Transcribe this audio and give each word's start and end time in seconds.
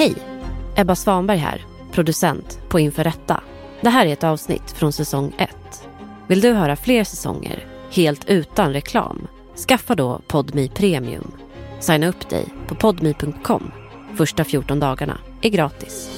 Hej! 0.00 0.14
Ebba 0.76 0.94
Svanberg 0.94 1.38
här, 1.38 1.64
producent 1.92 2.60
på 2.68 2.80
Inför 2.80 3.04
Rätta. 3.04 3.40
Det 3.80 3.88
här 3.88 4.06
är 4.06 4.12
ett 4.12 4.24
avsnitt 4.24 4.70
från 4.70 4.92
säsong 4.92 5.34
1. 5.38 5.50
Vill 6.26 6.40
du 6.40 6.52
höra 6.52 6.76
fler 6.76 7.04
säsonger, 7.04 7.66
helt 7.90 8.24
utan 8.24 8.72
reklam? 8.72 9.26
Skaffa 9.68 9.94
då 9.94 10.20
Podmi 10.26 10.68
Premium. 10.68 11.32
Signa 11.80 12.06
upp 12.06 12.28
dig 12.28 12.44
på 12.68 12.74
podmi.com. 12.74 13.70
Första 14.14 14.44
14 14.44 14.80
dagarna 14.80 15.18
är 15.42 15.48
gratis. 15.48 16.10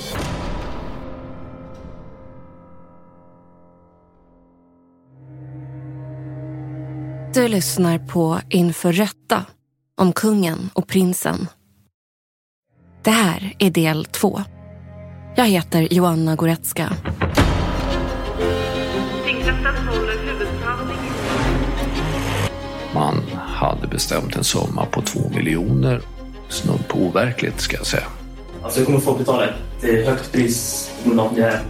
Du 7.35 7.49
lyssnar 7.49 7.99
på 7.99 8.41
Inför 8.51 8.93
Rätta 8.93 9.45
om 9.97 10.13
kungen 10.13 10.71
och 10.75 10.89
prinsen. 10.89 11.49
Det 13.05 13.11
här 13.11 13.55
är 13.59 13.71
del 13.71 14.05
två. 14.05 14.43
Jag 15.37 15.45
heter 15.47 15.89
Joanna 15.91 16.37
Goretzka. 16.37 16.93
Man 22.95 23.23
hade 23.39 23.87
bestämt 23.87 24.37
en 24.37 24.45
summa 24.45 24.87
på 24.87 25.03
två 25.03 25.21
miljoner. 25.35 26.01
Snudd 26.49 26.89
på 26.89 26.99
overkligt 26.99 27.61
ska 27.61 27.77
jag 27.77 27.87
säga. 27.87 28.07
Alltså 28.63 28.81
jag 28.81 28.87
kommer 28.87 29.01
få 29.01 29.15
betala 29.15 29.45
ett 29.45 29.85
eh, 29.85 30.09
högt 30.09 30.33
pris 30.33 30.91
av 31.19 31.35
det 31.35 31.43
här. 31.43 31.61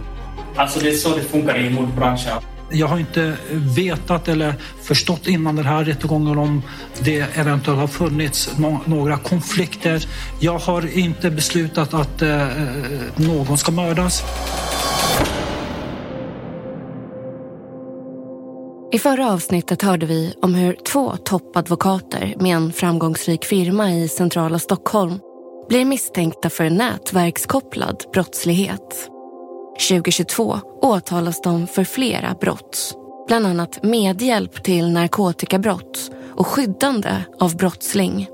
Alltså 0.55 0.79
det 0.79 0.89
är 0.89 0.93
så 0.93 1.15
det 1.15 1.21
funkar 1.21 1.57
i 1.57 1.69
mordbranschen. 1.69 2.37
Jag 2.69 2.87
har 2.87 2.99
inte 2.99 3.37
vetat 3.49 4.27
eller 4.27 4.55
förstått 4.81 5.27
innan 5.27 5.55
den 5.55 5.65
här 5.65 5.83
rättegången 5.83 6.37
om 6.37 6.61
det 6.99 7.19
eventuellt 7.35 7.79
har 7.79 7.87
funnits 7.87 8.49
några 8.85 9.17
konflikter. 9.17 10.05
Jag 10.39 10.59
har 10.59 10.97
inte 10.97 11.31
beslutat 11.31 11.93
att 11.93 12.21
eh, 12.21 12.41
eh, 12.41 12.49
någon 13.15 13.57
ska 13.57 13.71
mördas. 13.71 14.23
I 18.93 18.99
förra 18.99 19.31
avsnittet 19.31 19.81
hörde 19.81 20.05
vi 20.05 20.33
om 20.41 20.55
hur 20.55 20.75
två 20.87 21.15
toppadvokater 21.15 22.33
med 22.39 22.55
en 22.55 22.73
framgångsrik 22.73 23.45
firma 23.45 23.91
i 23.91 24.07
centrala 24.07 24.59
Stockholm 24.59 25.19
blir 25.69 25.85
misstänkta 25.85 26.49
för 26.49 26.69
nätverkskopplad 26.69 28.03
brottslighet. 28.13 29.12
2022 29.79 30.59
åtalas 30.81 31.41
de 31.41 31.67
för 31.67 31.83
flera 31.83 32.35
brott. 32.41 32.97
Bland 33.27 33.47
annat 33.47 33.83
medhjälp 33.83 34.63
till 34.63 34.89
narkotikabrott 34.89 36.11
och 36.35 36.47
skyddande 36.47 37.09
av 37.39 37.57
brottsling. 37.57 38.27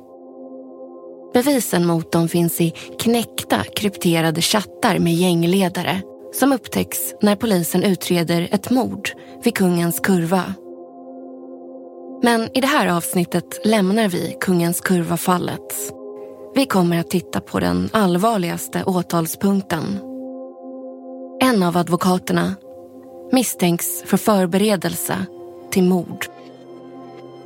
Bevisen 1.34 1.86
mot 1.86 2.12
dem 2.12 2.28
finns 2.28 2.62
i 2.62 2.74
knäckta 3.00 3.64
krypterade 3.76 4.42
chattar 4.42 5.00
med 5.00 5.14
gängledare 5.14 6.02
som 6.34 6.54
upptäcks 6.54 7.00
när 7.22 7.36
polisen 7.36 7.84
utreder 7.84 8.48
ett 8.52 8.70
mord 8.70 9.10
vid 9.44 9.56
Kungens 9.56 10.00
Kurva. 10.00 10.54
Men 12.24 12.50
i 12.58 12.62
det 12.62 12.68
här 12.68 12.88
avsnittet 12.88 13.60
lämnar 13.66 14.10
vi 14.10 14.38
Kungens 14.40 14.82
Kurva-fallet. 14.82 15.74
Vi 16.56 16.66
kommer 16.66 17.00
att 17.00 17.10
titta 17.10 17.42
på 17.42 17.60
den 17.60 17.90
allvarligaste 17.94 18.84
åtalspunkten 18.84 20.09
en 21.42 21.64
av 21.64 21.78
advokaterna 21.78 22.56
misstänks 23.32 24.04
för 24.06 24.18
förberedelse 24.18 25.26
till 25.72 25.84
mord. 25.84 26.26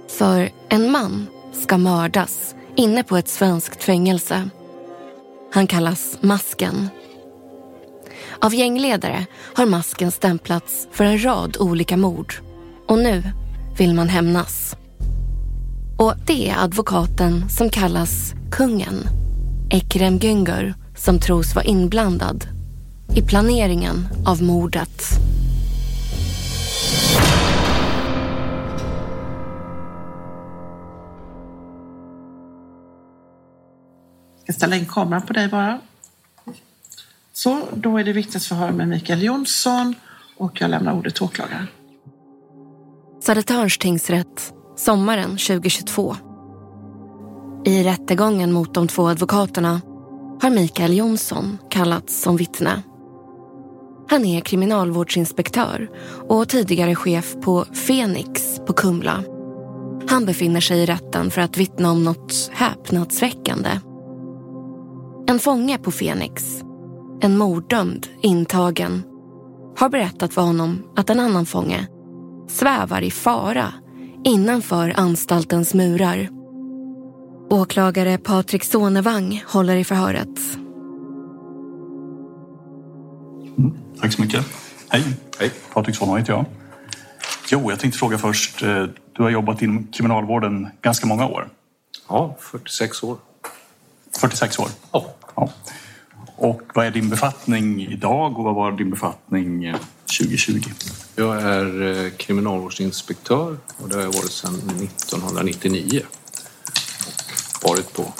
För 0.08 0.50
en 0.70 0.92
man 0.92 1.28
ska 1.52 1.78
mördas 1.78 2.56
inne 2.76 3.04
på 3.04 3.18
ett 3.18 3.28
svenskt 3.28 3.84
fängelse. 3.84 4.50
Han 5.54 5.68
kallas 5.68 6.18
Masken. 6.22 6.90
Av 8.40 8.54
gängledare 8.54 9.26
har 9.54 9.66
Masken 9.66 10.12
stämplats 10.12 10.88
för 10.92 11.04
en 11.04 11.24
rad 11.24 11.58
olika 11.60 11.98
mord. 11.98 12.34
Och 12.88 12.98
nu 12.98 13.24
vill 13.78 13.94
man 13.94 14.10
hämnas. 14.10 14.76
Och 15.98 16.14
det 16.26 16.50
är 16.50 16.64
advokaten 16.64 17.50
som 17.50 17.70
kallas 17.70 18.34
Kungen, 18.52 19.08
Ekrem 19.70 20.20
Güngör, 20.20 20.74
som 20.96 21.20
tros 21.20 21.56
vara 21.56 21.66
inblandad 21.66 22.48
i 23.16 23.22
planeringen 23.22 24.08
av 24.26 24.44
mordet. 24.44 25.04
Jag 34.36 34.44
ska 34.44 34.54
ställa 34.54 34.76
in 34.76 34.86
kameran 34.86 35.22
på 35.22 35.34
dig 35.34 35.48
bara. 35.48 35.80
Så, 37.34 37.62
då 37.74 37.98
är 37.98 38.04
det 38.04 38.14
vittnesförhör 38.14 38.72
med 38.72 38.88
Mikael 38.88 39.24
Jonsson 39.24 39.96
och 40.38 40.62
jag 40.62 40.70
lämnar 40.70 40.94
ordet 40.94 41.16
till 41.16 41.24
åklagaren. 41.24 41.68
Södertörns 43.22 43.78
tingsrätt, 43.78 44.54
sommaren 44.76 45.30
2022. 45.30 46.16
I 47.66 47.84
rättegången 47.84 48.52
mot 48.52 48.74
de 48.74 48.88
två 48.88 49.08
advokaterna 49.08 49.82
har 50.42 50.50
Mikael 50.50 50.98
Jonsson 50.98 51.58
kallats 51.70 52.22
som 52.22 52.38
vittne. 52.38 52.84
Han 54.08 54.26
är 54.26 54.42
kriminalvårdsinspektör 54.42 55.90
och 56.30 56.50
tidigare 56.50 56.96
chef 56.96 57.36
på 57.42 57.66
Fenix 57.66 58.60
på 58.68 58.74
Kumla. 58.74 59.24
Han 60.08 60.26
befinner 60.26 60.62
sig 60.62 60.80
i 60.80 60.86
rätten 60.86 61.32
för 61.32 61.42
att 61.42 61.58
vittna 61.58 61.92
om 61.92 62.04
något 62.04 62.52
häpnadsväckande. 62.54 63.70
En 65.28 65.40
fånge 65.40 65.78
på 65.78 65.92
Fenix, 65.92 66.62
en 67.22 67.38
morddömd 67.38 68.08
intagen, 68.22 69.04
har 69.78 69.90
berättat 69.90 70.34
för 70.34 70.42
honom 70.42 70.84
att 70.96 71.10
en 71.10 71.20
annan 71.20 71.46
fånge 71.46 71.88
svävar 72.48 73.02
i 73.02 73.12
fara 73.12 73.74
innanför 74.24 74.94
anstaltens 74.96 75.74
murar. 75.74 76.30
Åklagare 77.50 78.18
Patrik 78.18 78.64
Sonevang 78.64 79.44
håller 79.48 79.76
i 79.76 79.84
förhöret. 79.84 80.40
Mm. 83.58 83.83
Tack 84.04 84.14
så 84.14 84.22
mycket. 84.22 84.46
Hej, 84.90 85.04
Hej. 85.40 85.52
Patrik 85.74 85.96
Svanholm 85.96 86.20
heter 86.20 86.34
jag. 86.34 86.46
Jo, 87.48 87.72
jag 87.72 87.80
tänkte 87.80 88.00
fråga 88.00 88.18
först. 88.18 88.64
Eh, 88.64 88.86
du 89.14 89.24
har 89.24 89.30
jobbat 89.30 89.62
inom 89.62 89.88
kriminalvården 89.88 90.70
ganska 90.82 91.08
många 91.08 91.28
år. 91.28 91.50
Ja, 92.10 92.38
46 92.40 93.04
år. 93.04 93.18
46 94.18 94.60
år? 94.60 94.70
Ja. 94.92 95.14
ja. 95.36 95.50
Och 96.36 96.62
vad 96.74 96.86
är 96.86 96.92
din 96.92 97.10
befattning 97.10 97.82
idag 97.82 98.38
och 98.40 98.44
vad 98.44 98.56
var 98.56 98.72
din 98.72 98.90
befattning 98.90 99.76
2020? 100.18 100.52
Eh, 100.56 100.64
jag 101.16 101.42
är 101.42 102.06
eh, 102.06 102.12
kriminalvårdsinspektör 102.12 103.58
och 103.78 103.90
det 103.90 103.96
har 103.96 104.02
jag 104.02 104.14
varit 104.14 104.32
sedan 104.32 104.56
1999. 104.56 106.02
Och 107.62 107.70
varit 107.70 107.94
på 107.94 108.14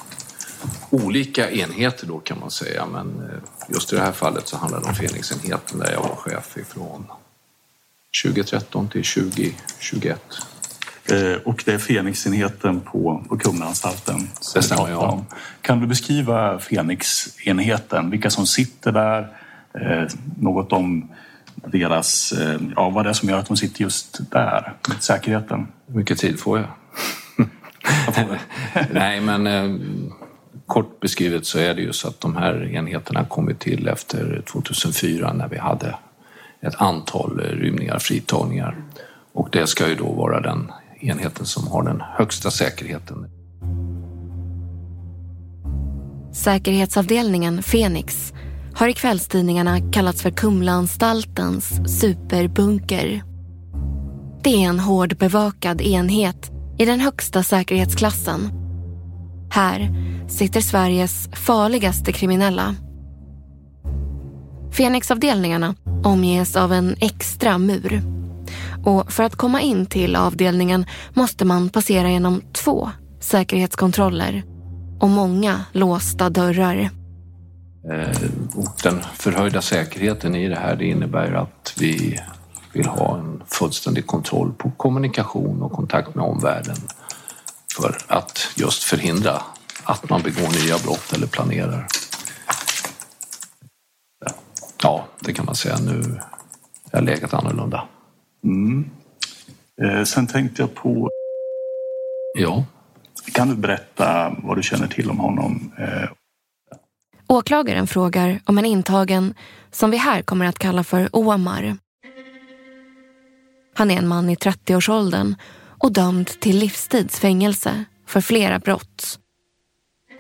olika 0.90 1.52
enheter 1.52 2.08
då 2.08 2.20
kan 2.20 2.40
man 2.40 2.52
säga 2.52 2.86
men 2.86 3.30
eh, 3.30 3.74
just 3.74 3.94
i 3.94 3.96
det 3.96 4.02
här 4.02 4.12
fallet 4.12 4.48
så 4.48 4.58
handlar 4.58 4.80
det 4.80 4.86
om 4.86 4.96
Fenixenheten 4.96 5.80
där 5.80 5.92
jag 5.92 6.02
var 6.02 6.16
chef 6.16 6.58
ifrån 6.58 7.06
2013 8.24 8.90
till 8.90 9.04
2021. 9.04 10.22
Eh, 11.06 11.42
och 11.44 11.64
det 11.66 11.74
är 11.74 11.78
Fenixenheten 11.78 12.82
på, 12.82 13.26
på 13.30 13.38
Kumlaanstalten. 13.38 14.30
Det 14.54 14.62
stämmer, 14.62 14.90
ja. 14.90 15.26
Kan 15.62 15.80
du 15.80 15.88
beskriva 15.88 16.60
Fenixenheten, 16.60 18.10
vilka 18.10 18.30
som 18.30 18.48
sitter 18.48 18.92
där, 18.92 19.28
eh, 19.74 20.10
något 20.40 20.72
om 20.72 21.10
deras, 21.56 22.34
ja, 22.76 22.90
vad 22.90 23.06
det 23.06 23.10
är 23.10 23.14
som 23.14 23.30
gör 23.30 23.38
att 23.38 23.48
de 23.48 23.58
sitter 23.58 23.82
just 23.82 24.32
där, 24.32 24.74
säkerheten? 25.00 25.68
Hur 25.88 25.96
mycket 25.96 26.18
tid 26.18 26.40
får 26.40 26.60
jag? 26.60 26.68
Nej, 28.92 29.22
men 29.22 29.48
kort 30.74 31.00
beskrivet 31.00 31.46
så 31.46 31.60
är 31.60 31.74
det 31.74 31.82
ju 31.82 31.94
så 31.94 32.08
att 32.08 32.22
de 32.22 32.36
här 32.36 32.72
enheterna 32.74 33.26
kom 33.26 33.56
till 33.60 33.88
efter 33.88 34.44
2004 34.52 35.34
när 35.34 35.48
vi 35.48 35.58
hade 35.58 35.96
ett 36.62 36.76
antal 36.76 37.40
eh, 37.40 37.44
rymningar, 37.44 38.00
fritagningar. 38.00 38.84
Och 39.34 39.50
det 39.52 39.68
ska 39.68 39.90
ju 39.90 39.96
då 39.96 40.12
vara 40.12 40.40
den 40.40 40.72
enheten 41.00 41.46
som 41.46 41.68
har 41.68 41.84
den 41.84 42.02
högsta 42.02 42.52
säkerheten. 42.52 43.26
Säkerhetsavdelningen 46.34 47.64
Fenix 47.64 48.34
har 48.76 48.88
i 48.88 48.94
kvällstidningarna 48.94 49.92
kallats 49.92 50.22
för 50.22 50.32
Kumlaanstaltens 50.32 52.00
superbunker. 52.00 53.24
Det 54.44 54.64
är 54.64 54.70
en 54.70 54.80
hård 54.80 55.18
bevakad 55.18 55.82
enhet 55.82 56.52
i 56.80 56.86
den 56.86 57.00
högsta 57.00 57.44
säkerhetsklassen. 57.44 58.52
Här 59.52 59.90
sitter 60.34 60.62
Sveriges 60.62 61.30
farligaste 61.34 62.12
kriminella. 62.12 62.76
Fenixavdelningarna 64.72 65.76
omges 66.04 66.56
av 66.56 66.74
en 66.74 66.96
extra 67.00 67.58
mur. 67.58 68.02
Och 68.86 69.12
för 69.12 69.24
att 69.24 69.36
komma 69.36 69.62
in 69.62 69.86
till 69.86 70.16
avdelningen 70.16 70.86
måste 71.14 71.46
man 71.46 71.70
passera 71.70 72.10
genom 72.10 72.42
två 72.54 72.90
säkerhetskontroller 73.20 74.44
och 75.00 75.10
många 75.10 75.66
låsta 75.72 76.30
dörrar. 76.30 76.90
Eh, 77.92 78.18
och 78.56 78.76
den 78.84 79.02
förhöjda 79.16 79.62
säkerheten 79.62 80.36
i 80.36 80.48
det 80.50 80.60
här 80.60 80.76
det 80.76 80.86
innebär 80.86 81.34
att 81.34 81.74
vi 81.78 82.20
vill 82.74 82.86
ha 82.86 83.18
en 83.18 83.42
fullständig 83.48 84.08
kontroll 84.08 84.54
på 84.58 84.72
kommunikation 84.72 85.62
och 85.62 85.72
kontakt 85.72 86.16
med 86.16 86.26
omvärlden 86.26 86.78
för 87.78 87.98
att 88.08 88.48
just 88.56 88.84
förhindra 88.84 89.42
att 89.84 90.10
man 90.10 90.22
begår 90.22 90.66
nya 90.66 90.78
brott 90.78 91.14
eller 91.14 91.28
planerar. 91.28 91.88
Ja, 94.84 95.08
det 95.20 95.34
kan 95.34 95.46
man 95.46 95.56
säga. 95.56 95.78
Nu 95.78 96.20
är 96.92 97.02
läget 97.02 97.34
annorlunda. 97.34 97.88
Mm. 98.44 98.90
Eh, 99.82 100.04
sen 100.04 100.28
tänkte 100.28 100.62
jag 100.62 100.76
på... 100.76 101.10
Ja. 102.38 102.66
Kan 103.34 103.50
du 103.50 103.56
berätta 103.56 104.36
vad 104.44 104.58
du 104.58 104.64
känner 104.64 104.88
till 104.88 105.10
om 105.10 105.20
honom? 105.20 105.72
Eh... 105.78 106.10
Åklagaren 107.28 107.88
frågar 107.88 108.40
om 108.46 108.58
en 108.58 108.66
intagen 108.66 109.34
som 109.72 109.92
vi 109.92 109.98
här 109.98 110.22
kommer 110.22 110.46
att 110.46 110.60
kalla 110.60 110.84
för 110.84 111.10
Omar. 111.16 111.78
Han 113.76 113.92
är 113.92 113.98
en 113.98 114.08
man 114.08 114.30
i 114.30 114.36
30-årsåldern 114.36 115.36
och 115.78 115.94
dömd 115.94 116.28
till 116.28 116.58
livstidsfängelse 116.58 117.84
för 118.08 118.22
flera 118.22 118.60
brott. 118.60 119.20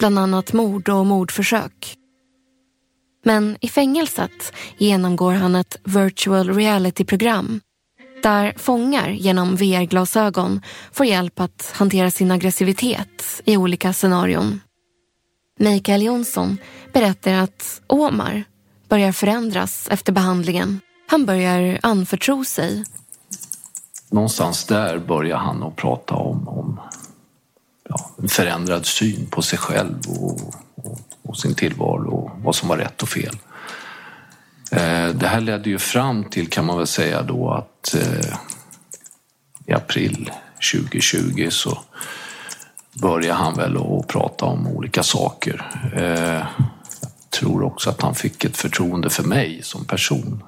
Bland 0.03 0.19
annat 0.19 0.53
mord 0.53 0.89
och 0.89 1.05
mordförsök. 1.05 1.95
Men 3.25 3.57
i 3.61 3.67
fängelset 3.67 4.53
genomgår 4.77 5.33
han 5.33 5.55
ett 5.55 5.77
virtual 5.83 6.53
reality-program 6.53 7.61
där 8.23 8.53
fångar 8.57 9.09
genom 9.09 9.55
VR-glasögon 9.55 10.61
får 10.91 11.05
hjälp 11.05 11.39
att 11.39 11.71
hantera 11.75 12.11
sin 12.11 12.31
aggressivitet 12.31 13.41
i 13.45 13.57
olika 13.57 13.93
scenarion. 13.93 14.61
Mikael 15.59 16.03
Jonsson 16.03 16.57
berättar 16.93 17.33
att 17.33 17.81
Omar 17.87 18.43
börjar 18.89 19.11
förändras 19.11 19.87
efter 19.91 20.13
behandlingen. 20.13 20.79
Han 21.07 21.25
börjar 21.25 21.79
anförtro 21.83 22.45
sig. 22.45 22.83
Någonstans 24.09 24.65
där 24.65 24.99
börjar 24.99 25.37
han 25.37 25.63
att 25.63 25.75
prata 25.75 26.15
om, 26.15 26.47
om 26.47 26.79
ja, 27.89 28.09
en 28.17 28.29
förändrad 28.29 28.85
syn 28.85 29.27
på 29.29 29.41
sig 29.41 29.59
själv 29.59 29.99
och, 30.07 30.39
och, 30.75 30.99
och 31.21 31.37
sin 31.37 31.55
tillvaro 31.55 32.11
och 32.11 32.31
vad 32.43 32.55
som 32.55 32.69
var 32.69 32.77
rätt 32.77 33.01
och 33.01 33.09
fel. 33.09 33.37
Eh, 34.71 35.09
det 35.09 35.27
här 35.27 35.41
ledde 35.41 35.69
ju 35.69 35.79
fram 35.79 36.23
till, 36.23 36.49
kan 36.49 36.65
man 36.65 36.77
väl 36.77 36.87
säga 36.87 37.21
då, 37.21 37.51
att 37.51 37.95
eh, 37.95 38.37
i 39.65 39.73
april 39.73 40.31
2020 40.73 41.47
så 41.49 41.79
började 43.01 43.39
han 43.39 43.55
väl 43.55 43.77
att 43.77 44.07
prata 44.07 44.45
om 44.45 44.67
olika 44.67 45.03
saker. 45.03 45.71
Eh, 45.95 46.45
jag 47.01 47.39
tror 47.39 47.63
också 47.63 47.89
att 47.89 48.01
han 48.01 48.15
fick 48.15 48.45
ett 48.45 48.57
förtroende 48.57 49.09
för 49.09 49.23
mig 49.23 49.59
som 49.63 49.85
person. 49.85 50.43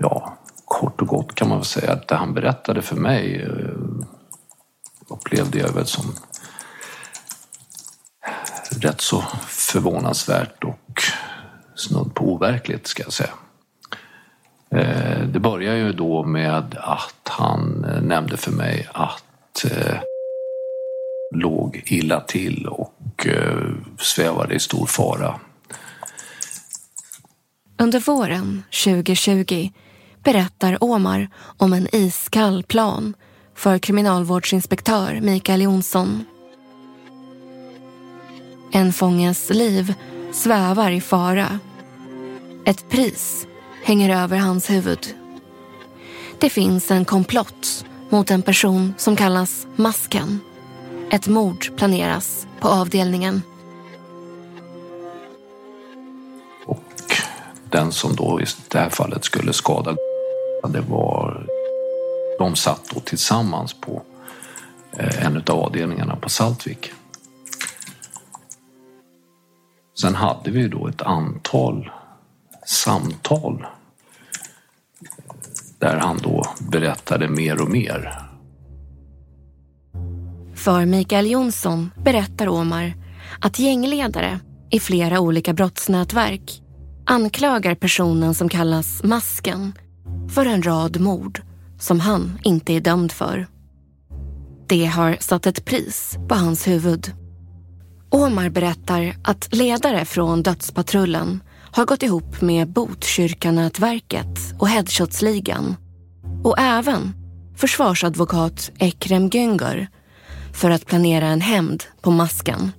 Ja, 0.00 0.29
kort 0.70 1.00
och 1.00 1.08
gott 1.08 1.34
kan 1.34 1.48
man 1.48 1.58
väl 1.58 1.64
säga 1.64 1.92
att 1.92 2.08
det 2.08 2.14
han 2.14 2.34
berättade 2.34 2.82
för 2.82 2.96
mig 2.96 3.42
eh, 3.42 4.04
upplevde 5.08 5.58
jag 5.58 5.72
väl 5.72 5.86
som 5.86 6.04
rätt 8.70 9.00
så 9.00 9.20
förvånansvärt 9.46 10.64
och 10.64 11.02
snudd 11.74 12.14
på 12.14 12.24
overkligt 12.24 12.86
ska 12.86 13.02
jag 13.02 13.12
säga. 13.12 13.30
Eh, 14.70 15.22
det 15.22 15.40
börjar 15.40 15.74
ju 15.74 15.92
då 15.92 16.24
med 16.24 16.74
att 16.78 17.28
han 17.28 17.84
eh, 17.84 18.02
nämnde 18.02 18.36
för 18.36 18.52
mig 18.52 18.88
att 18.92 19.64
låg 21.34 21.82
illa 21.86 22.20
till 22.20 22.66
och 22.66 23.26
svävade 23.98 24.54
i 24.54 24.58
stor 24.58 24.86
fara. 24.86 25.40
Under 27.78 28.00
våren 28.00 28.62
2020 28.84 29.70
berättar 30.22 30.84
Omar 30.84 31.28
om 31.56 31.72
en 31.72 31.94
iskall 31.94 32.62
plan 32.62 33.14
för 33.54 33.78
kriminalvårdsinspektör 33.78 35.20
Mikael 35.20 35.62
Jonsson. 35.62 36.24
En 38.72 38.92
fånges 38.92 39.50
liv 39.50 39.94
svävar 40.32 40.90
i 40.90 41.00
fara. 41.00 41.58
Ett 42.64 42.90
pris 42.90 43.46
hänger 43.84 44.22
över 44.22 44.36
hans 44.36 44.70
huvud. 44.70 45.14
Det 46.38 46.50
finns 46.50 46.90
en 46.90 47.04
komplott 47.04 47.84
mot 48.08 48.30
en 48.30 48.42
person 48.42 48.94
som 48.98 49.16
kallas 49.16 49.66
Masken. 49.76 50.40
Ett 51.10 51.28
mord 51.28 51.76
planeras 51.76 52.46
på 52.60 52.68
avdelningen. 52.68 53.42
Och 56.66 57.12
den 57.70 57.92
som 57.92 58.16
då 58.16 58.40
i 58.40 58.44
det 58.68 58.78
här 58.78 58.90
fallet 58.90 59.24
skulle 59.24 59.52
skada 59.52 59.96
det 60.68 60.80
var... 60.80 61.46
De 62.38 62.56
satt 62.56 62.90
då 62.94 63.00
tillsammans 63.00 63.74
på 63.80 64.02
eh, 64.96 65.26
en 65.26 65.36
av 65.36 65.50
avdelningarna 65.50 66.16
på 66.16 66.28
Saltvik. 66.28 66.92
Sen 70.00 70.14
hade 70.14 70.50
vi 70.50 70.68
då 70.68 70.88
ett 70.88 71.02
antal 71.02 71.90
samtal 72.66 73.66
där 75.78 75.96
han 75.96 76.18
då 76.18 76.46
berättade 76.70 77.28
mer 77.28 77.62
och 77.62 77.70
mer. 77.70 78.18
För 80.54 80.86
Mikael 80.86 81.30
Jonsson 81.30 81.90
berättar 82.04 82.48
Omar 82.48 82.92
att 83.40 83.58
gängledare 83.58 84.40
i 84.70 84.80
flera 84.80 85.20
olika 85.20 85.52
brottsnätverk 85.52 86.62
anklagar 87.06 87.74
personen 87.74 88.34
som 88.34 88.48
kallas 88.48 89.02
Masken 89.02 89.72
för 90.28 90.46
en 90.46 90.62
rad 90.62 91.00
mord 91.00 91.42
som 91.78 92.00
han 92.00 92.38
inte 92.42 92.72
är 92.72 92.80
dömd 92.80 93.12
för. 93.12 93.46
Det 94.66 94.86
har 94.86 95.16
satt 95.20 95.46
ett 95.46 95.64
pris 95.64 96.18
på 96.28 96.34
hans 96.34 96.68
huvud. 96.68 97.12
Omar 98.10 98.48
berättar 98.48 99.16
att 99.24 99.54
ledare 99.54 100.04
från 100.04 100.42
Dödspatrullen 100.42 101.42
har 101.72 101.86
gått 101.86 102.02
ihop 102.02 102.40
med 102.40 102.68
Botkyrkanätverket 102.68 104.54
och 104.58 104.68
Headshotsligan 104.68 105.76
och 106.44 106.58
även 106.58 107.12
försvarsadvokat 107.56 108.70
Ekrem 108.78 109.30
Güngör 109.30 109.86
för 110.52 110.70
att 110.70 110.86
planera 110.86 111.26
en 111.26 111.40
hämnd 111.40 111.84
på 112.00 112.10
masken. 112.10 112.72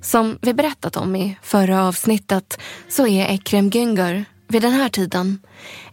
Som 0.00 0.38
vi 0.42 0.54
berättat 0.54 0.96
om 0.96 1.16
i 1.16 1.38
förra 1.42 1.84
avsnittet 1.84 2.58
så 2.88 3.06
är 3.06 3.26
Ekrem 3.26 3.70
Güngör 3.70 4.24
vid 4.48 4.62
den 4.62 4.72
här 4.72 4.88
tiden 4.88 5.40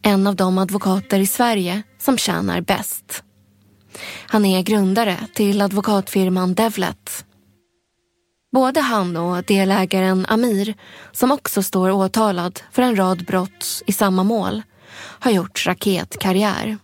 en 0.02 0.28
av 0.28 0.36
de 0.36 0.58
advokater 0.58 1.20
i 1.20 1.28
Sverige 1.28 1.84
som 1.98 2.18
tjänar 2.18 2.62
bäst. 2.62 3.24
Han 4.28 4.46
är 4.46 4.62
grundare 4.62 5.18
till 5.34 5.62
advokatfirman 5.62 6.54
Devlet 6.54 7.26
Både 8.52 8.80
han 8.80 9.18
och 9.18 9.44
delägaren 9.44 10.26
Amir, 10.30 10.76
som 11.12 11.32
också 11.32 11.64
står 11.64 11.92
åtalad 11.92 12.60
för 12.72 12.82
en 12.82 12.96
rad 12.96 13.26
brott 13.26 13.84
i 13.88 13.94
samma 13.94 14.24
mål, 14.24 14.62
har 14.98 15.32
gjort 15.32 15.66
raketkarriär. 15.66 16.78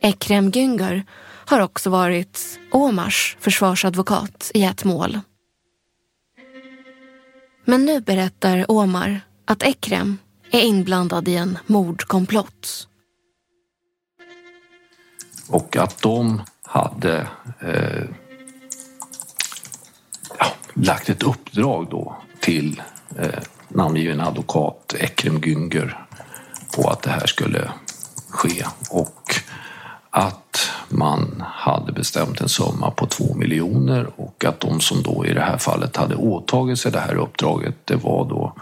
Ekrem 0.00 0.50
Güngör 0.50 1.02
har 1.46 1.60
också 1.60 1.90
varit 1.90 2.58
Omars 2.72 3.36
försvarsadvokat 3.40 4.50
i 4.54 4.64
ett 4.64 4.84
mål. 4.84 5.20
Men 7.64 7.84
nu 7.84 8.00
berättar 8.00 8.70
Omar 8.70 9.20
att 9.48 9.62
Ekrem 9.62 10.18
är 10.50 10.60
inblandad 10.60 11.28
i 11.28 11.36
en 11.36 11.58
mordkomplott. 11.66 12.88
Och 15.48 15.76
att 15.76 16.02
de 16.02 16.42
hade 16.62 17.28
eh 17.60 18.04
lagt 20.74 21.08
ett 21.08 21.22
uppdrag 21.22 21.86
då 21.90 22.16
till 22.40 22.82
eh, 23.16 23.42
namngiven 23.68 24.20
advokat 24.20 24.94
Ekrem 24.98 25.40
Günger 25.40 26.06
på 26.76 26.90
att 26.90 27.02
det 27.02 27.10
här 27.10 27.26
skulle 27.26 27.70
ske 28.28 28.64
och 28.90 29.34
att 30.10 30.70
man 30.88 31.44
hade 31.46 31.92
bestämt 31.92 32.40
en 32.40 32.48
summa 32.48 32.90
på 32.90 33.06
två 33.06 33.34
miljoner 33.34 34.10
och 34.16 34.44
att 34.44 34.60
de 34.60 34.80
som 34.80 35.02
då 35.02 35.26
i 35.26 35.34
det 35.34 35.40
här 35.40 35.58
fallet 35.58 35.96
hade 35.96 36.16
åtagit 36.16 36.78
sig 36.78 36.92
det 36.92 37.00
här 37.00 37.14
uppdraget 37.14 37.74
det 37.84 37.96
var 37.96 38.24
då 38.24 38.54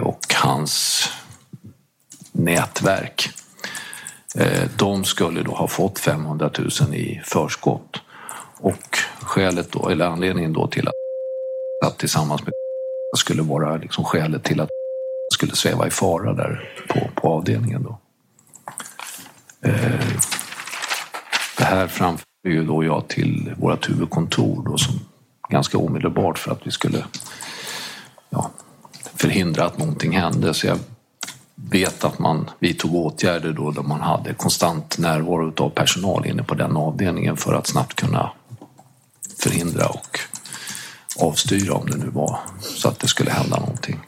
och 0.00 0.34
hans 0.34 1.04
nätverk. 2.32 3.30
Eh, 4.34 4.68
de 4.76 5.04
skulle 5.04 5.42
då 5.42 5.54
ha 5.54 5.68
fått 5.68 5.98
500 5.98 6.50
000 6.80 6.94
i 6.94 7.20
förskott 7.24 8.00
och 8.58 8.98
skälet 9.20 9.72
då, 9.72 9.88
eller 9.88 10.06
anledningen 10.06 10.52
då 10.52 10.66
till 10.66 10.88
att, 10.88 10.94
att 11.86 11.98
tillsammans 11.98 12.42
med 12.42 12.52
skulle 13.16 13.42
vara 13.42 13.76
liksom 13.76 14.04
skälet 14.04 14.44
till 14.44 14.60
att 14.60 14.68
skulle 15.32 15.56
sväva 15.56 15.86
i 15.86 15.90
fara 15.90 16.32
där 16.32 16.68
på, 16.88 17.00
på 17.14 17.28
avdelningen. 17.28 17.82
Då. 17.82 17.98
Eh, 19.68 20.06
det 21.58 21.64
här 21.64 21.86
framför 21.86 22.26
ju 22.44 22.64
då 22.64 22.84
jag 22.84 23.08
till 23.08 23.54
vårt 23.58 23.90
huvudkontor 23.90 24.64
då 24.68 24.78
som 24.78 25.00
ganska 25.48 25.78
omedelbart 25.78 26.38
för 26.38 26.52
att 26.52 26.66
vi 26.66 26.70
skulle 26.70 27.04
ja, 28.30 28.50
förhindra 29.22 29.64
att 29.64 29.78
någonting 29.78 30.12
hände. 30.12 30.54
Så 30.54 30.66
jag 30.66 30.78
vet 31.54 32.04
att 32.04 32.18
man 32.18 32.50
vidtog 32.58 32.94
åtgärder 32.94 33.52
då 33.52 33.70
där 33.70 33.82
man 33.82 34.00
hade 34.00 34.34
konstant 34.34 34.98
närvaro 34.98 35.64
av 35.64 35.70
personal 35.70 36.26
inne 36.26 36.42
på 36.42 36.54
den 36.54 36.76
avdelningen 36.76 37.36
för 37.36 37.54
att 37.54 37.66
snabbt 37.66 37.94
kunna 37.94 38.30
förhindra 39.38 39.86
och 39.86 40.18
avstyra 41.20 41.74
om 41.74 41.86
det 41.86 41.96
nu 41.96 42.10
var 42.10 42.38
så 42.60 42.88
att 42.88 42.98
det 42.98 43.08
skulle 43.08 43.30
hända 43.30 43.60
någonting. 43.60 44.00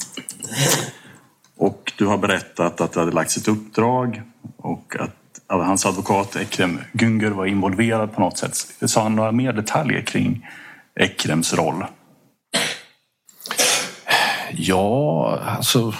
Och 1.56 1.92
du 1.98 2.06
har 2.06 2.18
berättat 2.18 2.80
att 2.80 2.92
det 2.92 3.00
hade 3.00 3.12
lagts 3.12 3.36
ett 3.36 3.48
uppdrag 3.48 4.22
och 4.56 4.96
att 4.98 5.14
hans 5.48 5.86
advokat 5.86 6.36
Ekrem 6.36 6.80
Günger 6.92 7.30
var 7.30 7.46
involverad 7.46 8.14
på 8.14 8.20
något 8.20 8.38
sätt. 8.38 8.54
Sa 8.86 9.02
han 9.02 9.16
några 9.16 9.32
mer 9.32 9.52
detaljer 9.52 10.02
kring 10.02 10.46
Ekrems 11.00 11.54
roll? 11.54 11.84
Ja, 14.56 15.38
alltså 15.46 15.94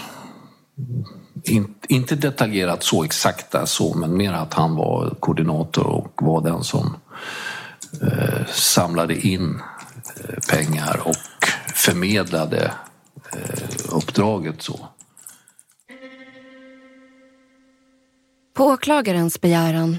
in, 1.43 1.75
inte 1.87 2.15
detaljerat 2.15 2.83
så 2.83 3.03
exakta 3.03 3.65
så, 3.65 3.93
men 3.93 4.17
mer 4.17 4.33
att 4.33 4.53
han 4.53 4.75
var 4.75 5.09
koordinator 5.19 5.87
och 5.87 6.13
var 6.21 6.41
den 6.41 6.63
som 6.63 6.97
eh, 8.01 8.45
samlade 8.47 9.27
in 9.27 9.61
eh, 10.23 10.35
pengar 10.49 11.01
och 11.05 11.47
förmedlade 11.73 12.71
eh, 13.33 13.95
uppdraget 13.95 14.61
så. 14.61 14.87
På 18.55 18.65
åklagarens 18.65 19.41
begäran 19.41 19.97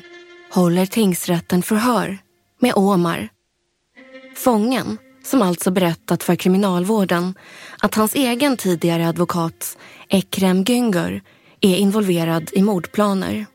håller 0.52 0.86
tingsrätten 0.86 1.62
förhör 1.62 2.18
med 2.60 2.72
Omar. 2.76 3.28
Fången 4.36 4.98
som 5.26 5.42
alltså 5.42 5.70
berättat 5.70 6.22
för 6.22 6.36
kriminalvården 6.36 7.34
att 7.78 7.94
hans 7.94 8.14
egen 8.14 8.56
tidigare 8.56 9.08
advokat 9.08 9.78
Ekrem 10.08 10.64
Günger 10.64 11.22
är 11.60 11.76
involverad 11.76 12.50
i 12.52 12.62
mordplaner. 12.62 13.46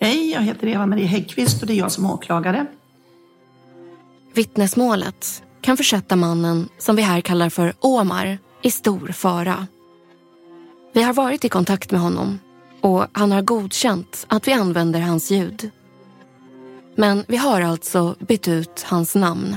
Hej, 0.00 0.30
jag 0.30 0.42
heter 0.42 0.66
Eva-Marie 0.66 1.06
Häggkvist 1.06 1.60
och 1.60 1.66
det 1.66 1.74
är 1.74 1.78
jag 1.78 1.92
som 1.92 2.10
åklagare. 2.10 2.66
Vittnesmålet 4.34 5.42
kan 5.60 5.76
försätta 5.76 6.16
mannen 6.16 6.68
som 6.78 6.96
vi 6.96 7.02
här 7.02 7.20
kallar 7.20 7.48
för 7.48 7.72
Omar 7.80 8.38
i 8.62 8.70
stor 8.70 9.08
fara. 9.08 9.66
Vi 10.92 11.02
har 11.02 11.12
varit 11.12 11.44
i 11.44 11.48
kontakt 11.48 11.90
med 11.90 12.00
honom 12.00 12.38
och 12.80 13.06
han 13.12 13.32
har 13.32 13.42
godkänt 13.42 14.26
att 14.28 14.48
vi 14.48 14.52
använder 14.52 15.00
hans 15.00 15.30
ljud. 15.30 15.70
Men 16.96 17.24
vi 17.28 17.36
har 17.36 17.60
alltså 17.60 18.14
bytt 18.18 18.48
ut 18.48 18.86
hans 18.88 19.14
namn. 19.14 19.56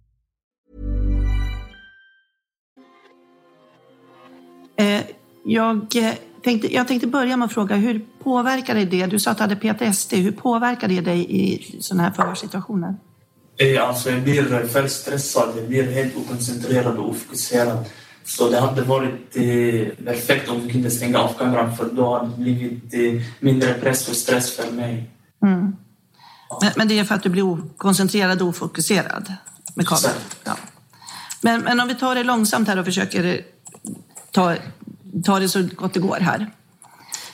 Jag, 5.43 5.95
eh, 5.95 6.13
tänkte, 6.43 6.73
jag 6.73 6.87
tänkte 6.87 7.07
börja 7.07 7.37
med 7.37 7.45
att 7.45 7.53
fråga, 7.53 7.75
hur 7.75 8.05
påverkar 8.23 8.75
det 8.75 8.85
det? 8.85 9.05
Du 9.05 9.19
sa 9.19 9.31
att 9.31 9.37
du 9.37 9.43
hade 9.43 9.55
PTSD. 9.55 10.13
Hur 10.13 10.31
påverkar 10.31 10.87
det 10.87 11.01
dig 11.01 11.25
i 11.29 11.75
sådana 11.81 12.03
här 12.03 12.11
förhörssituationer? 12.11 12.95
Eh, 13.57 13.87
Alltså 13.87 14.09
jag 14.11 14.21
blir 14.23 14.41
väldigt 14.43 14.91
stressad, 14.91 15.49
jag 15.57 15.67
blir 15.67 15.91
helt 15.91 16.17
okoncentrerad 16.17 16.97
och 16.97 17.09
ofokuserad. 17.09 17.85
Så 18.23 18.49
det 18.49 18.59
hade 18.59 18.81
varit 18.81 19.35
eh, 19.35 20.05
perfekt 20.05 20.49
om 20.49 20.61
vi 20.61 20.71
kunde 20.71 20.91
stänga 20.91 21.19
av 21.19 21.33
kameran 21.33 21.77
för 21.77 21.85
då 21.85 22.17
hade 22.17 22.29
det 22.29 22.41
blivit 22.41 22.93
eh, 22.93 23.27
mindre 23.39 23.73
press 23.73 24.09
och 24.09 24.15
stress 24.15 24.55
för 24.55 24.71
mig. 24.71 25.09
Men, 26.61 26.71
men 26.75 26.87
det 26.87 26.99
är 26.99 27.03
för 27.03 27.15
att 27.15 27.23
du 27.23 27.29
blir 27.29 27.43
okoncentrerad 27.43 28.41
och 28.41 28.47
ofokuserad 28.47 29.33
med 29.75 29.87
kameran? 29.87 30.15
Ja. 30.43 30.57
Men, 31.41 31.61
men 31.61 31.79
om 31.79 31.87
vi 31.87 31.95
tar 31.95 32.15
det 32.15 32.23
långsamt 32.23 32.67
här 32.67 32.79
och 32.79 32.85
försöker 32.85 33.41
ta, 34.31 34.55
ta 35.23 35.39
det 35.39 35.49
så 35.49 35.67
gott 35.75 35.93
det 35.93 35.99
går 35.99 36.17
här. 36.19 36.51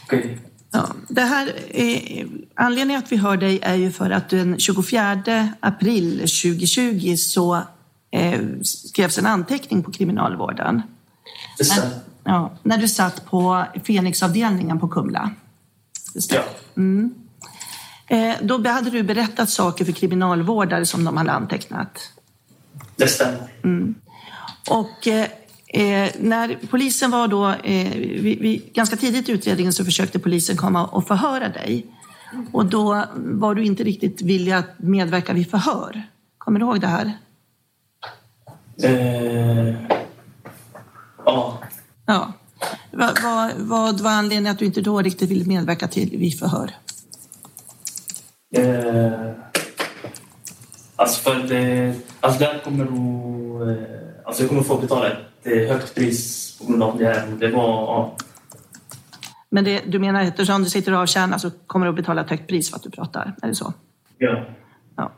Okej. 0.04 0.40
Ja, 0.72 0.88
det 1.10 1.22
här 1.22 1.54
är, 1.76 2.28
anledningen 2.56 3.04
att 3.04 3.12
vi 3.12 3.18
hör 3.18 3.38
dig 3.38 3.60
är 3.62 3.76
ju 3.76 3.92
för 3.92 4.10
att 4.10 4.30
den 4.30 4.60
24 4.60 5.50
april 5.60 6.20
2020 6.20 7.16
så 7.18 7.62
eh, 8.12 8.42
skrevs 8.64 9.18
en 9.18 9.26
anteckning 9.26 9.84
på 9.84 9.92
kriminalvården. 9.92 10.82
Stämmer. 11.62 12.00
Ja, 12.24 12.58
när 12.64 12.78
du 12.78 12.88
satt 12.88 13.26
på 13.26 13.66
Fenixavdelningen 13.88 14.80
på 14.80 14.88
Kumla. 14.88 15.32
Ja. 16.30 16.44
Eh, 18.08 18.36
då 18.42 18.70
hade 18.70 18.90
du 18.90 19.04
berättat 19.04 19.50
saker 19.50 19.86
för 19.86 19.92
kriminalvårdare 19.92 20.86
som 20.86 21.04
de 21.04 21.18
hade 21.18 21.32
antecknat. 21.32 22.12
Det 22.96 23.08
stämmer. 23.08 23.50
Och 24.70 25.08
eh, 25.68 26.04
eh, 26.04 26.12
när 26.20 26.58
polisen 26.70 27.12
var 27.12 27.28
då, 27.28 27.48
eh, 27.50 27.98
vi, 27.98 28.38
vi, 28.42 28.72
ganska 28.74 28.96
tidigt 28.96 29.30
i 29.30 29.32
utredningen 29.32 29.74
så 29.74 29.86
försökte 29.86 30.20
polisen 30.20 30.58
komma 30.58 30.86
och 30.86 31.08
förhöra 31.08 31.50
dig. 31.50 31.86
Och 32.52 32.66
då 32.66 33.04
var 33.16 33.56
du 33.56 33.66
inte 33.66 33.84
riktigt 33.84 34.22
villig 34.22 34.52
att 34.52 34.80
medverka 34.80 35.34
vid 35.34 35.52
förhör. 35.52 36.04
Kommer 36.38 36.60
du 36.60 36.66
ihåg 36.66 36.82
det 36.82 36.88
här? 36.88 37.18
Eh, 38.84 39.76
ja. 41.26 41.60
Ja. 42.06 42.34
Vad, 42.92 43.20
vad, 43.24 43.52
vad 43.58 44.02
var 44.02 44.12
anledningen 44.12 44.52
att 44.52 44.60
du 44.60 44.66
inte 44.66 44.82
då 44.82 45.02
riktigt 45.02 45.30
ville 45.30 45.46
medverka 45.46 45.88
till 45.88 46.18
vid 46.18 46.40
förhör? 46.40 46.72
Eh, 48.56 49.32
alltså 50.96 51.22
för 51.22 51.36
det, 51.36 51.96
alltså 52.20 52.40
där 52.40 52.62
kommer 52.64 52.86
du... 52.86 53.72
Eh, 53.72 53.78
alltså 54.26 54.44
jag 54.44 54.50
kommer 54.50 54.64
få 54.64 54.78
betala 54.78 55.08
eh, 55.10 55.18
högt 55.48 55.96
pris 55.96 56.58
på 56.60 56.66
grund 56.66 56.84
av 56.84 56.98
det 56.98 57.06
här. 57.06 57.28
Det 57.40 57.48
var... 57.48 57.68
Ja, 57.68 58.16
Men 59.50 59.64
det, 59.64 59.82
du 59.88 60.00
menar 60.00 60.22
att 60.22 60.28
eftersom 60.28 60.64
du 60.64 60.70
sitter 60.70 60.94
och 60.94 61.00
avtjänar 61.00 61.38
så 61.38 61.52
kommer 61.68 61.86
du 61.86 61.90
att 61.90 61.96
betala 61.96 62.22
ett 62.22 62.30
högt 62.30 62.48
pris 62.48 62.70
för 62.70 62.78
att 62.78 62.84
du 62.84 62.90
pratar? 62.90 63.36
Är 63.42 63.48
det 63.48 63.56
så? 63.56 63.74
ja. 64.18 64.46
Ja. 64.96 65.12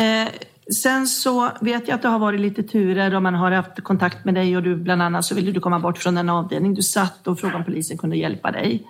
Eh, 0.00 0.28
sen 0.72 1.06
så 1.06 1.50
vet 1.60 1.88
jag 1.88 1.94
att 1.94 2.02
det 2.02 2.08
har 2.08 2.18
varit 2.18 2.40
lite 2.40 2.62
turer 2.62 3.14
och 3.14 3.22
man 3.22 3.34
har 3.34 3.50
haft 3.50 3.82
kontakt 3.82 4.24
med 4.24 4.34
dig 4.34 4.56
och 4.56 4.62
du 4.62 4.76
bland 4.76 5.02
annat 5.02 5.24
så 5.24 5.34
ville 5.34 5.52
du 5.52 5.60
komma 5.60 5.78
bort 5.78 5.98
från 5.98 6.14
den 6.14 6.28
avdelning 6.28 6.74
du 6.74 6.82
satt 6.82 7.26
och 7.26 7.40
frågade 7.40 7.58
om 7.58 7.64
polisen 7.64 7.98
kunde 7.98 8.16
hjälpa 8.16 8.50
dig. 8.50 8.86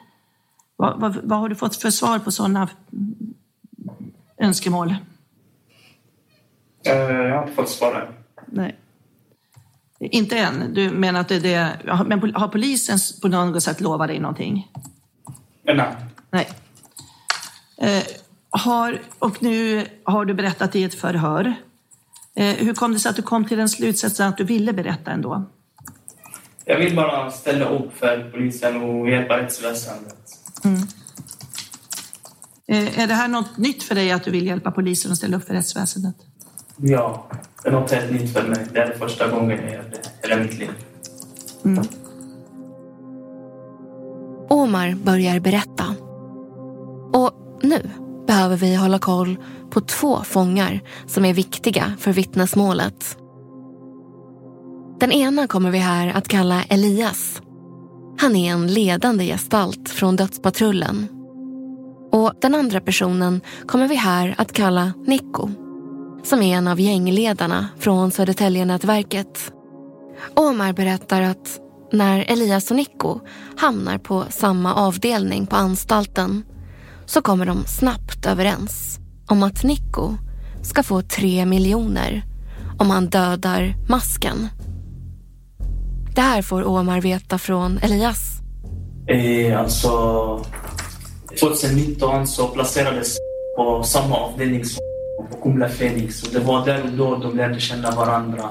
Vad, 0.76 1.00
vad, 1.00 1.16
vad 1.22 1.38
har 1.38 1.48
du 1.48 1.54
fått 1.54 1.76
för 1.76 1.90
svar 1.90 2.18
på 2.18 2.30
sådana 2.30 2.68
önskemål? 4.38 4.94
Eh, 6.86 6.92
jag 6.92 7.36
har 7.36 7.42
inte 7.42 7.54
fått 7.54 7.68
svara 7.68 8.02
än. 8.02 8.12
Nej. 8.46 8.76
Inte 10.10 10.38
än? 10.38 10.74
Du 10.74 10.90
menar 10.90 11.20
att 11.20 11.28
det 11.28 11.38
det... 11.38 11.78
Men 12.06 12.34
har 12.34 12.48
polisen 12.48 12.98
på 13.22 13.28
något 13.28 13.62
sätt 13.62 13.80
lovat 13.80 14.08
dig 14.08 14.18
någonting? 14.18 14.70
Men 15.64 15.76
nej. 15.76 15.96
Nej. 16.30 16.48
Eh, 17.76 18.04
har, 18.50 19.00
och 19.18 19.42
nu 19.42 19.86
har 20.04 20.24
du 20.24 20.34
berättat 20.34 20.76
i 20.76 20.84
ett 20.84 20.94
förhör. 20.94 21.54
Eh, 22.36 22.46
hur 22.46 22.74
kom 22.74 22.92
det 22.92 22.98
sig 22.98 23.10
att 23.10 23.16
du 23.16 23.22
kom 23.22 23.44
till 23.44 23.58
den 23.58 23.68
slutsatsen 23.68 24.28
att 24.28 24.36
du 24.36 24.44
ville 24.44 24.72
berätta 24.72 25.10
ändå? 25.10 25.50
Jag 26.64 26.78
vill 26.78 26.96
bara 26.96 27.30
ställa 27.30 27.64
upp 27.64 27.98
för 27.98 28.30
polisen 28.30 28.82
och 28.82 29.10
hjälpa 29.10 29.38
rättsväsendet. 29.38 30.16
Eh, 32.66 32.98
är 32.98 33.06
det 33.06 33.14
här 33.14 33.28
något 33.28 33.58
nytt 33.58 33.82
för 33.82 33.94
dig 33.94 34.12
att 34.12 34.24
du 34.24 34.30
vill 34.30 34.46
hjälpa 34.46 34.70
polisen 34.70 35.10
och 35.10 35.16
ställa 35.16 35.36
upp 35.36 35.46
för 35.46 35.54
rättsväsendet? 35.54 36.16
Ja, 36.76 37.26
det 37.62 37.68
är 37.68 37.72
något 37.72 37.90
helt 37.90 38.12
nytt 38.12 38.32
för 38.32 38.48
mig. 38.48 38.66
Det 38.72 38.78
är 38.78 38.86
det 38.86 38.98
första 38.98 39.28
gången 39.28 39.58
jag 39.62 39.72
gör 39.72 39.84
det 39.90 40.28
hela 40.28 40.42
mitt 40.42 40.58
liv. 40.58 40.70
Omar 44.48 44.94
börjar 45.04 45.40
berätta. 45.40 45.84
Och 47.12 47.30
nu 47.62 47.90
behöver 48.26 48.56
vi 48.56 48.74
hålla 48.76 48.98
koll 48.98 49.36
på 49.70 49.80
två 49.80 50.22
fångar 50.24 50.80
som 51.06 51.24
är 51.24 51.34
viktiga 51.34 51.92
för 51.98 52.12
vittnesmålet. 52.12 53.16
Den 55.00 55.12
ena 55.12 55.46
kommer 55.46 55.70
vi 55.70 55.78
här 55.78 56.12
att 56.16 56.28
kalla 56.28 56.62
Elias. 56.62 57.42
Han 58.18 58.36
är 58.36 58.52
en 58.52 58.66
ledande 58.66 59.26
gestalt 59.26 59.88
från 59.88 60.16
dödspatrullen. 60.16 61.08
Och 62.12 62.32
den 62.40 62.54
andra 62.54 62.80
personen 62.80 63.40
kommer 63.66 63.88
vi 63.88 63.94
här 63.94 64.34
att 64.38 64.52
kalla 64.52 64.92
Nico. 65.06 65.50
Som 66.24 66.42
är 66.42 66.56
en 66.56 66.68
av 66.68 66.80
gängledarna 66.80 67.68
från 67.78 68.10
Södertäljenätverket. 68.10 69.52
Omar 70.34 70.72
berättar 70.72 71.22
att 71.22 71.60
när 71.92 72.24
Elias 72.28 72.70
och 72.70 72.76
Nico 72.76 73.20
hamnar 73.56 73.98
på 73.98 74.24
samma 74.30 74.74
avdelning 74.74 75.46
på 75.46 75.56
anstalten 75.56 76.44
så 77.06 77.22
kommer 77.22 77.46
de 77.46 77.64
snabbt 77.66 78.26
överens 78.26 78.98
om 79.28 79.42
att 79.42 79.64
Nico 79.64 80.14
ska 80.62 80.82
få 80.82 81.02
tre 81.02 81.46
miljoner 81.46 82.22
om 82.78 82.90
han 82.90 83.06
dödar 83.06 83.74
masken. 83.88 84.48
Det 86.14 86.20
här 86.20 86.42
får 86.42 86.64
Omar 86.64 87.00
veta 87.00 87.38
från 87.38 87.78
Elias. 87.78 88.18
Eh, 89.06 89.60
alltså, 89.60 89.90
2019 91.40 92.26
så 92.26 92.48
placerades 92.48 93.16
på 93.56 93.82
samma 93.82 94.16
avdelning 94.16 94.64
som 94.64 94.91
på 95.30 95.36
Kumla 95.42 95.68
Fenix. 95.68 96.22
Och 96.22 96.32
det 96.32 96.40
var 96.40 96.66
där 96.66 96.82
och 96.82 96.90
då 96.90 97.16
de 97.16 97.36
lärde 97.36 97.60
känna 97.60 97.90
varandra. 97.90 98.50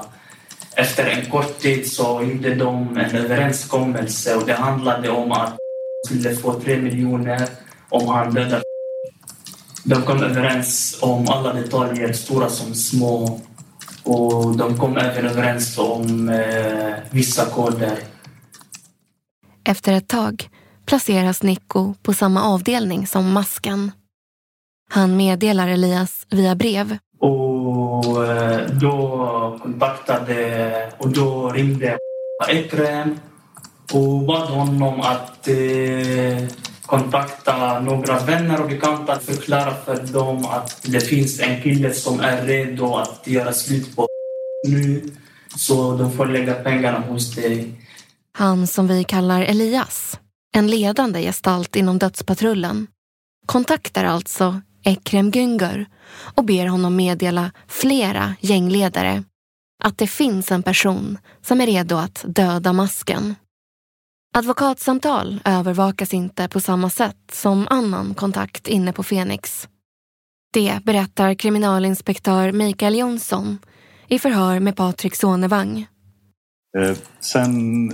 Efter 0.76 1.06
en 1.06 1.30
kort 1.30 1.58
tid 1.58 1.92
så 1.92 2.22
gjorde 2.22 2.54
de 2.54 2.96
en 2.96 3.16
överenskommelse 3.16 4.36
och 4.36 4.46
det 4.46 4.54
handlade 4.54 5.10
om 5.10 5.32
att 5.32 5.56
skulle 6.06 6.34
få 6.34 6.60
tre 6.60 6.76
miljoner 6.76 7.48
om 7.88 8.08
han 8.08 8.34
dödade 8.34 8.62
de 9.84 10.02
kom 10.02 10.22
överens 10.22 10.98
om 11.00 11.28
alla 11.28 11.52
detaljer, 11.52 12.12
stora 12.12 12.48
som 12.48 12.74
små. 12.74 13.40
Och 14.02 14.56
de 14.56 14.78
kom 14.78 14.96
även 14.96 15.26
överens 15.26 15.78
om 15.78 16.28
eh, 16.28 16.94
vissa 17.10 17.44
koder. 17.44 17.98
Efter 19.64 19.92
ett 19.92 20.08
tag 20.08 20.48
placeras 20.86 21.42
Nico 21.42 21.94
på 22.02 22.14
samma 22.14 22.42
avdelning 22.42 23.06
som 23.06 23.32
Masken. 23.32 23.92
Han 24.94 25.16
meddelar 25.16 25.68
Elias 25.68 26.26
via 26.30 26.54
brev. 26.54 26.98
Och 27.18 28.26
eh, 28.26 28.70
då 28.70 29.58
kontaktade 29.62 30.92
och 30.98 31.08
då 31.08 31.50
ringde 31.50 31.98
Ekrem 32.48 33.18
och 33.92 34.22
bad 34.26 34.48
honom 34.48 35.00
att 35.00 35.48
eh, 35.48 36.48
kontakta 36.86 37.80
några 37.80 38.18
vänner 38.18 38.62
och 38.62 38.68
bekanta 38.68 39.12
att 39.12 39.22
förklara 39.22 39.74
för 39.74 40.12
dem 40.12 40.44
att 40.44 40.82
det 40.82 41.00
finns 41.00 41.40
en 41.40 41.62
kille 41.62 41.94
som 41.94 42.20
är 42.20 42.46
redo 42.46 42.94
att 42.94 43.26
göra 43.26 43.52
slut 43.52 43.96
på 43.96 44.08
nu 44.68 45.02
så 45.56 45.96
de 45.96 46.12
får 46.12 46.26
lägga 46.26 46.54
pengarna 46.54 46.98
hos 46.98 47.34
dig. 47.34 47.72
Han 48.32 48.66
som 48.66 48.88
vi 48.88 49.04
kallar 49.04 49.42
Elias, 49.42 50.18
en 50.54 50.66
ledande 50.66 51.22
gestalt 51.22 51.76
inom 51.76 51.98
dödspatrullen, 51.98 52.86
kontaktar 53.46 54.04
alltså 54.04 54.60
Ekrem 54.84 55.30
Güngör 55.30 55.86
och 56.34 56.44
ber 56.44 56.66
honom 56.66 56.96
meddela 56.96 57.52
flera 57.66 58.34
gängledare 58.40 59.22
att 59.84 59.98
det 59.98 60.06
finns 60.06 60.52
en 60.52 60.62
person 60.62 61.18
som 61.42 61.60
är 61.60 61.66
redo 61.66 61.96
att 61.96 62.24
döda 62.28 62.72
masken. 62.72 63.34
Advokatsamtal 64.34 65.40
övervakas 65.44 66.14
inte 66.14 66.48
på 66.48 66.60
samma 66.60 66.90
sätt 66.90 67.30
som 67.32 67.66
annan 67.70 68.14
kontakt 68.14 68.68
inne 68.68 68.92
på 68.92 69.02
Fenix. 69.02 69.68
Det 70.52 70.84
berättar 70.84 71.34
kriminalinspektör 71.34 72.52
Mikael 72.52 72.98
Jonsson 72.98 73.58
i 74.08 74.18
förhör 74.18 74.60
med 74.60 74.76
Patrik 74.76 75.14
Sonevang. 75.14 75.86
Eh, 76.78 76.96
sen 77.20 77.90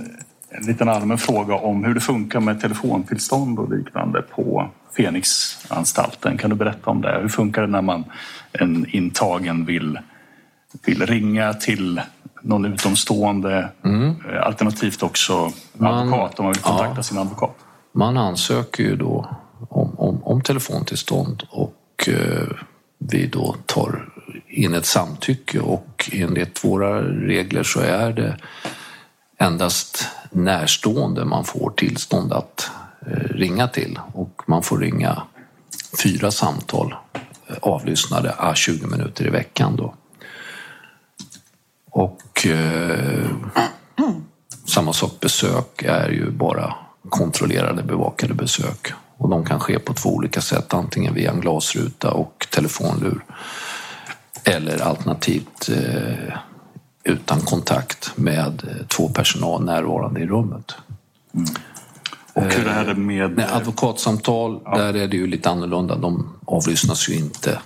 en 0.51 0.65
liten 0.65 0.89
allmän 0.89 1.17
fråga 1.17 1.55
om 1.55 1.83
hur 1.83 1.93
det 1.93 1.99
funkar 1.99 2.39
med 2.39 2.61
telefontillstånd 2.61 3.59
och 3.59 3.77
liknande 3.77 4.21
på 4.21 4.71
Fenixanstalten. 4.99 6.37
Kan 6.37 6.49
du 6.49 6.55
berätta 6.55 6.89
om 6.89 7.01
det? 7.01 7.19
Hur 7.21 7.29
funkar 7.29 7.61
det 7.61 7.67
när 7.67 7.81
man, 7.81 8.03
en 8.51 8.85
intagen 8.89 9.65
vill, 9.65 9.99
vill 10.85 11.05
ringa 11.05 11.53
till 11.53 12.01
någon 12.41 12.65
utomstående, 12.65 13.69
mm. 13.83 14.15
Eh, 14.29 14.41
alternativt 14.47 15.03
också 15.03 15.51
man, 15.73 15.93
advokat 15.93 16.39
om 16.39 16.45
man 16.45 16.53
vill 16.53 16.61
kontakta 16.61 16.93
ja, 16.95 17.03
sin 17.03 17.17
advokat? 17.17 17.55
Man 17.91 18.17
ansöker 18.17 18.83
ju 18.83 18.95
då 18.95 19.37
om, 19.69 19.99
om, 19.99 20.23
om 20.23 20.41
telefontillstånd 20.41 21.43
och 21.49 22.09
eh, 22.09 22.47
vi 22.97 23.27
då 23.27 23.55
tar 23.65 24.09
in 24.47 24.73
ett 24.73 24.85
samtycke 24.85 25.59
och 25.59 26.09
enligt 26.13 26.63
våra 26.63 27.01
regler 27.01 27.63
så 27.63 27.79
är 27.79 28.13
det 28.13 28.37
endast 29.37 30.07
närstående 30.31 31.25
man 31.25 31.45
får 31.45 31.69
tillstånd 31.69 32.33
att 32.33 32.71
Eh, 33.11 33.35
ringa 33.35 33.67
till 33.67 33.99
och 34.13 34.41
man 34.45 34.63
får 34.63 34.77
ringa 34.77 35.21
fyra 36.03 36.31
samtal 36.31 36.95
eh, 37.47 37.57
avlyssnade 37.61 38.35
ah, 38.37 38.51
a 38.51 38.55
20 38.55 38.87
minuter 38.87 39.27
i 39.27 39.29
veckan 39.29 39.75
då. 39.75 39.93
Och 41.91 42.45
eh, 42.45 43.29
samma 44.65 44.93
sak 44.93 45.19
besök 45.19 45.83
är 45.83 46.09
ju 46.09 46.31
bara 46.31 46.75
kontrollerade 47.09 47.83
bevakade 47.83 48.33
besök. 48.33 48.93
Och 49.17 49.29
de 49.29 49.45
kan 49.45 49.59
ske 49.59 49.79
på 49.79 49.93
två 49.93 50.09
olika 50.09 50.41
sätt, 50.41 50.73
antingen 50.73 51.13
via 51.13 51.31
en 51.31 51.41
glasruta 51.41 52.11
och 52.11 52.47
telefonlur. 52.51 53.23
Eller 54.43 54.81
alternativt 54.81 55.69
eh, 55.69 56.33
utan 57.03 57.41
kontakt 57.41 58.11
med 58.15 58.63
eh, 58.67 58.87
två 58.87 59.09
personal 59.09 59.65
närvarande 59.65 60.19
i 60.19 60.27
rummet. 60.27 60.75
Mm. 61.33 61.45
Och 62.39 62.53
hur 62.53 62.67
är 62.67 62.85
det 62.85 62.95
med... 62.95 63.35
Nej, 63.35 63.45
advokatsamtal, 63.51 64.59
ja. 64.65 64.77
där 64.77 64.93
är 64.93 65.07
det 65.07 65.17
ju 65.17 65.27
lite 65.27 65.49
annorlunda. 65.49 65.95
De 65.95 66.35
avlyssnas 66.45 67.09
ju 67.09 67.13
inte 67.13 67.59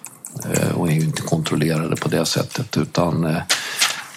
eh, 0.51 0.71
och 0.77 0.87
är 0.87 0.93
ju 0.93 1.01
inte 1.01 1.21
kontrollerade 1.21 1.95
på 1.95 2.07
det 2.07 2.25
sättet 2.25 2.77
utan 2.77 3.25
eh, 3.25 3.37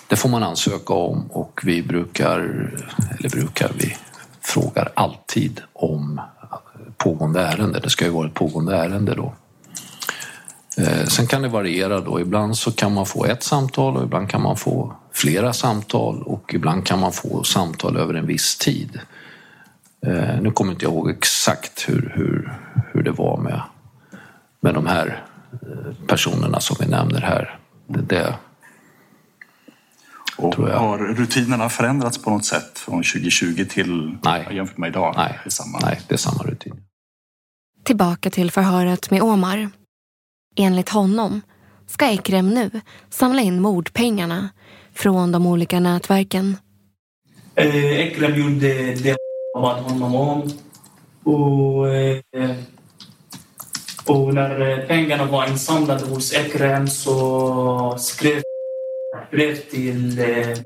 det 0.09 0.17
får 0.17 0.29
man 0.29 0.43
ansöka 0.43 0.95
om 0.95 1.31
och 1.31 1.61
vi 1.65 1.83
brukar, 1.83 2.39
eller 3.19 3.31
brukar, 3.31 3.73
vi 3.79 3.97
frågar 4.41 4.93
alltid 4.95 5.61
om 5.73 6.21
pågående 6.97 7.41
ärende. 7.41 7.81
Det 7.81 7.91
ska 7.91 8.05
ju 8.05 8.11
vara 8.11 8.27
ett 8.27 8.35
pågående 8.35 8.77
ärende 8.77 9.15
då. 9.15 9.35
Eh, 10.77 11.07
sen 11.07 11.27
kan 11.27 11.43
det 11.43 11.49
variera 11.49 12.01
då. 12.01 12.21
Ibland 12.21 12.59
så 12.59 12.73
kan 12.73 12.95
man 12.95 13.07
få 13.07 13.25
ett 13.25 13.43
samtal 13.43 13.97
och 13.97 14.05
ibland 14.05 14.31
kan 14.31 14.43
man 14.43 14.57
få 14.57 14.93
flera 15.13 15.53
samtal 15.53 16.23
och 16.23 16.55
ibland 16.55 16.87
kan 16.87 16.99
man 16.99 17.13
få 17.13 17.43
samtal 17.43 17.97
över 17.97 18.15
en 18.15 18.27
viss 18.27 18.57
tid. 18.57 19.01
Eh, 20.07 20.41
nu 20.41 20.51
kommer 20.51 20.73
inte 20.73 20.85
jag 20.85 20.93
ihåg 20.93 21.11
exakt 21.11 21.89
hur, 21.89 22.13
hur, 22.15 22.59
hur 22.93 23.03
det 23.03 23.11
var 23.11 23.37
med, 23.37 23.63
med 24.61 24.75
de 24.75 24.87
här 24.87 25.25
eh, 25.53 26.07
personerna 26.07 26.61
som 26.61 26.77
vi 26.81 26.87
nämner 26.87 27.21
här. 27.21 27.59
Det, 27.87 28.01
det 28.01 28.35
och 30.37 30.55
har 30.55 30.99
rutinerna 30.99 31.69
förändrats 31.69 32.19
på 32.19 32.31
något 32.31 32.45
sätt 32.45 32.79
från 32.79 33.03
2020 33.03 33.65
till 33.69 34.17
Nej. 34.25 34.49
jämfört 34.51 34.79
med 34.79 34.89
idag? 34.89 35.15
Nej. 35.17 35.39
Det 35.45 35.49
är 35.49 35.51
samma. 35.51 35.79
Nej, 35.79 36.01
det 36.09 36.15
är 36.15 36.19
samma 36.19 36.43
rutin. 36.43 36.83
Tillbaka 37.85 38.31
till 38.31 38.51
förhöret 38.51 39.11
med 39.11 39.23
Omar. 39.23 39.71
Enligt 40.57 40.89
honom 40.89 41.41
ska 41.87 42.07
Ekrem 42.07 42.49
nu 42.49 42.71
samla 43.11 43.43
in 43.43 43.63
mordpengarna 43.63 44.49
från 44.95 45.33
de 45.33 45.47
olika 45.47 45.81
nätverken. 45.81 46.57
Eh, 47.55 48.01
Ekrem 48.01 48.35
gjorde 48.35 48.95
det 48.95 49.17
jag 49.57 49.63
bad 49.63 49.83
honom 49.83 50.15
om. 50.15 50.51
Och, 51.25 51.89
eh, 51.95 52.57
och 54.07 54.35
när 54.35 54.71
eh, 54.71 54.87
pengarna 54.87 55.25
var 55.25 55.47
insamlade 55.47 56.05
hos 56.05 56.35
Ekrem 56.35 56.89
så 56.89 57.97
skrev 57.99 58.43
brev 59.31 59.57
till 59.57 60.19
eh, 60.19 60.59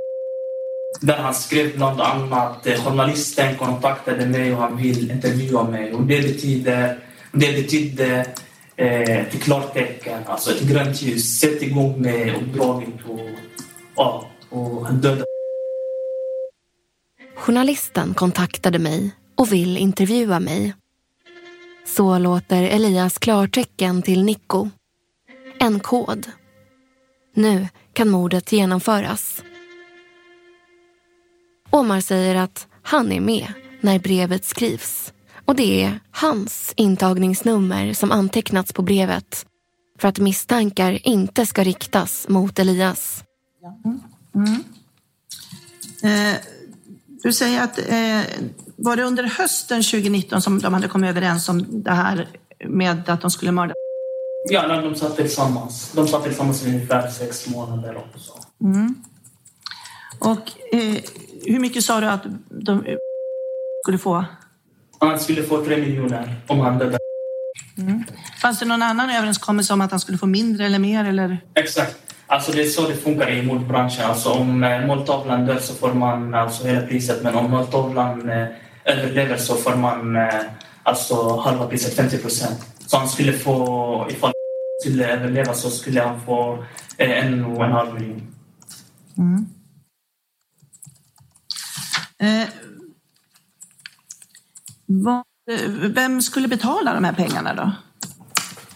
där 1.00 1.16
han 1.16 1.34
skrev 1.34 1.76
bland 1.76 2.00
annat 2.00 2.66
journalisten 2.84 3.56
kontaktade 3.56 4.26
mig 4.26 4.52
och 4.52 4.58
han 4.58 4.76
vill 4.76 5.10
intervjua 5.10 5.64
mig. 5.64 5.94
Och 5.94 6.02
det 6.02 6.22
betyder, 6.22 6.98
det 7.32 7.62
betydde 7.62 8.26
ett 8.76 9.42
klartecken, 9.42 10.22
alltså 10.26 10.50
ett 10.50 10.62
grönt 10.62 11.02
ljus. 11.02 11.40
Sätt 11.40 11.62
igång 11.62 12.02
med 12.02 12.34
uppdraget 12.36 12.88
och, 13.08 13.20
ja, 13.96 14.26
och 14.50 14.94
döda. 14.94 15.29
Journalisten 17.40 18.14
kontaktade 18.14 18.78
mig 18.78 19.10
och 19.34 19.52
vill 19.52 19.76
intervjua 19.76 20.40
mig. 20.40 20.74
Så 21.86 22.18
låter 22.18 22.62
Elias 22.62 23.18
klartecken 23.18 24.02
till 24.02 24.24
Nico. 24.24 24.68
En 25.58 25.80
kod. 25.80 26.26
Nu 27.34 27.68
kan 27.92 28.08
mordet 28.08 28.52
genomföras. 28.52 29.42
Omar 31.70 32.00
säger 32.00 32.34
att 32.34 32.66
han 32.82 33.12
är 33.12 33.20
med 33.20 33.52
när 33.80 33.98
brevet 33.98 34.44
skrivs 34.44 35.12
och 35.44 35.56
det 35.56 35.82
är 35.82 36.00
hans 36.10 36.72
intagningsnummer 36.76 37.92
som 37.92 38.12
antecknats 38.12 38.72
på 38.72 38.82
brevet 38.82 39.46
för 39.98 40.08
att 40.08 40.18
misstankar 40.18 41.08
inte 41.08 41.46
ska 41.46 41.64
riktas 41.64 42.28
mot 42.28 42.58
Elias. 42.58 43.24
Mm. 43.84 44.00
Mm. 44.34 44.64
Eh, 46.02 46.40
du 47.22 47.32
säger 47.32 47.62
att 47.62 47.78
eh, 47.78 48.20
var 48.76 48.96
det 48.96 49.02
under 49.02 49.24
hösten 49.24 49.82
2019 49.82 50.42
som 50.42 50.58
de 50.58 50.74
hade 50.74 50.88
kommit 50.88 51.10
överens 51.10 51.48
om 51.48 51.82
det 51.82 51.90
här 51.90 52.28
med 52.68 53.08
att 53.08 53.20
de 53.20 53.30
skulle 53.30 53.52
mörda? 53.52 53.74
Ja, 54.50 54.66
när 54.66 54.82
de 54.82 54.94
satt 54.94 55.16
tillsammans. 55.16 55.92
De 55.94 56.08
satt 56.08 56.24
tillsammans 56.24 56.66
i 56.66 56.68
ungefär 56.68 57.10
sex 57.10 57.48
månader 57.48 57.96
också. 57.96 58.32
Mm. 58.62 58.94
Och 60.18 60.52
eh, 60.72 60.96
hur 61.44 61.58
mycket 61.58 61.84
sa 61.84 62.00
du 62.00 62.06
att 62.06 62.24
de 62.48 62.84
skulle 63.84 63.98
få? 63.98 64.24
Han 64.98 65.20
skulle 65.20 65.42
få 65.42 65.64
tre 65.64 65.76
miljoner 65.76 66.36
om 66.46 66.60
han 66.60 66.78
dödade. 66.78 66.98
Mm. 67.78 68.04
Fanns 68.42 68.58
det 68.58 68.66
någon 68.66 68.82
annan 68.82 69.10
överenskommelse 69.10 69.72
om 69.72 69.80
att 69.80 69.90
han 69.90 70.00
skulle 70.00 70.18
få 70.18 70.26
mindre 70.26 70.66
eller 70.66 70.78
mer? 70.78 71.04
Eller? 71.04 71.38
Exakt. 71.54 72.09
Alltså 72.30 72.52
det 72.52 72.62
är 72.62 72.66
så 72.66 72.88
det 72.88 72.94
funkar 72.94 73.30
i 73.30 73.42
målbranschen. 73.42 74.04
Alltså 74.04 74.30
om 74.30 74.64
eh, 74.64 74.86
måltavlan 74.86 75.46
dör 75.46 75.58
så 75.58 75.74
får 75.74 75.94
man 75.94 76.34
alltså 76.34 76.66
hela 76.66 76.86
priset 76.86 77.22
men 77.22 77.34
om 77.34 77.50
måltavlan 77.50 78.30
eh, 78.30 78.48
överlever 78.84 79.36
så 79.36 79.54
får 79.54 79.76
man 79.76 80.16
eh, 80.16 80.40
alltså 80.82 81.36
halva 81.36 81.66
priset, 81.66 81.96
50 81.96 82.18
procent. 82.18 82.58
Så 82.86 82.96
han 82.96 83.08
skulle 83.08 83.32
få, 83.32 84.06
ifall 84.10 84.28
han 84.28 84.80
skulle 84.82 85.12
överleva 85.12 85.54
så 85.54 85.70
skulle 85.70 86.00
han 86.00 86.20
få 86.20 86.64
en 86.96 87.44
och 87.44 87.64
en 87.64 87.72
halv 87.72 87.94
miljon. 87.94 88.34
Mm. 89.18 89.46
Eh, 92.18 92.48
vad, 94.86 95.24
vem 95.94 96.22
skulle 96.22 96.48
betala 96.48 96.94
de 96.94 97.04
här 97.04 97.12
pengarna 97.12 97.54
då? 97.54 97.72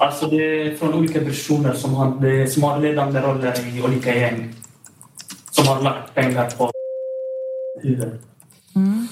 Alltså 0.04 0.26
det 0.26 0.36
är 0.36 0.76
från 0.76 0.94
olika 0.94 1.20
personer 1.20 1.74
som, 1.74 1.94
hade, 1.94 2.48
som 2.48 2.62
har 2.62 2.80
ledande 2.80 3.20
roller 3.20 3.76
i 3.76 3.82
olika 3.82 4.14
gäng. 4.16 4.54
Som 5.50 5.66
har 5.66 5.82
lagt 5.82 6.14
pengar 6.14 6.50
på 6.50 6.70
huvudet. 7.82 8.20
Mm. 8.76 9.08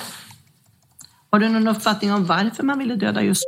Har 1.31 1.39
du 1.39 1.49
någon 1.49 1.69
uppfattning 1.69 2.13
om 2.13 2.25
varför 2.27 2.63
man 2.63 2.79
ville 2.79 2.95
döda 2.95 3.23
just 3.23 3.45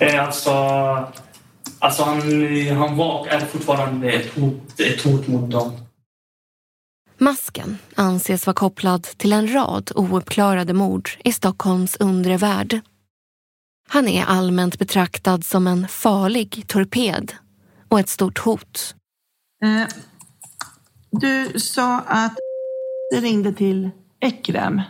Eh, 0.00 0.24
alltså, 0.26 0.50
alltså 1.78 2.02
han, 2.02 2.20
han 2.76 2.96
var 2.96 3.20
och 3.20 3.28
är 3.28 3.40
fortfarande 3.40 4.10
ett 4.10 4.38
hot, 4.38 4.80
ett 4.80 5.02
hot 5.02 5.28
mot 5.28 5.50
dem. 5.50 5.72
Masken 7.18 7.78
anses 7.94 8.46
vara 8.46 8.54
kopplad 8.54 9.02
till 9.02 9.32
en 9.32 9.54
rad 9.54 9.92
ouppklarade 9.94 10.72
mord 10.72 11.10
i 11.24 11.32
Stockholms 11.32 11.96
undre 11.96 12.36
värld. 12.36 12.80
Han 13.88 14.08
är 14.08 14.24
allmänt 14.24 14.78
betraktad 14.78 15.44
som 15.44 15.66
en 15.66 15.88
farlig 15.88 16.64
torped 16.66 17.32
och 17.88 18.00
ett 18.00 18.08
stort 18.08 18.38
hot. 18.38 18.94
Eh, 19.64 19.88
du 21.10 21.60
sa 21.60 22.00
att 22.00 22.36
det 23.10 23.20
ringde 23.20 23.52
till 23.52 23.90
Ekrem. 24.20 24.82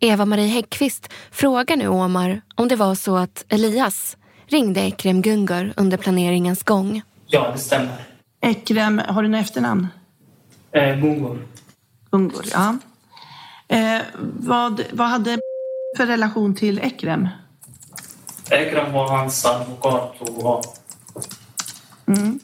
Eva-Marie 0.00 0.46
Häggkvist 0.46 1.12
frågar 1.30 1.76
nu 1.76 1.88
Omar 1.88 2.42
om 2.54 2.68
det 2.68 2.76
var 2.76 2.94
så 2.94 3.16
att 3.16 3.44
Elias 3.48 4.16
ringde 4.46 4.80
Ekrem 4.80 5.22
Gungur 5.22 5.72
under 5.76 5.96
planeringens 5.96 6.62
gång. 6.62 7.02
Ja, 7.26 7.50
det 7.52 7.58
stämmer. 7.58 8.06
Ekrem, 8.40 9.00
har 9.08 9.22
du 9.22 9.28
något 9.28 9.40
efternamn? 9.40 9.86
Eh, 10.72 10.96
Gungur. 10.96 11.46
Gungur, 12.10 12.44
ja. 12.52 12.76
Eh, 13.68 14.02
vad, 14.38 14.82
vad 14.92 15.08
hade 15.08 15.38
för 15.96 16.06
relation 16.06 16.54
till 16.54 16.78
Ekrem? 16.78 17.28
Ekrem 18.50 18.92
var 18.92 19.08
hans 19.08 19.44
advokat 19.44 20.16
och 20.20 20.42
var 20.42 20.64
Mm. 22.08 22.40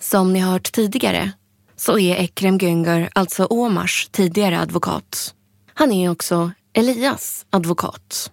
Som 0.00 0.32
ni 0.32 0.40
hört 0.40 0.72
tidigare 0.72 1.32
så 1.76 1.98
är 1.98 2.16
Ekrem 2.16 2.58
Günger 2.58 3.10
alltså 3.12 3.44
Omars 3.44 4.08
tidigare 4.12 4.60
advokat. 4.60 5.34
Han 5.74 5.92
är 5.92 6.10
också 6.10 6.50
Elias 6.72 7.46
advokat. 7.50 8.30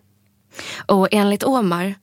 Och 0.85 1.07
enligt 1.11 1.43
Omar 1.43 1.95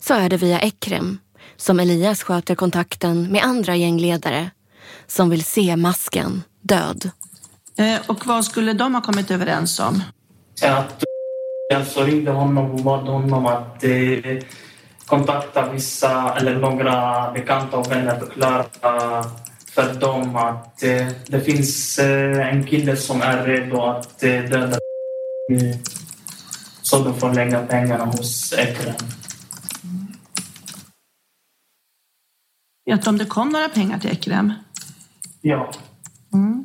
så 0.00 0.14
är 0.14 0.28
det 0.28 0.36
via 0.36 0.60
Ekrem 0.60 1.18
som 1.56 1.80
Elias 1.80 2.22
sköter 2.22 2.54
kontakten 2.54 3.32
med 3.32 3.44
andra 3.44 3.76
gängledare 3.76 4.50
som 5.06 5.30
vill 5.30 5.44
se 5.44 5.76
masken 5.76 6.42
död. 6.60 7.10
Eh, 7.76 8.00
och 8.06 8.26
vad 8.26 8.44
skulle 8.44 8.72
de 8.72 8.94
ha 8.94 9.02
kommit 9.02 9.30
överens 9.30 9.80
om? 9.80 10.02
att 10.62 11.04
jag 11.72 11.86
så 11.86 12.04
ringde 12.04 12.30
honom 12.30 12.70
och 12.70 12.80
bad 12.80 13.08
honom 13.08 13.46
att 13.46 13.84
eh, 13.84 14.38
kontakta 15.06 15.72
vissa 15.72 16.36
eller 16.36 16.56
några 16.58 17.30
bekanta 17.32 17.76
och 17.76 17.90
vänner 17.90 18.18
förklara 18.18 18.64
för 19.74 19.94
dem 20.00 20.36
att 20.36 20.82
eh, 20.82 21.08
det 21.26 21.40
finns 21.40 21.98
eh, 21.98 22.48
en 22.48 22.66
kille 22.66 22.96
som 22.96 23.22
är 23.22 23.44
redo 23.46 23.82
att 23.82 24.22
eh, 24.22 24.42
döda 24.42 24.78
så 26.82 27.04
de 27.04 27.14
får 27.14 27.34
lägga 27.34 27.66
pengarna 27.66 28.04
hos 28.04 28.52
Ekrem. 28.52 28.94
Vet 32.86 33.02
du 33.02 33.10
om 33.10 33.18
det 33.18 33.24
kom 33.24 33.48
några 33.48 33.68
pengar 33.68 33.98
till 33.98 34.10
Ekrem? 34.10 34.52
Ja. 35.40 35.70
Mm. 36.32 36.64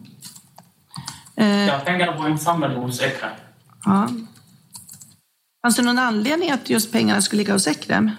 Eh, 1.35 1.67
ja, 1.67 1.81
pengarna 1.85 2.17
var 2.17 2.29
insamlade 2.29 2.75
hos 2.75 3.01
Ekrem. 3.01 3.31
ja. 3.85 4.09
Fanns 5.67 5.75
det 5.75 5.81
någon 5.81 5.99
anledning 5.99 6.51
att 6.51 6.69
just 6.69 6.91
pengarna 6.91 7.21
skulle 7.21 7.39
ligga 7.39 7.53
hos 7.53 7.67
Ekrem? 7.67 8.11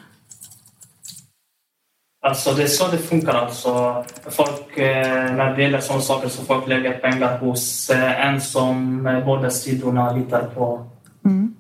Alltså 2.27 2.53
det 2.53 2.63
är 2.63 2.67
så 2.67 2.89
det 2.89 2.99
funkar. 2.99 3.35
Alltså, 3.35 4.05
folk, 4.31 4.77
eh, 4.77 5.35
när 5.35 5.57
det 5.57 5.63
gäller 5.63 5.81
sådana 5.81 6.03
saker 6.03 6.29
så 6.29 6.45
folk 6.45 6.69
lägger 6.69 6.99
pengar 6.99 7.39
hos 7.39 7.91
eh, 7.91 8.27
en 8.27 8.41
som 8.41 9.07
eh, 9.07 9.25
båda 9.25 9.51
sidorna 9.51 10.13
litar 10.13 10.43
på. 10.55 10.91
Mm. 11.25 11.55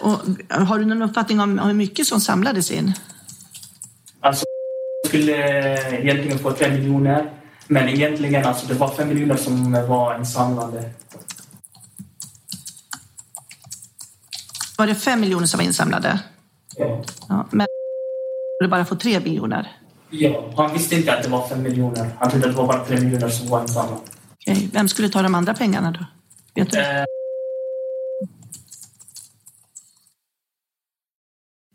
Och 0.00 0.18
har 0.66 0.78
du 0.78 0.84
någon 0.84 1.02
uppfattning 1.02 1.40
om 1.40 1.58
hur 1.58 1.74
mycket 1.74 2.06
som 2.06 2.20
samlades 2.20 2.70
in? 2.70 2.92
Alltså, 4.20 4.44
jag 5.02 5.08
skulle 5.08 5.32
egentligen 5.98 6.38
få 6.38 6.52
3 6.52 6.70
miljoner. 6.70 7.30
Men 7.66 7.88
egentligen 7.88 8.46
alltså, 8.46 8.66
det 8.66 8.74
var 8.74 8.88
5 8.88 9.08
miljoner 9.08 9.36
som 9.36 9.72
var 9.72 10.18
insamlade. 10.18 10.90
Var 14.82 14.86
det 14.86 14.94
fem 14.94 15.20
miljoner 15.20 15.46
som 15.46 15.58
var 15.58 15.64
insamlade? 15.64 16.20
Ja. 16.76 17.04
Ja, 17.28 17.46
men 17.50 17.66
du 18.60 18.68
bara 18.68 18.84
få 18.84 18.96
tre 18.96 19.20
miljoner? 19.20 19.76
ja. 20.10 20.52
Han 20.56 20.72
visste 20.72 20.94
inte 20.94 21.16
att 21.16 21.22
det 21.22 21.28
var 21.28 21.48
5 21.48 21.62
miljoner. 21.62 22.10
Han 22.18 22.30
trodde 22.30 22.46
att 22.48 22.52
det 22.52 22.58
var 22.62 22.66
bara 22.66 22.84
3 22.84 23.00
miljoner 23.00 23.28
som 23.28 23.48
var 23.48 23.60
insamlade. 23.60 24.00
Okej, 24.32 24.70
Vem 24.72 24.88
skulle 24.88 25.08
ta 25.08 25.22
de 25.22 25.34
andra 25.34 25.54
pengarna 25.54 25.90
då? 25.90 26.06
Vet 26.54 26.70
du? 26.70 26.78
Eh, 26.80 27.04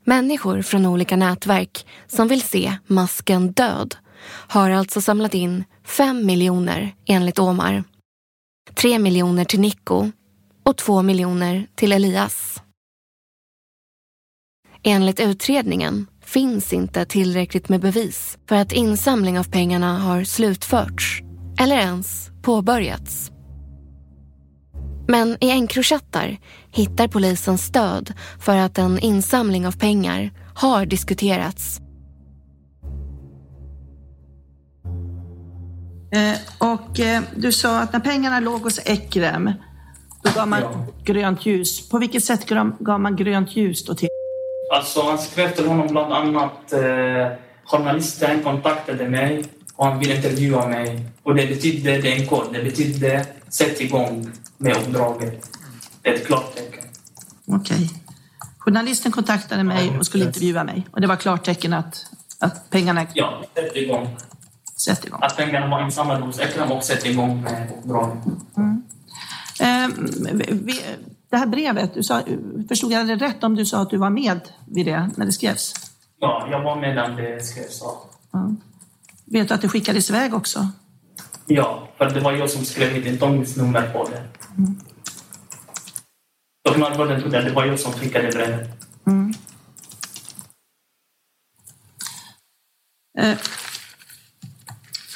Människor 0.05 0.61
från 0.61 0.85
olika 0.85 1.15
nätverk 1.17 1.85
som 2.07 2.27
vill 2.27 2.41
se 2.41 2.77
masken 2.87 3.51
död 3.51 3.95
har 4.29 4.69
alltså 4.69 5.01
samlat 5.01 5.33
in 5.33 5.63
5 5.85 6.25
miljoner 6.25 6.95
enligt 7.05 7.39
Omar. 7.39 7.83
3 8.73 8.99
miljoner 8.99 9.45
till 9.45 9.59
Nico 9.59 10.11
och 10.63 10.77
2 10.77 11.01
miljoner 11.01 11.67
till 11.75 11.91
Elias. 11.91 12.56
Enligt 14.83 15.19
utredningen 15.19 16.07
finns 16.25 16.73
inte 16.73 17.05
tillräckligt 17.05 17.69
med 17.69 17.81
bevis 17.81 18.37
för 18.49 18.55
att 18.55 18.71
insamling 18.71 19.39
av 19.39 19.43
pengarna 19.43 19.99
har 19.99 20.23
slutförts 20.23 21.21
eller 21.59 21.75
ens 21.75 22.29
påbörjats. 22.41 23.31
Men 25.07 25.37
i 25.41 25.49
Encrochattar 25.49 26.37
hittar 26.71 27.07
polisen 27.07 27.57
stöd 27.57 28.13
för 28.39 28.57
att 28.57 28.77
en 28.77 28.99
insamling 28.99 29.67
av 29.67 29.77
pengar 29.77 30.31
har 30.55 30.85
diskuterats. 30.85 31.81
Eh, 36.11 36.37
och 36.57 36.99
eh, 36.99 37.23
du 37.35 37.51
sa 37.51 37.79
att 37.79 37.93
när 37.93 37.99
pengarna 37.99 38.39
låg 38.39 38.61
hos 38.61 38.79
Ekrem, 38.85 39.51
då 40.23 40.29
gav 40.35 40.47
man 40.47 40.61
Ja. 40.61 40.87
grönt 41.03 41.45
ljus. 41.45 41.89
På 41.89 41.99
vilket 41.99 42.23
sätt 42.23 42.49
gav 42.79 42.99
man 42.99 43.15
grönt 43.15 43.55
ljus 43.55 43.85
då 43.85 43.95
till? 43.95 44.09
Alltså, 44.73 45.01
han 45.01 45.17
skrev 45.19 45.51
till 45.55 45.67
honom 45.67 45.87
bland 45.87 46.13
annat 46.13 46.73
eh, 46.73 47.27
journalisten 47.65 48.43
kontaktade 48.43 49.09
mig 49.09 49.45
och 49.75 49.85
han 49.85 49.99
ville 49.99 50.15
intervjua 50.15 50.67
mig. 50.67 51.05
Och 51.23 51.35
det 51.35 51.47
betydde, 51.47 51.97
det 51.97 52.11
är 52.13 52.21
en 52.21 52.27
kod, 52.27 52.53
det 52.53 52.63
betydde 52.63 53.25
sätt 53.49 53.81
igång 53.81 54.31
med 54.57 54.77
uppdraget. 54.77 55.49
Ett 56.03 56.25
klartecken. 56.25 56.83
Okej. 57.47 57.89
Journalisten 58.57 59.11
kontaktade 59.11 59.63
mig 59.63 59.97
och 59.99 60.05
skulle 60.05 60.25
intervjua 60.25 60.63
mig. 60.63 60.87
Och 60.91 61.01
det 61.01 61.07
var 61.07 61.15
klartecken 61.15 61.73
att, 61.73 62.05
att 62.39 62.69
pengarna 62.69 63.05
Ja, 63.13 63.43
sätt 63.55 63.75
igång. 63.75 64.17
sätt 64.85 65.05
igång. 65.05 65.19
Att 65.23 65.37
pengarna 65.37 65.67
var 65.67 65.83
insamlade 65.85 66.25
hos 66.25 66.39
Ekrem 66.39 66.71
och 66.71 66.83
sätt 66.83 67.05
igång 67.05 67.41
med 67.41 67.71
uppdraget. 67.77 68.17
Eh, 69.59 69.87
vi, 70.51 70.81
det 71.29 71.37
här 71.37 71.47
brevet, 71.47 71.93
du 71.93 72.03
sa, 72.03 72.21
förstod 72.67 72.91
jag 72.91 73.07
det 73.07 73.15
rätt 73.15 73.43
om 73.43 73.55
du 73.55 73.65
sa 73.65 73.81
att 73.81 73.89
du 73.89 73.97
var 73.97 74.09
med 74.09 74.39
vid 74.65 74.85
det 74.85 75.09
när 75.15 75.25
det 75.25 75.31
skrevs? 75.31 75.73
Ja, 76.19 76.47
jag 76.51 76.63
var 76.63 76.75
med 76.75 76.95
när 76.95 77.09
det 77.09 77.45
skrevs. 77.45 77.79
Ja. 77.81 78.09
Ja. 78.31 78.55
Vet 79.25 79.47
du 79.47 79.53
att 79.53 79.61
det 79.61 79.69
skickades 79.69 80.09
iväg 80.09 80.33
också? 80.33 80.67
Ja, 81.45 81.87
för 81.97 82.09
det 82.09 82.19
var 82.19 82.31
jag 82.31 82.49
som 82.49 82.65
skrev 82.65 82.93
mitt 82.93 83.05
intagningsnummer 83.05 83.93
på 83.93 84.09
det. 84.09 84.23
Kriminalvården 86.69 87.21
trodde 87.21 87.39
att 87.39 87.45
det 87.45 87.51
var 87.51 87.65
jag 87.65 87.79
som 87.79 87.93
skickade 87.93 88.27
brevet. 88.27 88.69
Eh, 93.19 93.37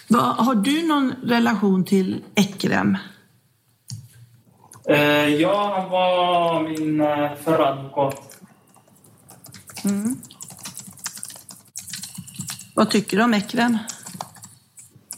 vad, 0.08 0.36
har 0.36 0.56
du 0.56 0.88
någon 0.88 1.12
relation 1.24 1.84
till 1.84 2.24
Ekrem? 2.36 2.98
Eh, 4.92 5.28
ja, 5.42 5.74
han 5.80 5.90
var 5.90 6.64
min 6.70 7.02
eh, 7.02 7.32
förra 7.44 7.68
advokat. 7.68 8.38
Vad 12.76 12.90
tycker 12.90 13.18
du 13.18 13.24
om 13.24 13.34
Ekrem? 13.34 13.78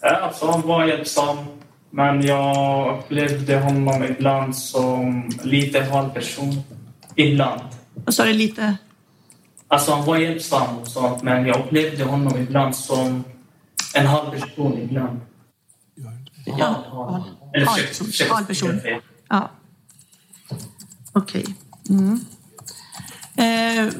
Ja, 0.01 0.15
alltså, 0.15 0.51
han 0.51 0.61
var 0.61 0.85
hjälpsam, 0.85 1.37
men 1.89 2.21
jag 2.21 2.97
upplevde 2.99 3.59
honom 3.59 4.03
ibland 4.03 4.55
som 4.57 5.29
lite 5.43 5.81
halvperson. 5.83 6.63
Ibland. 7.15 7.61
Vad 7.93 8.13
sa 8.15 8.23
du 8.25 8.33
lite? 8.33 8.77
Alltså, 9.67 9.91
han 9.93 10.05
var 10.05 10.17
hjälpsam 10.17 10.77
och 10.77 10.87
sånt, 10.87 11.23
men 11.23 11.45
jag 11.45 11.59
upplevde 11.59 12.03
honom 12.03 12.37
ibland 12.37 12.75
som 12.75 13.23
en 13.95 14.05
halv 14.07 14.31
person 14.39 14.77
ibland. 14.77 15.19
Ja, 16.45 16.65
Halv. 16.91 17.23
Eller 17.55 17.65
halv- 17.65 17.81
försök- 17.81 18.05
försök- 18.07 18.29
halv 18.31 18.45
person. 18.45 18.69
försök- 18.79 19.03
Ja. 19.29 19.49
Okej. 21.13 21.45
Mm. 21.89 22.19
Eh, 23.35 23.93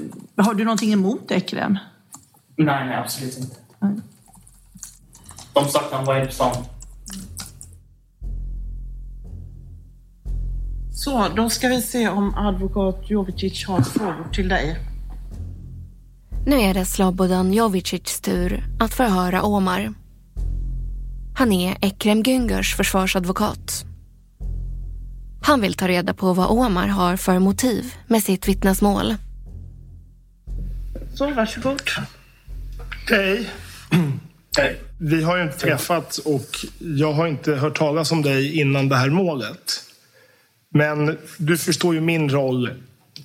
har 0.46 0.54
du 0.54 0.64
någonting 0.64 0.94
emot 0.94 1.32
Ekrem? 1.32 1.78
Nej, 2.58 2.86
nej, 2.86 2.96
absolut 2.96 3.38
inte. 3.38 3.56
Nej. 3.80 3.96
Som 5.54 5.66
sagt, 5.66 5.92
han 5.92 6.06
var 6.06 6.16
hjälpsam. 6.16 6.52
Så, 10.92 11.28
då 11.36 11.50
ska 11.50 11.68
vi 11.68 11.82
se 11.82 12.10
om 12.10 12.36
advokat 12.36 13.10
Jovicic 13.10 13.66
har 13.68 13.82
frågor 13.82 14.28
till 14.34 14.50
dig. 14.50 14.80
Nu 16.46 16.56
är 16.56 16.74
det 16.74 16.86
Slobodan 16.86 17.54
Jovicics 17.54 18.22
tur 18.22 18.64
att 18.80 18.94
förhöra 18.94 19.44
Omar. 19.44 19.94
Han 21.36 21.52
är 21.52 21.78
Ekrem 21.82 22.24
Güngers 22.24 22.76
försvarsadvokat. 22.76 23.86
Han 25.46 25.62
vill 25.62 25.74
ta 25.74 25.88
reda 25.88 26.14
på 26.14 26.34
vad 26.34 26.50
Omar 26.50 26.88
har 26.88 27.18
för 27.18 27.40
motiv 27.40 27.94
med 28.08 28.24
sitt 28.24 28.48
vittnesmål. 28.48 29.16
Så, 31.16 31.32
varsågod. 31.32 31.82
Hej. 33.10 33.50
Hej. 34.58 34.80
Vi 34.98 35.24
har 35.24 35.38
ju 35.38 35.44
inte 35.44 35.58
träffats 35.58 36.20
och 36.20 36.50
jag 36.80 37.14
har 37.14 37.28
inte 37.28 37.56
hört 37.56 37.78
talas 37.78 38.12
om 38.12 38.22
dig 38.22 38.60
innan 38.60 38.90
det 38.90 38.96
här 38.96 39.10
målet. 39.10 39.84
Men 40.70 41.18
du 41.38 41.58
förstår 41.58 41.94
ju 41.94 42.02
min 42.02 42.30
roll 42.30 42.70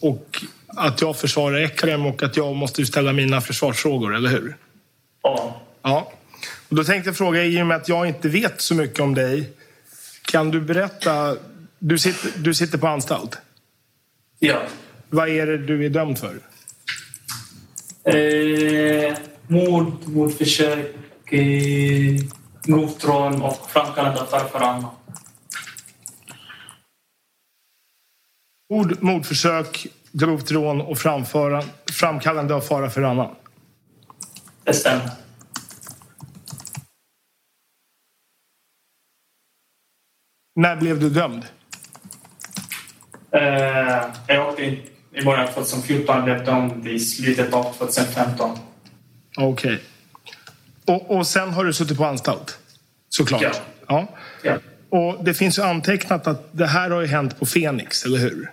och 0.00 0.44
att 0.66 1.00
jag 1.00 1.16
försvarar 1.16 1.58
Ekrem 1.58 2.06
och 2.06 2.22
att 2.22 2.36
jag 2.36 2.56
måste 2.56 2.80
ju 2.80 2.86
ställa 2.86 3.12
mina 3.12 3.40
försvarsfrågor, 3.40 4.16
eller 4.16 4.30
hur? 4.30 4.56
Ja. 5.22 5.62
Ja. 5.82 6.12
Och 6.68 6.76
då 6.76 6.84
tänkte 6.84 7.08
jag 7.08 7.16
fråga, 7.16 7.44
i 7.44 7.62
och 7.62 7.66
med 7.66 7.76
att 7.76 7.88
jag 7.88 8.06
inte 8.06 8.28
vet 8.28 8.60
så 8.60 8.74
mycket 8.74 9.00
om 9.00 9.14
dig, 9.14 9.50
kan 10.22 10.50
du 10.50 10.60
berätta... 10.60 11.36
Du 11.78 11.98
sitter, 11.98 12.38
du 12.38 12.54
sitter 12.54 12.78
på 12.78 12.86
anstalt. 12.86 13.38
ja. 14.38 14.62
Vad 15.10 15.28
är 15.28 15.46
det 15.46 15.58
du 15.58 15.86
är 15.86 15.90
dömd 15.90 16.18
för? 16.18 16.40
Eh, 18.04 19.16
mord, 19.46 20.08
mordförsök, 20.08 20.94
eh, 21.32 22.16
grovt 22.62 23.04
rån 23.04 23.42
och 23.42 23.70
framkallande 23.70 24.20
av 24.20 24.62
annan. 24.62 24.86
Mord, 28.72 29.02
mordförsök, 29.02 29.86
grovt 30.12 30.50
rån 30.50 30.80
och 30.80 30.98
framföra, 30.98 31.64
framkallande 31.92 32.54
av 32.54 32.60
fara 32.60 32.90
för 32.90 33.02
annan. 33.02 33.34
Det 34.64 34.74
stämmer. 34.74 35.10
När 40.54 40.76
blev 40.76 41.00
du 41.00 41.10
dömd? 41.10 41.46
Eh, 43.32 44.06
jag 44.26 44.48
åkte 44.48 44.62
in 44.64 44.82
i 45.12 45.24
början 45.24 45.48
av 45.48 45.52
2014 45.52 46.24
blev 46.24 46.44
dömd 46.44 46.86
i 46.86 47.00
slutet 47.00 47.52
av 47.54 47.72
2015. 47.72 48.58
Okej. 49.36 49.80
Och, 50.84 51.16
och 51.16 51.26
sen 51.26 51.50
har 51.50 51.64
du 51.64 51.72
suttit 51.72 51.96
på 51.96 52.04
anstalt? 52.04 52.58
Såklart. 53.08 53.42
Ja. 53.42 53.52
ja. 53.86 54.08
Ja. 54.42 54.58
Och 54.90 55.24
det 55.24 55.34
finns 55.34 55.58
ju 55.58 55.62
antecknat 55.62 56.26
att 56.26 56.48
det 56.52 56.66
här 56.66 56.90
har 56.90 57.00
ju 57.00 57.06
hänt 57.06 57.38
på 57.38 57.46
Fenix, 57.46 58.04
eller 58.04 58.18
hur? 58.18 58.52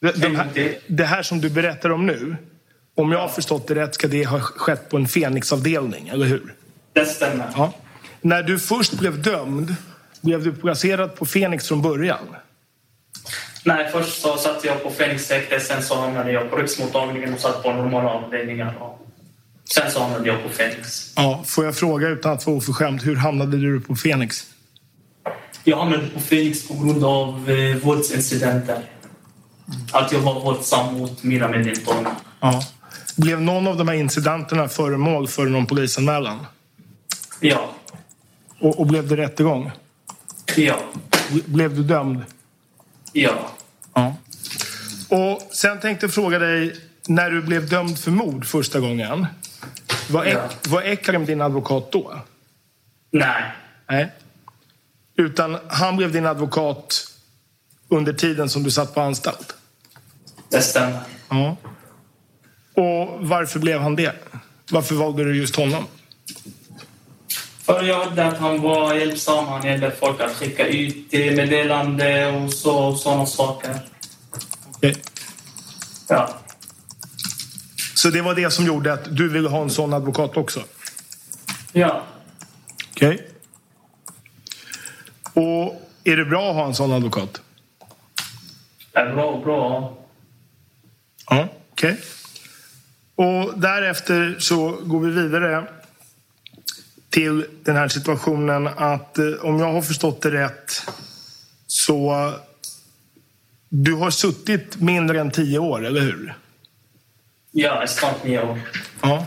Det, 0.00 0.12
de 0.12 0.36
här, 0.36 0.78
det 0.86 1.04
här 1.04 1.22
som 1.22 1.40
du 1.40 1.50
berättar 1.50 1.90
om 1.90 2.06
nu, 2.06 2.36
om 2.94 3.12
jag 3.12 3.18
har 3.18 3.28
förstått 3.28 3.68
det 3.68 3.74
rätt 3.74 3.94
ska 3.94 4.08
det 4.08 4.24
ha 4.24 4.40
skett 4.40 4.88
på 4.90 4.96
en 4.96 5.08
Fenix-avdelning, 5.08 6.08
eller 6.08 6.26
hur? 6.26 6.54
Det 6.92 7.04
stämmer. 7.04 7.46
Ja. 7.56 7.72
När 8.20 8.42
du 8.42 8.58
först 8.58 8.92
blev 8.92 9.22
dömd, 9.22 9.74
blev 10.20 10.44
du 10.44 10.52
placerad 10.52 11.14
på 11.16 11.26
Fenix 11.26 11.68
från 11.68 11.82
början? 11.82 12.18
Nej, 13.64 13.88
först 13.92 14.20
så 14.22 14.36
satt 14.36 14.64
jag 14.64 14.82
på 14.82 14.90
Fenixhäktet, 14.90 15.62
sen 15.66 15.82
så 15.82 16.00
hamnade 16.00 16.32
jag 16.32 16.50
på 16.50 16.56
riksmottagningen 16.56 17.34
och 17.34 17.40
satt 17.40 17.62
på 17.62 17.72
normala 17.72 18.08
avdelningar. 18.10 18.74
Sen 19.74 19.90
så 19.90 20.00
hamnade 20.02 20.26
jag 20.28 20.42
på 20.42 20.48
Fenix. 20.48 21.12
Ja. 21.16 21.42
Får 21.46 21.64
jag 21.64 21.76
fråga 21.76 22.08
utan 22.08 22.32
att 22.32 22.46
vara 22.46 22.56
oförskämd, 22.56 23.02
hur 23.02 23.16
hamnade 23.16 23.56
du 23.56 23.80
på 23.80 23.96
Fenix? 23.96 24.44
Jag 25.64 25.76
hamnade 25.76 26.06
på 26.14 26.20
Fenix 26.20 26.68
på 26.68 26.74
grund 26.74 27.04
av 27.04 27.50
eh, 27.50 27.76
våldsincidenter. 27.76 28.78
Att 29.92 30.12
jag 30.12 30.20
var 30.20 30.40
våldsam 30.40 30.94
mot 30.94 31.22
mina 31.22 31.48
medintagna. 31.48 32.10
Ja. 32.40 32.62
Blev 33.16 33.40
någon 33.40 33.66
av 33.66 33.76
de 33.76 33.88
här 33.88 33.94
incidenterna 33.94 34.68
föremål 34.68 35.28
för 35.28 35.46
någon 35.46 35.66
polisanmälan? 35.66 36.46
Ja, 37.40 37.70
Och, 38.60 38.80
och 38.80 38.86
blev 38.86 39.08
det 39.08 39.16
rättegång? 39.16 39.70
Ja, 40.56 40.78
Ble- 41.30 41.42
Blev 41.46 41.74
du 41.76 41.82
dömd? 41.82 42.24
ja. 43.12 43.48
Ja. 43.94 44.16
Och 45.08 45.42
sen 45.52 45.80
tänkte 45.80 46.06
jag 46.06 46.14
fråga 46.14 46.38
dig, 46.38 46.76
när 47.08 47.30
du 47.30 47.42
blev 47.42 47.68
dömd 47.68 47.98
för 47.98 48.10
mord 48.10 48.46
första 48.46 48.80
gången, 48.80 49.26
var, 50.10 50.24
Ek, 50.24 50.34
Ja. 50.34 50.48
var 50.68 50.82
Ekrem 50.82 51.26
din 51.26 51.40
advokat 51.40 51.92
då? 51.92 52.20
Nej, 53.10 53.42
Nej. 53.88 54.12
Utan 55.16 55.58
han 55.68 55.96
blev 55.96 56.12
din 56.12 56.26
advokat 56.26 57.04
under 57.88 58.12
tiden 58.12 58.48
som 58.48 58.62
du 58.62 58.70
satt 58.70 58.94
på 58.94 59.00
anstalt? 59.00 59.54
det 60.50 60.60
stämmer. 60.62 61.00
Ja. 61.28 61.56
Och 62.74 63.28
varför 63.28 63.58
blev 63.60 63.80
han 63.80 63.96
det? 63.96 64.12
Varför 64.70 64.94
valde 64.94 65.24
du 65.24 65.36
just 65.36 65.56
honom? 65.56 65.84
För 67.68 67.82
jag 67.82 68.04
hörde 68.04 68.26
att 68.26 68.38
han 68.38 68.62
var 68.62 68.94
hjälpsam. 68.94 69.46
Han 69.46 69.66
hjälpte 69.66 69.90
folk 69.90 70.20
att 70.20 70.30
skicka 70.32 70.66
ut 70.66 71.14
eh, 71.14 71.20
meddelande 71.20 72.26
och 72.26 72.52
så, 72.52 72.94
sådana 72.94 73.26
saker. 73.26 73.80
Okej. 74.76 74.94
Ja, 76.08 76.34
Så 77.94 78.10
det 78.10 78.22
var 78.22 78.34
det 78.34 78.50
som 78.50 78.66
gjorde 78.66 78.92
att 78.92 79.16
du 79.16 79.28
ville 79.28 79.48
ha 79.48 79.62
en 79.62 79.70
sån 79.70 79.92
advokat 79.92 80.36
också? 80.36 80.60
ja. 81.72 82.02
Okej. 82.90 83.28
Och 85.32 85.82
är 86.04 86.16
det 86.16 86.24
bra 86.24 86.50
att 86.50 86.56
ha 86.56 86.66
en 86.66 86.74
sån 86.74 86.92
advokat? 86.92 87.40
Är 88.92 89.14
bra, 89.14 89.40
bra. 89.44 89.96
Ja, 91.30 91.48
okej. 91.72 91.96
Och 93.14 93.58
därefter 93.58 94.36
så 94.38 94.78
går 94.82 95.00
vi 95.00 95.10
vidare 95.22 95.64
till 97.18 97.44
den 97.64 97.76
här 97.76 97.88
situationen 97.88 98.66
att 98.66 99.18
eh, 99.18 99.24
om 99.42 99.60
jag 99.60 99.72
har 99.72 99.82
förstått 99.82 100.22
det 100.22 100.30
rätt 100.30 100.82
så 101.66 102.32
du 103.68 103.94
har 103.94 104.10
suttit 104.10 104.80
mindre 104.80 105.20
än 105.20 105.30
tio 105.30 105.58
år, 105.58 105.86
eller 105.86 106.00
hur? 106.00 106.34
Ja, 107.50 107.86
snart 107.86 108.24
nio 108.24 108.42
år. 108.42 108.60
Ja. 109.02 109.26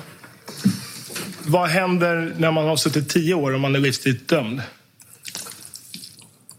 Vad 1.44 1.70
händer 1.70 2.34
när 2.38 2.52
man 2.52 2.66
har 2.68 2.76
suttit 2.76 3.10
tio 3.10 3.34
år 3.34 3.56
om 3.56 3.62
man 3.62 3.76
är 3.76 3.80
livstidigt 3.80 4.30
dömd? 4.30 4.62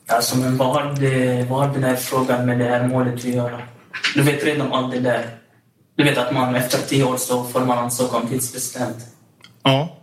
Alltså, 0.07 0.38
men 0.38 0.57
vad 0.57 0.68
har, 0.68 0.97
det, 1.01 1.47
vad 1.51 1.66
har 1.66 1.75
den 1.75 1.85
här 1.85 1.97
frågan 1.97 2.47
med 2.47 2.59
det 2.59 2.64
här 2.64 2.87
målet 2.87 3.14
att 3.14 3.25
göra? 3.25 3.62
Du 4.14 4.23
vet 4.23 4.45
redan 4.45 4.73
allt 4.73 4.92
det 4.92 5.01
där. 5.01 5.37
Du 5.97 6.05
vet 6.05 6.18
att 6.18 6.35
man 6.35 6.55
efter 6.55 6.79
tio 6.79 7.05
år 7.05 7.16
så 7.16 7.45
får 7.45 7.61
man 7.61 7.79
ansöka 7.79 8.16
om 8.16 8.29
tidsbestämt. 8.29 8.97
Ja. 9.62 10.02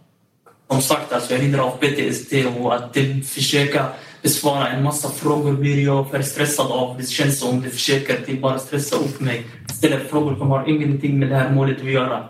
Som 0.71 0.81
sagt, 0.81 1.13
alltså, 1.13 1.33
jag 1.33 1.43
lider 1.43 1.59
av 1.59 1.77
PTSD 1.77 2.33
och 2.59 2.75
att 2.75 2.93
det, 2.93 3.27
försöka 3.27 3.85
besvara 4.21 4.67
en 4.67 4.83
massa 4.83 5.09
frågor 5.09 5.53
blir 5.53 5.83
jag 5.83 6.11
för 6.11 6.21
stressad 6.21 6.71
av. 6.71 6.97
Det 6.97 7.05
känns 7.05 7.39
som 7.39 7.61
det 7.61 7.69
försöker 7.69 8.21
till 8.21 8.41
bara 8.41 8.59
stressa 8.59 8.95
upp 8.95 9.19
mig. 9.19 9.47
Ställer 9.73 9.99
frågor 9.99 10.35
som 10.35 10.47
har 10.49 10.69
ingenting 10.69 11.19
med 11.19 11.29
det 11.29 11.35
här 11.35 11.51
målet 11.51 11.77
att 11.77 11.91
göra. 11.91 12.29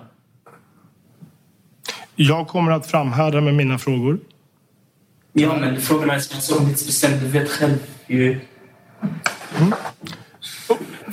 Jag 2.15 2.47
kommer 2.47 2.71
att 2.71 2.87
framhärda 2.87 3.41
med 3.41 3.55
mina 3.55 3.77
frågor. 3.77 4.19
Ja, 5.33 5.57
men 5.57 5.81
frågorna 5.81 6.13
är 6.13 6.19
tidsbestämt. 6.19 7.21
Du 7.21 7.27
vet 7.27 7.49
själv 7.49 7.77
ju. 8.07 8.39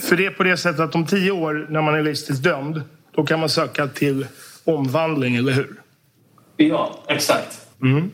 För 0.00 0.16
det 0.16 0.26
är 0.26 0.30
på 0.30 0.42
det 0.42 0.56
sättet 0.56 0.80
att 0.80 0.94
om 0.94 1.06
tio 1.06 1.30
år 1.30 1.66
när 1.70 1.82
man 1.82 1.94
är 1.94 2.02
livstidsdömd 2.02 2.82
då 3.14 3.24
kan 3.24 3.40
man 3.40 3.48
söka 3.48 3.86
till 3.86 4.26
omvandling, 4.64 5.36
eller 5.36 5.52
hur? 5.52 5.85
Ja, 6.56 6.98
exakt. 7.08 7.60
Mm. 7.82 8.12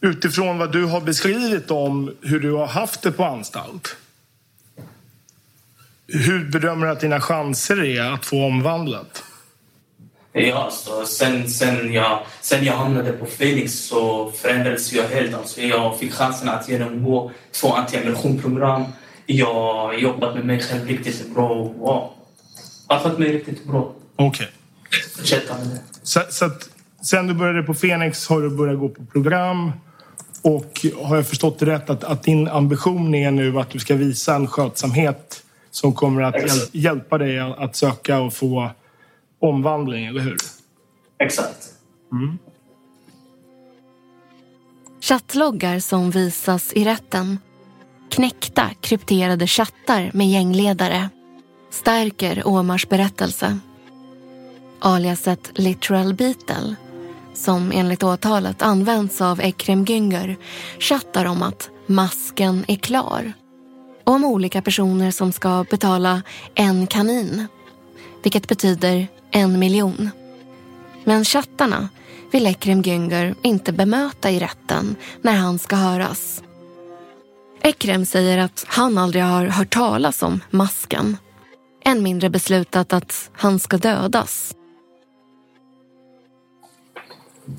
Utifrån 0.00 0.58
vad 0.58 0.72
du 0.72 0.84
har 0.84 1.00
beskrivit 1.00 1.70
om 1.70 2.14
hur 2.22 2.40
du 2.40 2.52
har 2.52 2.66
haft 2.66 3.02
det 3.02 3.12
på 3.12 3.24
anstalt. 3.24 3.96
Hur 6.06 6.44
bedömer 6.44 6.86
du 6.86 6.92
att 6.92 7.00
dina 7.00 7.20
chanser 7.20 7.84
är 7.84 8.12
att 8.12 8.26
få 8.26 8.46
omvandlat? 8.46 9.24
Ja, 10.32 10.64
alltså, 10.64 11.06
sen, 11.06 11.50
sen, 11.50 11.92
jag, 11.92 12.20
sen 12.40 12.64
jag 12.64 12.76
hamnade 12.76 13.12
på 13.12 13.26
Felix 13.26 13.72
så 13.72 14.32
förändrades 14.32 14.92
jag 14.92 15.08
helt. 15.08 15.34
Alltså, 15.34 15.60
jag 15.60 15.98
fick 15.98 16.12
chansen 16.12 16.48
att 16.48 16.68
genomgå 16.68 17.30
två 17.52 17.72
antiaggressionprogram. 17.72 18.84
Jag 19.26 19.54
har 19.54 19.92
jobbat 19.92 20.34
med 20.34 20.44
mig 20.44 20.60
själv 20.60 20.86
riktigt 20.86 21.34
bra 21.34 21.50
och 21.50 21.74
ja, 21.80 22.14
har 22.88 23.00
fått 23.00 23.18
mig 23.18 23.32
riktigt 23.32 23.64
bra. 23.64 23.92
Okej. 24.16 24.48
Fortsätta 25.16 25.58
med 25.58 25.66
det. 25.66 25.93
Så, 26.04 26.20
så 26.30 26.44
att 26.44 26.70
sen 27.02 27.26
du 27.26 27.34
började 27.34 27.62
på 27.62 27.74
Fenix 27.74 28.28
har 28.28 28.40
du 28.42 28.50
börjat 28.50 28.78
gå 28.78 28.88
på 28.88 29.04
program 29.04 29.72
och 30.42 30.86
har 31.02 31.16
jag 31.16 31.28
förstått 31.28 31.58
det 31.58 31.66
rätt 31.66 31.90
att, 31.90 32.04
att 32.04 32.22
din 32.22 32.48
ambition 32.48 33.14
är 33.14 33.30
nu 33.30 33.60
att 33.60 33.70
du 33.70 33.78
ska 33.78 33.94
visa 33.94 34.34
en 34.34 34.46
skötsamhet 34.46 35.44
som 35.70 35.92
kommer 35.92 36.22
att 36.22 36.34
hjäl 36.34 36.68
hjälpa 36.72 37.18
dig 37.18 37.38
att 37.38 37.76
söka 37.76 38.20
och 38.20 38.34
få 38.34 38.70
omvandling, 39.38 40.06
eller 40.06 40.20
hur? 40.20 40.36
Exakt. 41.18 41.72
Chattloggar 45.00 45.78
som 45.78 46.10
visas 46.10 46.72
i 46.72 46.84
rätten. 46.84 47.38
Knäckta 48.10 48.70
krypterade 48.80 49.46
chattar 49.46 50.10
med 50.14 50.30
gängledare. 50.30 51.08
Stärker 51.70 52.46
Omars 52.46 52.88
berättelse. 52.88 53.58
Aliaset 54.86 55.50
Literal 55.54 56.14
Beetle, 56.14 56.74
som 57.34 57.72
enligt 57.72 58.02
åtalet 58.02 58.62
används 58.62 59.20
av 59.20 59.40
Ekrem 59.40 59.84
Güngör, 59.84 60.36
chattar 60.78 61.24
om 61.24 61.42
att 61.42 61.70
masken 61.86 62.64
är 62.68 62.76
klar. 62.76 63.32
Och 64.04 64.12
om 64.12 64.24
olika 64.24 64.62
personer 64.62 65.10
som 65.10 65.32
ska 65.32 65.64
betala 65.70 66.22
en 66.54 66.86
kanin. 66.86 67.46
Vilket 68.22 68.48
betyder 68.48 69.08
en 69.30 69.58
miljon. 69.58 70.10
Men 71.04 71.24
chattarna 71.24 71.88
vill 72.32 72.46
Ekrem 72.46 72.82
Güngör 72.82 73.34
inte 73.42 73.72
bemöta 73.72 74.30
i 74.30 74.38
rätten 74.38 74.96
när 75.22 75.34
han 75.34 75.58
ska 75.58 75.76
höras. 75.76 76.42
Ekrem 77.62 78.06
säger 78.06 78.38
att 78.38 78.64
han 78.68 78.98
aldrig 78.98 79.24
har 79.24 79.46
hört 79.46 79.74
talas 79.74 80.22
om 80.22 80.40
masken. 80.50 81.16
Än 81.84 82.02
mindre 82.02 82.30
beslutat 82.30 82.92
att 82.92 83.30
han 83.32 83.58
ska 83.58 83.76
dödas. 83.76 84.54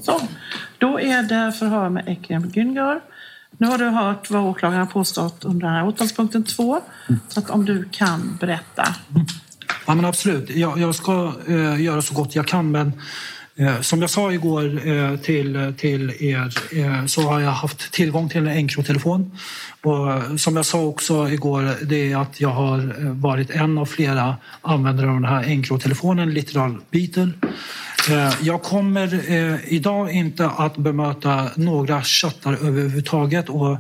Så, 0.02 0.22
då 0.78 1.00
är 1.00 1.24
det 1.24 1.52
förhör 1.52 1.90
med 1.90 2.04
Ekrem 2.08 2.44
Güngör. 2.52 3.02
Nu 3.58 3.68
har 3.68 3.78
du 3.78 3.86
hört 3.86 4.30
vad 4.30 4.44
åklagaren 4.44 4.80
har 4.80 4.94
påstått 4.94 5.46
under 5.46 5.68
den 5.68 5.76
här 5.76 5.88
åtalspunkten 5.88 6.44
2. 6.44 6.82
Så 7.28 7.40
att 7.40 7.50
om 7.50 7.66
du 7.66 7.90
kan 7.92 8.38
berätta. 8.40 8.96
Ja, 9.86 9.96
men 9.96 10.06
absolut. 10.06 10.50
Jag, 10.50 10.80
jag 10.80 10.96
ska 10.96 11.34
eh, 11.48 11.82
göra 11.82 12.02
så 12.02 12.14
gott 12.14 12.36
jag 12.36 12.48
kan, 12.48 12.72
men 12.72 12.92
eh, 13.56 13.82
som 13.82 14.02
jag 14.02 14.10
sa 14.10 14.32
igår 14.32 14.88
eh, 14.88 15.18
till, 15.18 15.74
till 15.78 16.14
er 16.20 16.54
eh, 16.72 17.06
så 17.06 17.22
har 17.22 17.40
jag 17.40 17.52
haft 17.52 17.92
tillgång 17.92 18.30
till 18.30 18.48
en 18.48 18.58
Encro-telefon. 18.58 19.38
Och 19.82 20.12
eh, 20.12 20.36
som 20.36 20.56
jag 20.56 20.66
sa 20.66 20.82
också 20.82 21.30
igår, 21.30 21.86
det 21.86 22.12
är 22.12 22.18
att 22.18 22.42
jag 22.42 22.50
har 22.50 22.80
eh, 22.80 23.12
varit 23.12 23.50
en 23.50 23.78
av 23.78 23.86
flera 23.86 24.36
användare 24.62 25.08
av 25.08 25.14
den 25.14 25.26
här 25.26 25.44
Encro-telefonen, 25.44 26.34
Literal 26.34 26.78
Beetle. 26.92 27.32
Eh, 28.10 28.34
jag 28.42 28.62
kommer 28.62 29.32
eh, 29.32 29.74
idag 29.74 30.12
inte 30.12 30.48
att 30.48 30.78
bemöta 30.78 31.50
några 31.56 32.04
chattar 32.04 32.54
överhuvudtaget 32.54 33.50
och 33.50 33.78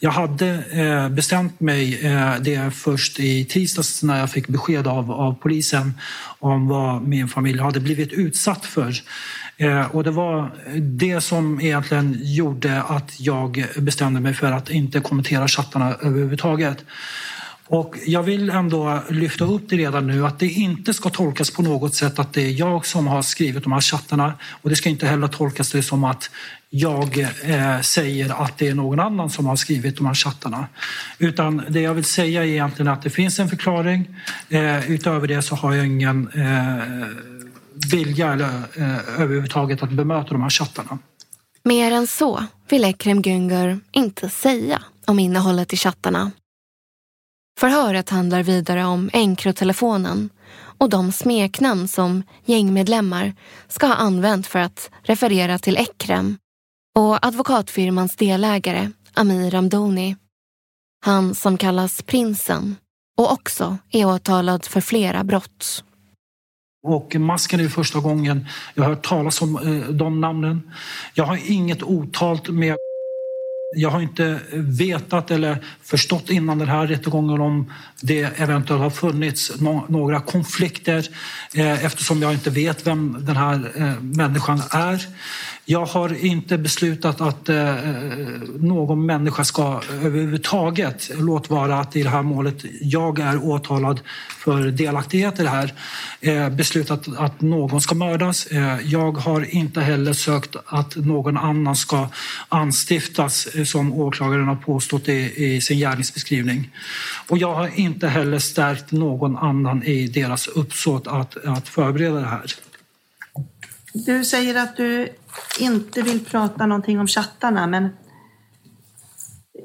jag 0.00 0.10
hade 0.10 0.48
eh, 0.72 1.08
bestämt 1.08 1.60
mig 1.60 2.06
eh, 2.06 2.34
det 2.40 2.74
först 2.74 3.20
i 3.20 3.44
tisdags 3.44 4.02
när 4.02 4.20
jag 4.20 4.30
fick 4.30 4.48
besked 4.48 4.86
av, 4.86 5.12
av 5.12 5.34
polisen 5.34 5.92
om 6.38 6.68
vad 6.68 7.02
min 7.02 7.28
familj 7.28 7.60
hade 7.60 7.80
blivit 7.80 8.12
utsatt 8.12 8.66
för. 8.66 8.94
Eh, 9.56 9.94
och 9.96 10.04
det 10.04 10.10
var 10.10 10.50
det 10.80 11.20
som 11.20 11.60
egentligen 11.60 12.18
gjorde 12.20 12.82
att 12.82 13.20
jag 13.20 13.64
bestämde 13.76 14.20
mig 14.20 14.34
för 14.34 14.52
att 14.52 14.70
inte 14.70 15.00
kommentera 15.00 15.48
chattarna 15.48 15.94
överhuvudtaget. 15.94 16.84
Och 17.68 17.96
jag 18.06 18.22
vill 18.22 18.50
ändå 18.50 19.02
lyfta 19.08 19.44
upp 19.44 19.62
det 19.68 19.76
redan 19.76 20.06
nu 20.06 20.26
att 20.26 20.38
det 20.38 20.48
inte 20.48 20.94
ska 20.94 21.10
tolkas 21.10 21.50
på 21.50 21.62
något 21.62 21.94
sätt 21.94 22.18
att 22.18 22.32
det 22.32 22.42
är 22.42 22.50
jag 22.50 22.86
som 22.86 23.06
har 23.06 23.22
skrivit 23.22 23.62
de 23.62 23.72
här 23.72 23.80
chattarna 23.80 24.34
och 24.62 24.70
det 24.70 24.76
ska 24.76 24.88
inte 24.88 25.06
heller 25.06 25.28
tolkas 25.28 25.72
det 25.72 25.82
som 25.82 26.04
att 26.04 26.30
jag 26.70 27.18
eh, 27.42 27.80
säger 27.80 28.44
att 28.44 28.58
det 28.58 28.68
är 28.68 28.74
någon 28.74 29.00
annan 29.00 29.30
som 29.30 29.46
har 29.46 29.56
skrivit 29.56 29.96
de 29.96 30.06
här 30.06 30.14
chattarna. 30.14 30.66
Utan 31.18 31.62
det 31.68 31.80
jag 31.80 31.94
vill 31.94 32.04
säga 32.04 32.44
är 32.44 32.48
egentligen 32.48 32.92
att 32.92 33.02
det 33.02 33.10
finns 33.10 33.38
en 33.38 33.48
förklaring. 33.48 34.16
Eh, 34.48 34.90
utöver 34.90 35.28
det 35.28 35.42
så 35.42 35.54
har 35.54 35.74
jag 35.74 35.86
ingen 35.86 36.28
eh, 36.28 37.06
vilja 37.92 38.32
eller, 38.32 38.48
eh, 38.74 39.20
överhuvudtaget 39.20 39.82
att 39.82 39.90
bemöta 39.90 40.28
de 40.28 40.42
här 40.42 40.50
chattarna. 40.50 40.98
Mer 41.64 41.92
än 41.92 42.06
så 42.06 42.44
vill 42.68 42.84
Ekrem 42.84 43.22
Güngör 43.22 43.80
inte 43.92 44.28
säga 44.30 44.82
om 45.06 45.18
innehållet 45.18 45.72
i 45.72 45.76
chattarna. 45.76 46.30
Förhöret 47.58 48.10
handlar 48.10 48.42
vidare 48.42 48.84
om 48.84 49.10
Encrotelefonen 49.12 50.30
och 50.78 50.88
de 50.88 51.12
smeknamn 51.12 51.88
som 51.88 52.22
gängmedlemmar 52.44 53.34
ska 53.68 53.86
ha 53.86 53.94
använt 53.94 54.46
för 54.46 54.58
att 54.58 54.90
referera 55.02 55.58
till 55.58 55.76
Ekrem 55.76 56.38
och 56.98 57.26
advokatfirmans 57.26 58.16
delägare 58.16 58.90
Amir 59.14 59.50
Ramdoni. 59.50 60.16
Han 61.04 61.34
som 61.34 61.56
kallas 61.56 62.02
Prinsen 62.02 62.76
och 63.16 63.32
också 63.32 63.78
är 63.90 64.04
åtalad 64.04 64.64
för 64.64 64.80
flera 64.80 65.24
brott. 65.24 65.84
Och 66.86 67.14
masken 67.14 67.60
är 67.60 67.64
ju 67.64 67.70
första 67.70 68.00
gången 68.00 68.46
jag 68.74 68.82
har 68.82 68.90
hört 68.90 69.06
talas 69.06 69.42
om 69.42 69.56
eh, 69.56 69.88
de 69.90 70.20
namnen. 70.20 70.70
Jag 71.14 71.24
har 71.24 71.50
inget 71.50 71.82
otalt 71.82 72.48
med 72.48 72.76
jag 73.76 73.90
har 73.90 74.00
inte 74.00 74.40
vetat 74.52 75.30
eller 75.30 75.64
förstått 75.82 76.30
innan 76.30 76.58
den 76.58 76.68
här 76.68 76.86
rättegången 76.86 77.40
om 77.40 77.72
det 78.00 78.20
eventuellt 78.20 78.82
har 78.82 78.90
funnits 78.90 79.52
några 79.88 80.20
konflikter 80.20 81.08
eh, 81.54 81.84
eftersom 81.84 82.22
jag 82.22 82.32
inte 82.32 82.50
vet 82.50 82.86
vem 82.86 83.16
den 83.20 83.36
här 83.36 83.72
eh, 83.74 84.00
människan 84.00 84.62
är. 84.70 85.06
Jag 85.70 85.86
har 85.86 86.24
inte 86.24 86.58
beslutat 86.58 87.20
att 87.20 87.48
eh, 87.48 87.74
någon 88.58 89.06
människa 89.06 89.44
ska 89.44 89.80
överhuvudtaget, 89.90 91.10
låt 91.14 91.50
vara 91.50 91.80
att 91.80 91.96
i 91.96 92.02
det 92.02 92.08
här 92.08 92.22
målet 92.22 92.64
jag 92.80 93.18
är 93.18 93.44
åtalad 93.44 94.00
för 94.38 94.70
delaktighet 94.70 95.40
i 95.40 95.42
det 95.42 95.48
här, 95.48 95.72
eh, 96.20 96.48
beslutat 96.48 97.08
att 97.18 97.40
någon 97.40 97.80
ska 97.80 97.94
mördas. 97.94 98.46
Eh, 98.46 98.78
jag 98.84 99.12
har 99.12 99.54
inte 99.54 99.80
heller 99.80 100.12
sökt 100.12 100.56
att 100.66 100.96
någon 100.96 101.36
annan 101.36 101.76
ska 101.76 102.08
anstiftas 102.48 103.46
eh, 103.46 103.64
som 103.64 103.92
åklagaren 103.92 104.48
har 104.48 104.56
påstått 104.56 105.08
i, 105.08 105.32
i 105.36 105.60
sin 105.60 105.78
gärningsbeskrivning. 105.78 106.70
Och 107.28 107.38
jag 107.38 107.54
har 107.54 107.70
inte 107.74 108.08
heller 108.08 108.38
stärkt 108.38 108.92
någon 108.92 109.36
annan 109.36 109.82
i 109.82 110.06
deras 110.06 110.46
uppsåt 110.46 111.06
att, 111.06 111.36
att 111.44 111.68
förbereda 111.68 112.20
det 112.20 112.26
här. 112.26 112.54
Du 113.92 114.24
säger 114.24 114.54
att 114.54 114.76
du 114.76 115.08
inte 115.60 116.02
vill 116.02 116.24
prata 116.24 116.66
någonting 116.66 117.00
om 117.00 117.06
chattarna, 117.06 117.66
men 117.66 117.88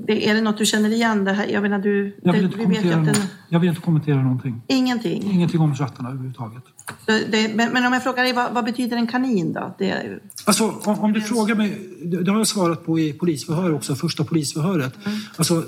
det, 0.07 0.29
är 0.29 0.33
det 0.33 0.41
något 0.41 0.57
du 0.57 0.65
känner 0.65 0.89
igen? 0.89 1.23
Det 1.25 1.33
här? 1.33 1.47
Jag 1.47 1.61
menar, 1.61 1.79
du, 1.79 2.15
Jag 2.23 2.33
vill, 2.33 2.41
det, 2.41 2.45
inte 2.45 2.57
vi 2.57 2.65
vet 2.89 2.95
att 2.97 3.05
den, 3.05 3.15
jag 3.49 3.59
vill 3.59 3.69
inte 3.69 3.81
kommentera 3.81 4.21
någonting. 4.23 4.61
Ingenting? 4.67 5.23
Ingenting 5.31 5.59
om 5.61 5.75
chattarna 5.75 6.09
överhuvudtaget. 6.09 6.63
Det, 7.05 7.25
det, 7.31 7.55
men, 7.55 7.73
men 7.73 7.85
om 7.85 7.93
jag 7.93 8.03
frågar 8.03 8.23
dig, 8.23 8.33
vad, 8.33 8.53
vad 8.53 8.65
betyder 8.65 8.97
en 8.97 9.07
kanin 9.07 9.53
då? 9.53 9.75
Det, 9.77 9.89
är- 9.89 10.19
Alltså, 10.45 10.69
om, 10.85 10.99
om 10.99 11.13
du 11.13 11.21
frågar 11.21 11.55
mig, 11.55 11.89
det 12.03 12.23
det 12.23 12.31
har 12.31 12.37
jag 12.37 12.47
svarat 12.47 12.85
på 12.85 12.99
i 12.99 13.13
polisförhör 13.13 13.73
också, 13.73 13.95
första 13.95 14.23
polisförhöret. 14.23 14.93
Alltså, 15.37 15.63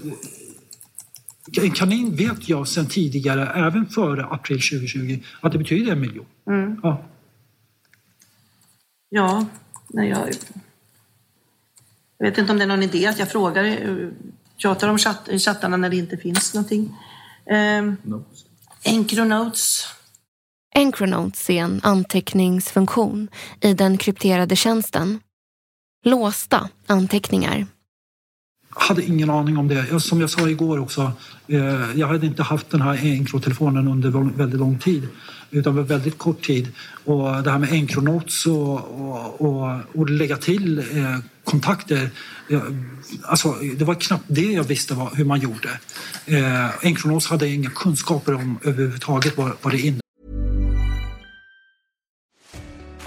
en 1.61 1.71
kanin 1.71 2.15
vet 2.15 2.49
jag 2.49 2.67
sedan 2.67 2.85
tidigare, 2.85 3.47
även 3.67 3.85
före 3.85 4.25
april 4.25 4.57
2020, 4.61 5.19
att 5.41 5.51
det 5.51 5.57
betyder 5.57 5.91
en 5.91 6.01
miljon. 6.01 6.25
mm. 6.49 6.79
Ja. 6.83 7.01
Ja, 9.09 9.45
nej, 9.87 10.09
jag, 10.09 10.29
jag 12.17 12.29
vet 12.29 12.37
inte 12.37 12.51
om 12.51 12.57
det 12.57 12.63
är 12.63 12.67
någon 12.67 12.83
idé 12.83 13.07
att 13.07 13.19
jag 13.19 13.31
frågar, 13.31 13.63
eh, 13.63 14.09
tjatar 14.57 14.87
om 14.87 14.97
chatt, 14.97 15.29
chattarna 15.41 15.77
när 15.77 15.89
det 15.89 15.95
inte 15.95 16.17
finns 16.17 16.53
någonting. 16.53 16.95
Um, 17.45 18.25
Encronotes. 18.83 19.87
Encronotes 20.75 21.49
är 21.49 21.61
en 21.61 21.79
anteckningsfunktion 21.83 23.27
i 23.61 23.73
den 23.73 23.97
krypterade 23.97 24.55
tjänsten. 24.55 25.19
Låsta 26.03 26.69
anteckningar 26.87 27.67
hade 28.77 29.03
ingen 29.03 29.29
aning 29.29 29.57
om 29.57 29.67
det. 29.67 29.99
Som 29.99 30.21
jag 30.21 30.29
sa 30.29 30.49
igår 30.49 30.79
också, 30.79 31.11
eh, 31.47 31.91
jag 31.95 32.07
hade 32.07 32.25
inte 32.25 32.43
haft 32.43 32.69
den 32.69 32.81
här 32.81 33.05
Encrotelefonen 33.05 33.87
under 33.87 34.37
väldigt 34.37 34.59
lång 34.59 34.79
tid 34.79 35.07
utan 35.51 35.85
väldigt 35.85 36.17
kort 36.17 36.41
tid. 36.41 36.71
Och 37.05 37.43
det 37.43 37.51
här 37.51 37.57
med 37.57 37.73
Encronotes 37.73 38.45
och, 38.45 38.73
och, 38.73 39.41
och, 39.41 39.79
och 39.93 40.09
lägga 40.09 40.37
till 40.37 40.79
eh, 40.79 41.17
kontakter. 41.43 42.09
Alltså, 43.23 43.55
det 43.77 43.85
var 43.85 43.95
knappt 43.95 44.25
det 44.27 44.51
jag 44.51 44.63
visste 44.63 44.93
vad, 44.93 45.17
hur 45.17 45.25
man 45.25 45.39
gjorde. 45.39 45.69
Eh, 46.25 46.85
Encronotes 46.85 47.27
hade 47.27 47.49
inga 47.49 47.69
kunskaper 47.69 48.33
om 48.33 48.59
överhuvudtaget 48.63 49.37
vad, 49.37 49.51
vad 49.61 49.73
det 49.73 49.79
innebar. 49.79 50.01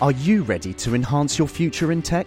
Are 0.01 0.12
you 0.12 0.45
ready 0.45 0.73
to 0.73 0.95
enhance 0.95 1.43
your 1.43 1.49
future 1.49 1.93
in 1.93 2.03
tech? 2.03 2.27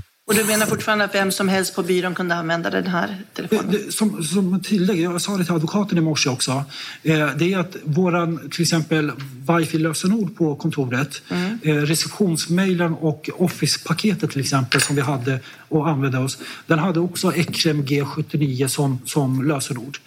Och 0.31 0.37
du 0.37 0.43
menar 0.43 0.65
fortfarande 0.65 1.05
att 1.05 1.15
vem 1.15 1.31
som 1.31 1.49
helst 1.49 1.75
på 1.75 1.83
byrån 1.83 2.15
kunde 2.15 2.35
använda 2.35 2.69
den 2.69 2.87
här 2.87 3.17
telefonen? 3.33 3.71
Det, 3.71 3.91
som, 3.91 4.23
som 4.23 4.63
tillägg, 4.63 5.01
jag 5.01 5.21
sa 5.21 5.37
det 5.37 5.43
till 5.43 5.53
advokaten 5.53 5.97
i 5.97 6.01
morse 6.01 6.29
också, 6.29 6.63
eh, 7.03 7.29
det 7.35 7.53
är 7.53 7.57
att 7.57 7.75
våran 7.83 8.49
till 8.49 8.61
exempel 8.61 9.11
wifi-lösenord 9.49 10.37
på 10.37 10.55
kontoret, 10.55 11.21
mm. 11.29 11.59
eh, 11.63 11.75
receptionsmailen 11.75 12.93
och 12.93 13.29
Office-paketet 13.37 14.31
till 14.31 14.41
exempel 14.41 14.81
som 14.81 14.95
vi 14.95 15.01
hade 15.01 15.39
och 15.67 15.89
använde 15.89 16.17
oss, 16.17 16.37
den 16.67 16.79
hade 16.79 16.99
också 16.99 17.33
Ekrem 17.35 17.83
G79 17.83 18.67
som, 18.67 18.99
som 19.05 19.43
lösenord. 19.43 19.97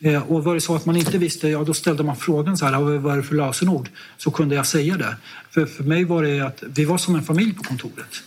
Eh, 0.00 0.22
och 0.22 0.44
var 0.44 0.54
det 0.54 0.60
så 0.60 0.76
att 0.76 0.86
man 0.86 0.96
inte 0.96 1.18
visste, 1.18 1.48
ja 1.48 1.64
då 1.64 1.74
ställde 1.74 2.02
man 2.02 2.16
frågan 2.16 2.56
så 2.56 2.66
här, 2.66 2.98
vad 2.98 3.12
är 3.12 3.16
det 3.16 3.22
för 3.22 3.34
lösenord? 3.34 3.88
Så 4.16 4.30
kunde 4.30 4.54
jag 4.54 4.66
säga 4.66 4.96
det. 4.96 5.16
För, 5.50 5.66
för 5.66 5.84
mig 5.84 6.04
var 6.04 6.22
det 6.22 6.40
att 6.40 6.62
vi 6.66 6.84
var 6.84 6.98
som 6.98 7.14
en 7.14 7.22
familj 7.22 7.54
på 7.54 7.62
kontoret. 7.62 8.22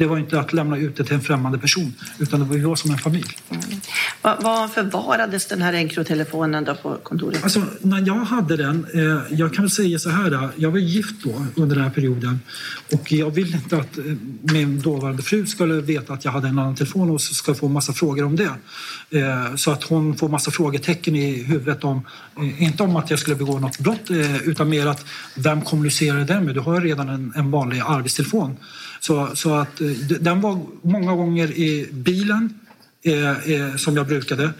Det 0.00 0.06
var 0.06 0.18
inte 0.18 0.40
att 0.40 0.52
lämna 0.52 0.76
ut 0.76 0.96
det 0.96 1.04
till 1.04 1.14
en 1.14 1.20
främmande 1.20 1.58
person, 1.58 1.94
utan 2.18 2.40
det 2.40 2.46
var 2.46 2.56
jag 2.56 2.78
som 2.78 2.90
en 2.90 2.98
familj. 2.98 3.36
Mm. 3.50 3.62
Var 4.22 4.68
förvarades 4.68 5.46
den 5.46 5.62
här 5.62 5.72
Encrotelefonen 5.72 6.64
då 6.64 6.74
på 6.74 6.96
kontoret? 7.02 7.42
Alltså, 7.42 7.62
när 7.80 8.06
jag 8.06 8.14
hade 8.14 8.56
den, 8.56 8.86
eh, 8.94 9.38
jag 9.38 9.54
kan 9.54 9.64
väl 9.64 9.70
säga 9.70 9.98
så 9.98 10.10
här, 10.10 10.48
jag 10.56 10.70
var 10.70 10.78
gift 10.78 11.24
då 11.24 11.46
under 11.54 11.76
den 11.76 11.84
här 11.84 11.90
perioden 11.90 12.40
och 12.92 13.12
jag 13.12 13.30
ville 13.30 13.56
inte 13.56 13.76
att 13.76 13.98
eh, 13.98 14.04
min 14.42 14.80
dåvarande 14.80 15.22
fru 15.22 15.46
skulle 15.46 15.74
veta 15.74 16.12
att 16.12 16.24
jag 16.24 16.32
hade 16.32 16.48
en 16.48 16.58
annan 16.58 16.76
telefon 16.76 17.10
och 17.10 17.20
ska 17.20 17.54
få 17.54 17.68
massa 17.68 17.92
frågor 17.92 18.24
om 18.24 18.36
det. 18.36 18.54
Eh, 19.18 19.54
så 19.56 19.70
att 19.70 19.84
hon 19.84 20.16
får 20.16 20.28
massa 20.28 20.50
frågetecken 20.50 21.16
i 21.16 21.42
huvudet 21.42 21.84
om, 21.84 22.06
eh, 22.36 22.62
inte 22.62 22.82
om 22.82 22.96
att 22.96 23.10
jag 23.10 23.18
skulle 23.18 23.36
begå 23.36 23.58
något 23.58 23.78
brott, 23.78 24.10
eh, 24.10 24.48
utan 24.48 24.68
mer 24.68 24.86
att 24.86 25.04
vem 25.34 25.62
kommunicerar 25.62 26.24
den 26.24 26.44
med? 26.44 26.54
Du 26.54 26.60
har 26.60 26.80
redan 26.80 27.08
en, 27.08 27.32
en 27.36 27.50
vanlig 27.50 27.82
arbetstelefon. 27.86 28.56
Så, 29.00 29.30
så 29.34 29.54
att 29.54 29.80
eh, 29.80 29.86
den 30.20 30.40
var 30.40 30.60
många 30.82 31.14
gånger 31.14 31.50
i 31.50 31.88
bilen 31.92 32.60
eh, 33.02 33.50
eh, 33.52 33.76
som 33.76 33.96
jag 33.96 34.06
brukade. 34.06 34.50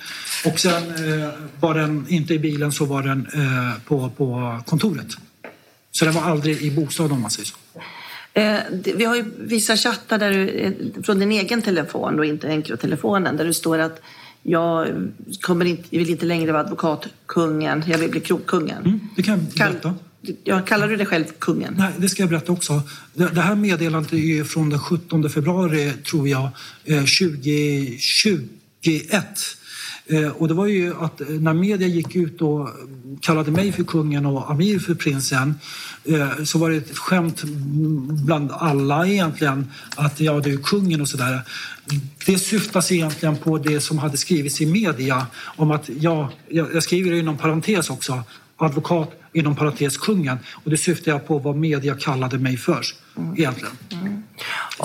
Och 0.46 0.60
sen 0.60 0.82
eh, 0.82 1.28
var 1.60 1.74
den 1.74 2.06
inte 2.08 2.34
i 2.34 2.38
bilen 2.38 2.72
så 2.72 2.84
var 2.84 3.02
den 3.02 3.26
eh, 3.34 3.80
på, 3.86 4.10
på 4.10 4.58
kontoret. 4.66 5.08
Så 5.90 6.04
den 6.04 6.14
var 6.14 6.22
aldrig 6.22 6.62
i 6.62 6.70
bostaden 6.70 7.12
om 7.12 7.20
man 7.20 7.30
säger 7.30 7.46
så. 7.46 7.56
Vi 8.96 9.04
har 9.04 9.16
ju 9.16 9.24
vissa 9.38 9.76
chattar 9.76 10.18
där 10.18 10.30
du, 10.30 11.02
från 11.02 11.18
din 11.18 11.32
egen 11.32 11.62
telefon 11.62 12.18
och 12.18 12.24
inte 12.24 12.48
Encrotelefonen 12.48 13.36
där 13.36 13.44
det 13.44 13.54
står 13.54 13.78
att 13.78 14.02
jag 14.42 14.88
kommer 15.40 15.64
inte, 15.64 15.88
vill 15.90 16.10
inte 16.10 16.26
längre 16.26 16.52
vara 16.52 16.62
advokatkungen, 16.62 17.84
jag 17.86 17.98
vill 17.98 18.10
bli 18.10 18.20
krogkungen. 18.20 18.82
Mm, 18.84 19.00
det 19.16 19.22
kan 19.22 19.38
jag 19.38 19.70
berätta. 19.70 19.80
Kan, 19.80 19.98
jag 20.44 20.66
kallar 20.66 20.88
du 20.88 20.96
dig 20.96 21.06
själv 21.06 21.24
kungen? 21.38 21.74
Nej, 21.78 21.92
det 21.98 22.08
ska 22.08 22.22
jag 22.22 22.30
berätta 22.30 22.52
också. 22.52 22.82
Det, 23.14 23.40
här 23.40 23.54
meddelandet 23.54 24.12
är 24.12 24.44
från 24.44 24.70
den 24.70 24.78
17 24.78 25.30
februari, 25.30 25.92
tror 26.10 26.28
jag, 26.28 26.48
eh, 26.84 27.04
2021. 27.04 29.24
Eh, 30.06 30.28
och 30.28 30.48
det 30.48 30.54
var 30.54 30.66
ju 30.66 30.94
att 31.00 31.20
eh, 31.20 31.26
när 31.28 31.54
media 31.54 31.88
gick 31.88 32.16
ut 32.16 32.42
och 32.42 32.68
kallade 33.20 33.50
mig 33.50 33.72
för 33.72 33.84
kungen 33.84 34.26
och 34.26 34.50
Amir 34.50 34.78
för 34.78 34.94
prinsen 34.94 35.54
så 36.44 36.58
var 36.58 36.70
det 36.70 36.76
ett 36.76 36.98
skämt 36.98 37.42
bland 38.24 38.50
alla 38.52 39.06
egentligen 39.06 39.70
att 39.96 40.20
ja, 40.20 40.40
du 40.40 40.52
är 40.52 40.58
kungen 40.58 41.00
och 41.00 41.08
sådär. 41.08 41.40
Det 42.26 42.38
syftas 42.38 42.92
egentligen 42.92 43.36
på 43.36 43.58
det 43.58 43.80
som 43.80 43.98
hade 43.98 44.16
skrivits 44.16 44.60
i 44.60 44.66
media 44.66 45.26
om 45.56 45.70
att 45.70 45.90
ja, 46.00 46.32
jag 46.48 46.82
skriver 46.82 47.10
det 47.10 47.18
inom 47.18 47.38
parentes 47.38 47.90
också, 47.90 48.22
advokat 48.56 49.19
inom 49.32 49.56
parentes 49.56 49.96
kungen. 49.96 50.38
Och 50.64 50.70
det 50.70 50.76
syftar 50.76 51.12
jag 51.12 51.26
på 51.26 51.38
vad 51.38 51.56
media 51.56 51.94
kallade 51.94 52.38
mig 52.38 52.56
för 52.56 52.82
mm. 53.16 53.34
egentligen. 53.38 53.72
Mm. 53.92 54.22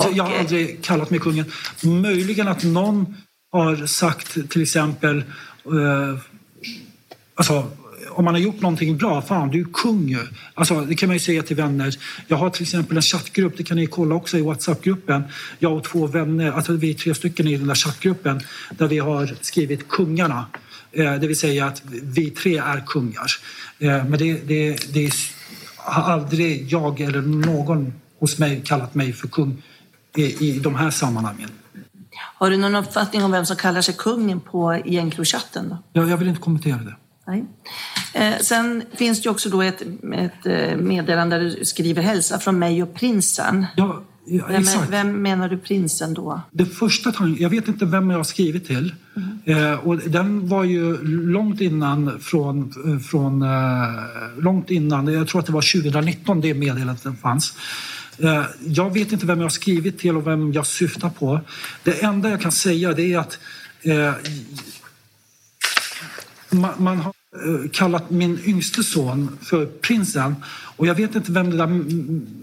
Så 0.02 0.08
jag 0.12 0.24
har 0.24 0.38
aldrig 0.38 0.84
kallat 0.84 1.10
mig 1.10 1.20
kungen. 1.20 1.44
Möjligen 1.82 2.48
att 2.48 2.64
någon 2.64 3.16
har 3.52 3.86
sagt 3.86 4.50
till 4.50 4.62
exempel 4.62 5.18
eh, 5.64 6.18
alltså, 7.34 7.70
om 8.10 8.24
man 8.24 8.34
har 8.34 8.40
gjort 8.40 8.60
någonting 8.60 8.96
bra, 8.96 9.22
fan 9.22 9.50
du 9.50 9.60
är 9.60 9.66
kung 9.72 10.08
ju. 10.08 10.18
Alltså, 10.54 10.80
det 10.80 10.94
kan 10.94 11.06
man 11.08 11.16
ju 11.16 11.20
säga 11.20 11.42
till 11.42 11.56
vänner. 11.56 11.94
Jag 12.26 12.36
har 12.36 12.50
till 12.50 12.62
exempel 12.62 12.96
en 12.96 13.02
chattgrupp, 13.02 13.56
det 13.56 13.62
kan 13.64 13.76
ni 13.76 13.86
kolla 13.86 14.14
också 14.14 14.38
i 14.38 14.42
Whatsappgruppen. 14.42 15.22
Jag 15.58 15.76
och 15.76 15.84
två 15.84 16.06
vänner, 16.06 16.52
alltså 16.52 16.72
vi 16.72 16.90
är 16.90 16.94
tre 16.94 17.14
stycken 17.14 17.46
i 17.46 17.56
den 17.56 17.66
där 17.66 17.74
chattgruppen 17.74 18.40
där 18.70 18.88
vi 18.88 18.98
har 18.98 19.34
skrivit 19.40 19.88
kungarna. 19.88 20.46
Eh, 20.96 21.14
det 21.14 21.26
vill 21.26 21.38
säga 21.38 21.66
att 21.66 21.82
vi 22.02 22.30
tre 22.30 22.56
är 22.56 22.86
kungar. 22.86 23.30
Eh, 23.78 24.04
men 24.04 24.18
det, 24.18 24.48
det, 24.48 24.94
det 24.94 25.12
har 25.76 26.12
aldrig 26.12 26.72
jag 26.72 27.00
eller 27.00 27.22
någon 27.22 27.92
hos 28.20 28.38
mig 28.38 28.62
kallat 28.64 28.94
mig 28.94 29.12
för 29.12 29.28
kung 29.28 29.62
i, 30.16 30.48
i 30.48 30.58
de 30.58 30.74
här 30.74 30.90
sammanhangen. 30.90 31.50
Har 32.38 32.50
du 32.50 32.56
någon 32.56 32.76
uppfattning 32.76 33.24
om 33.24 33.32
vem 33.32 33.46
som 33.46 33.56
kallar 33.56 33.80
sig 33.80 33.94
kungen 33.98 34.40
på 34.40 34.70
Encrochatten? 34.72 35.76
Ja, 35.92 36.06
jag 36.06 36.16
vill 36.16 36.28
inte 36.28 36.40
kommentera 36.40 36.76
det. 36.76 36.96
Nej. 37.26 37.44
Eh, 38.12 38.38
sen 38.40 38.82
finns 38.94 39.22
det 39.22 39.30
också 39.30 39.48
då 39.48 39.62
ett, 39.62 39.82
ett 40.14 40.44
meddelande 40.78 41.38
där 41.38 41.44
du 41.44 41.64
skriver 41.64 42.02
hälsa 42.02 42.38
från 42.38 42.58
mig 42.58 42.82
och 42.82 42.94
prinsen. 42.94 43.66
Ja, 43.76 44.02
Ja, 44.28 44.44
vem, 44.48 44.64
vem, 44.90 45.22
menar 45.22 45.48
du 45.48 45.58
prinsen 45.58 46.14
då? 46.14 46.40
Det 46.50 46.66
första 46.66 47.12
tanken, 47.12 47.42
jag 47.42 47.50
vet 47.50 47.68
inte 47.68 47.84
vem 47.84 48.10
jag 48.10 48.18
har 48.18 48.24
skrivit 48.24 48.66
till. 48.66 48.94
Mm. 49.16 49.72
Eh, 49.72 49.78
och 49.78 49.98
den 49.98 50.48
var 50.48 50.64
ju 50.64 51.04
långt 51.04 51.60
innan 51.60 52.20
från, 52.20 52.72
från 53.10 53.42
eh, 53.42 53.48
långt 54.38 54.70
innan, 54.70 55.06
jag 55.06 55.28
tror 55.28 55.40
att 55.40 55.46
det 55.46 55.52
var 55.52 55.82
2019 55.82 56.40
det 56.40 56.54
meddelandet 56.54 57.20
fanns. 57.22 57.54
Eh, 58.18 58.42
jag 58.66 58.94
vet 58.94 59.12
inte 59.12 59.26
vem 59.26 59.38
jag 59.38 59.44
har 59.44 59.50
skrivit 59.50 59.98
till 59.98 60.16
och 60.16 60.26
vem 60.26 60.52
jag 60.52 60.66
syftar 60.66 61.10
på. 61.10 61.40
Det 61.82 62.02
enda 62.02 62.30
jag 62.30 62.40
kan 62.40 62.52
säga 62.52 62.92
det 62.92 63.12
är 63.12 63.18
att 63.18 63.38
eh, 63.82 64.12
man, 66.50 66.72
man 66.78 66.98
har 66.98 67.12
Eh, 67.12 67.15
kallat 67.72 68.10
min 68.10 68.40
yngste 68.44 68.82
son 68.82 69.38
för 69.42 69.66
prinsen. 69.66 70.36
Och 70.76 70.86
jag 70.86 70.94
vet 70.94 71.14
inte 71.14 71.32
vem 71.32 71.50
det 71.50 71.56
där 71.56 71.84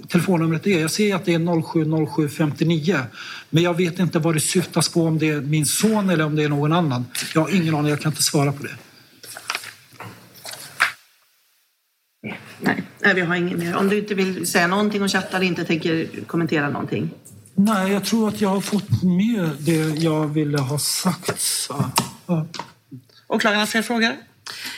telefonnumret 0.08 0.68
är. 0.68 0.82
Jag 0.82 0.92
ser 0.92 1.16
att 1.16 1.26
det 1.26 1.34
är 1.34 1.62
070759. 1.62 3.00
Men 3.50 3.64
jag 3.64 3.78
vet 3.78 4.00
inte 4.00 4.20
vad 4.20 4.34
det 4.34 4.40
syftas 4.40 4.90
på, 4.90 5.06
om 5.06 5.20
det 5.20 5.30
är 5.30 5.42
min 5.42 5.66
son 5.66 6.10
eller 6.10 6.26
om 6.26 6.36
det 6.36 6.44
är 6.44 6.50
någon 6.50 6.74
annan. 6.74 7.06
Jag 7.34 7.42
har 7.42 7.56
ingen 7.56 7.76
aning, 7.76 7.90
jag 7.90 8.02
kan 8.02 8.12
inte 8.12 8.24
svara 8.24 8.52
på 8.52 8.64
det. 8.64 8.76
Nej, 12.60 12.84
Nej 13.00 13.14
vi 13.14 13.22
har 13.22 13.36
ingen 13.36 13.60
mer. 13.60 13.76
Om 13.76 13.90
du 13.90 13.98
inte 13.98 14.16
vill 14.16 14.48
säga 14.48 14.68
någonting 14.68 15.04
och 15.04 15.12
chatta 15.12 15.38
eller 15.38 15.48
inte 15.48 15.66
tänker 15.66 16.08
kommentera 16.28 16.70
någonting? 16.70 17.10
Nej, 17.56 17.92
jag 17.92 18.06
tror 18.06 18.28
att 18.28 18.42
jag 18.42 18.50
har 18.50 18.62
fått 18.62 19.04
med 19.04 19.50
det 19.60 20.00
jag 20.00 20.28
ville 20.28 20.58
ha 20.58 20.80
sagt. 20.80 21.70
Ja. 22.28 22.48
Åklagaren 23.28 23.60
har 23.60 23.68
fler 23.68 23.82
frågor? 23.82 24.12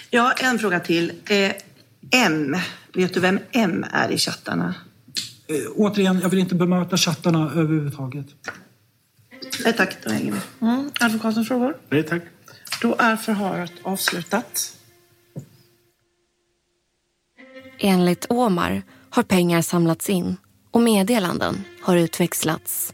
Ja, 0.09 0.32
en 0.32 0.59
fråga 0.59 0.80
till. 0.80 1.11
Eh, 1.26 1.51
M, 2.11 2.55
vet 2.93 3.13
du 3.13 3.20
vem 3.20 3.39
M 3.51 3.86
är 3.91 4.11
i 4.11 4.18
chattarna? 4.18 4.76
Eh, 5.47 5.55
återigen, 5.76 6.20
jag 6.20 6.30
vill 6.30 6.39
inte 6.39 6.55
bemöta 6.55 6.97
chattarna 6.97 7.51
överhuvudtaget. 7.51 8.26
Nej 9.63 9.74
tack, 9.74 9.97
då 10.03 10.09
hänger 10.09 10.32
vi. 10.32 10.66
Mm, 10.68 10.91
advokatens 10.99 11.47
frågor? 11.47 11.78
Nej 11.89 12.03
tack. 12.03 12.24
Då 12.82 12.95
är 12.99 13.16
förhöret 13.16 13.72
avslutat. 13.84 14.74
Enligt 17.80 18.26
Omar 18.30 18.82
har 19.09 19.24
pengar 19.24 19.61
samlats 19.61 20.09
in 20.09 20.38
och 20.72 20.82
meddelanden 20.82 21.63
har 21.82 21.97
utväxlats. 21.97 22.93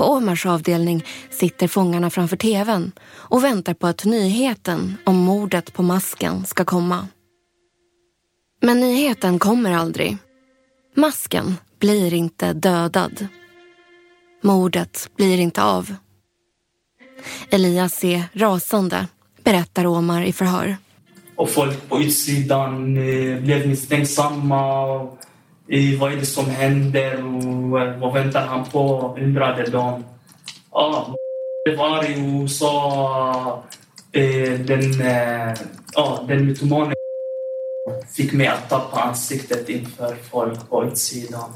På 0.00 0.06
Omars 0.06 0.46
avdelning 0.46 1.04
sitter 1.30 1.68
fångarna 1.68 2.10
framför 2.10 2.36
tvn 2.36 2.92
och 3.12 3.44
väntar 3.44 3.74
på 3.74 3.86
att 3.86 4.04
nyheten 4.04 4.96
om 5.04 5.16
mordet 5.16 5.72
på 5.72 5.82
masken 5.82 6.46
ska 6.46 6.64
komma. 6.64 7.08
Men 8.62 8.80
nyheten 8.80 9.38
kommer 9.38 9.72
aldrig. 9.72 10.16
Masken 10.96 11.56
blir 11.78 12.14
inte 12.14 12.52
dödad. 12.52 13.26
Mordet 14.42 15.10
blir 15.16 15.38
inte 15.38 15.62
av. 15.62 15.94
Elias 17.50 18.04
är 18.04 18.22
rasande, 18.32 19.06
berättar 19.44 19.86
Omar 19.86 20.22
i 20.22 20.32
förhör. 20.32 20.76
Och 21.36 21.50
folk 21.50 21.88
på 21.88 22.00
utsidan 22.00 22.96
eh, 22.96 23.40
blev 23.40 23.68
misstänksamma 23.68 24.60
i 25.70 25.96
vad 25.96 26.12
är 26.12 26.16
det 26.16 26.26
som 26.26 26.46
händer 26.46 27.14
och 27.14 27.80
eh, 27.80 27.98
vad 27.98 28.12
väntar 28.12 28.46
han 28.46 28.64
på? 28.64 29.16
undrade 29.20 29.70
de. 29.70 30.04
Ja, 30.72 31.16
det 31.64 31.76
var 31.76 31.98
och 32.42 32.50
sa 32.50 33.64
eh, 34.12 34.52
den, 34.60 35.00
eh, 35.00 35.54
ja, 35.94 36.24
den 36.28 36.46
mytomanen 36.46 36.94
fick 38.16 38.32
mig 38.32 38.46
att 38.46 38.68
tappa 38.68 39.00
ansiktet 39.00 39.68
inför 39.68 40.16
folk 40.30 40.68
på 40.70 40.84
utsidan. 40.84 41.50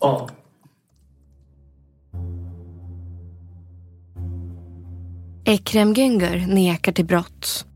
Ja. 0.00 0.28
Ekrem 5.44 5.94
Güngör 5.94 6.46
nekar 6.46 6.92
till 6.92 7.04
brott. 7.04 7.69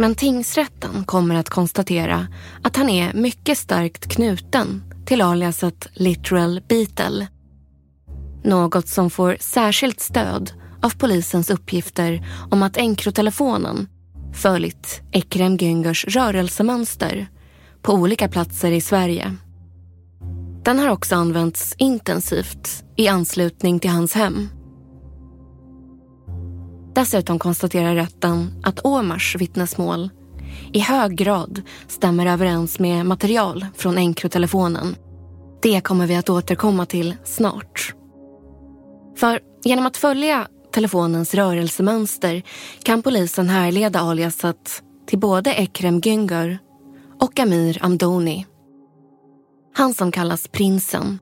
Men 0.00 0.14
tingsrätten 0.14 1.04
kommer 1.04 1.34
att 1.34 1.48
konstatera 1.48 2.26
att 2.62 2.76
han 2.76 2.88
är 2.88 3.12
mycket 3.12 3.58
starkt 3.58 4.08
knuten 4.08 4.82
till 5.06 5.22
aliaset 5.22 5.88
Literal 5.92 6.60
Beatle. 6.68 7.28
Något 8.44 8.88
som 8.88 9.10
får 9.10 9.36
särskilt 9.40 10.00
stöd 10.00 10.52
av 10.82 10.90
polisens 10.98 11.50
uppgifter 11.50 12.26
om 12.50 12.62
att 12.62 12.76
Encrotelefonen 12.76 13.88
följt 14.34 15.00
Ekrem 15.12 15.56
Güngers 15.56 16.08
rörelsemönster 16.08 17.28
på 17.82 17.92
olika 17.92 18.28
platser 18.28 18.72
i 18.72 18.80
Sverige. 18.80 19.36
Den 20.64 20.78
har 20.78 20.88
också 20.88 21.14
använts 21.14 21.74
intensivt 21.78 22.84
i 22.96 23.08
anslutning 23.08 23.80
till 23.80 23.90
hans 23.90 24.14
hem. 24.14 24.48
Dessutom 26.98 27.38
konstaterar 27.38 27.94
rätten 27.94 28.62
att 28.62 28.80
Omars 28.84 29.36
vittnesmål 29.36 30.10
i 30.72 30.80
hög 30.80 31.16
grad 31.16 31.62
stämmer 31.88 32.26
överens 32.26 32.78
med 32.78 33.06
material 33.06 33.66
från 33.76 33.98
Encrotelefonen. 33.98 34.96
Det 35.62 35.80
kommer 35.80 36.06
vi 36.06 36.16
att 36.16 36.30
återkomma 36.30 36.86
till 36.86 37.16
snart. 37.24 37.94
För 39.16 39.40
genom 39.64 39.86
att 39.86 39.96
följa 39.96 40.48
telefonens 40.74 41.34
rörelsemönster 41.34 42.42
kan 42.82 43.02
polisen 43.02 43.48
härleda 43.48 44.00
aliaset 44.00 44.82
till 45.06 45.18
både 45.18 45.54
Ekrem 45.54 46.00
Güngör 46.00 46.58
och 47.20 47.40
Amir 47.40 47.78
Amdoni. 47.80 48.46
Han 49.74 49.94
som 49.94 50.12
kallas 50.12 50.48
Prinsen. 50.48 51.18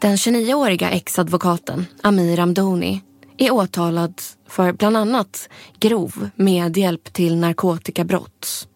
Den 0.00 0.16
29-åriga 0.16 0.90
ex-advokaten 0.90 1.86
Amir 2.02 2.40
Amdoni 2.40 3.02
är 3.38 3.50
åtalad 3.50 4.14
för 4.48 4.72
bland 4.72 4.96
annat 4.96 5.48
grov 5.80 6.30
medhjälp 6.36 7.12
till 7.12 7.36
narkotikabrott. 7.36 8.68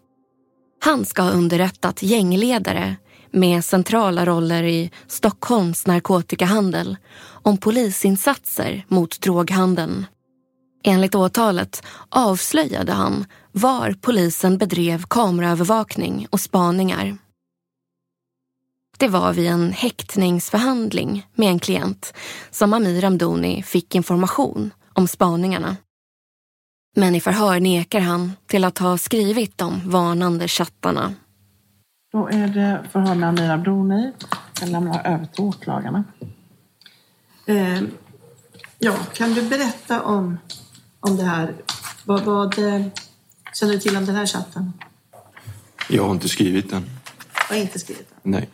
Han 0.84 1.04
ska 1.04 1.22
ha 1.22 1.30
underrättat 1.30 2.02
gängledare 2.02 2.96
med 3.30 3.64
centrala 3.64 4.26
roller 4.26 4.62
i 4.62 4.90
Stockholms 5.06 5.86
narkotikahandel 5.86 6.96
om 7.24 7.56
polisinsatser 7.56 8.84
mot 8.88 9.20
droghandeln. 9.20 10.06
Enligt 10.84 11.14
åtalet 11.14 11.82
avslöjade 12.08 12.92
han 12.92 13.24
var 13.52 13.94
polisen 14.00 14.58
bedrev 14.58 15.02
kameraövervakning 15.02 16.26
och 16.30 16.40
spaningar. 16.40 17.16
Det 19.02 19.08
var 19.08 19.32
vid 19.32 19.46
en 19.46 19.72
häktningsförhandling 19.72 21.26
med 21.34 21.48
en 21.48 21.58
klient 21.58 22.14
som 22.50 22.72
Amir 22.72 23.04
Amdoni 23.04 23.62
fick 23.62 23.94
information 23.94 24.70
om 24.92 25.08
spaningarna. 25.08 25.76
Men 26.96 27.14
i 27.14 27.20
förhör 27.20 27.60
nekar 27.60 28.00
han 28.00 28.32
till 28.46 28.64
att 28.64 28.78
ha 28.78 28.98
skrivit 28.98 29.58
de 29.58 29.90
varnande 29.90 30.48
chattarna. 30.48 31.14
Då 32.12 32.28
är 32.28 32.48
det 32.48 32.84
förhör 32.92 33.14
med 33.14 33.28
Amir 33.28 33.50
Abdoni. 33.50 34.12
Jag 34.60 34.68
lämnar 34.68 35.06
över 35.06 35.26
till 35.26 35.44
åklagarna. 35.44 36.04
Eh, 37.46 37.82
ja, 38.78 38.96
kan 39.14 39.34
du 39.34 39.48
berätta 39.48 40.02
om, 40.02 40.38
om 41.00 41.16
det 41.16 41.24
här? 41.24 41.54
Vad, 42.04 42.22
vad 42.22 42.58
eh, 42.58 42.86
känner 43.54 43.72
du 43.72 43.78
till 43.78 43.96
om 43.96 44.06
den 44.06 44.14
här 44.14 44.26
chatten? 44.26 44.72
Jag 45.88 46.04
har 46.04 46.10
inte 46.10 46.28
skrivit 46.28 46.70
den. 46.70 46.90
Jag 47.48 47.56
har 47.56 47.62
inte 47.62 47.78
skrivit 47.78 48.08
den. 48.08 48.32
Nej. 48.32 48.48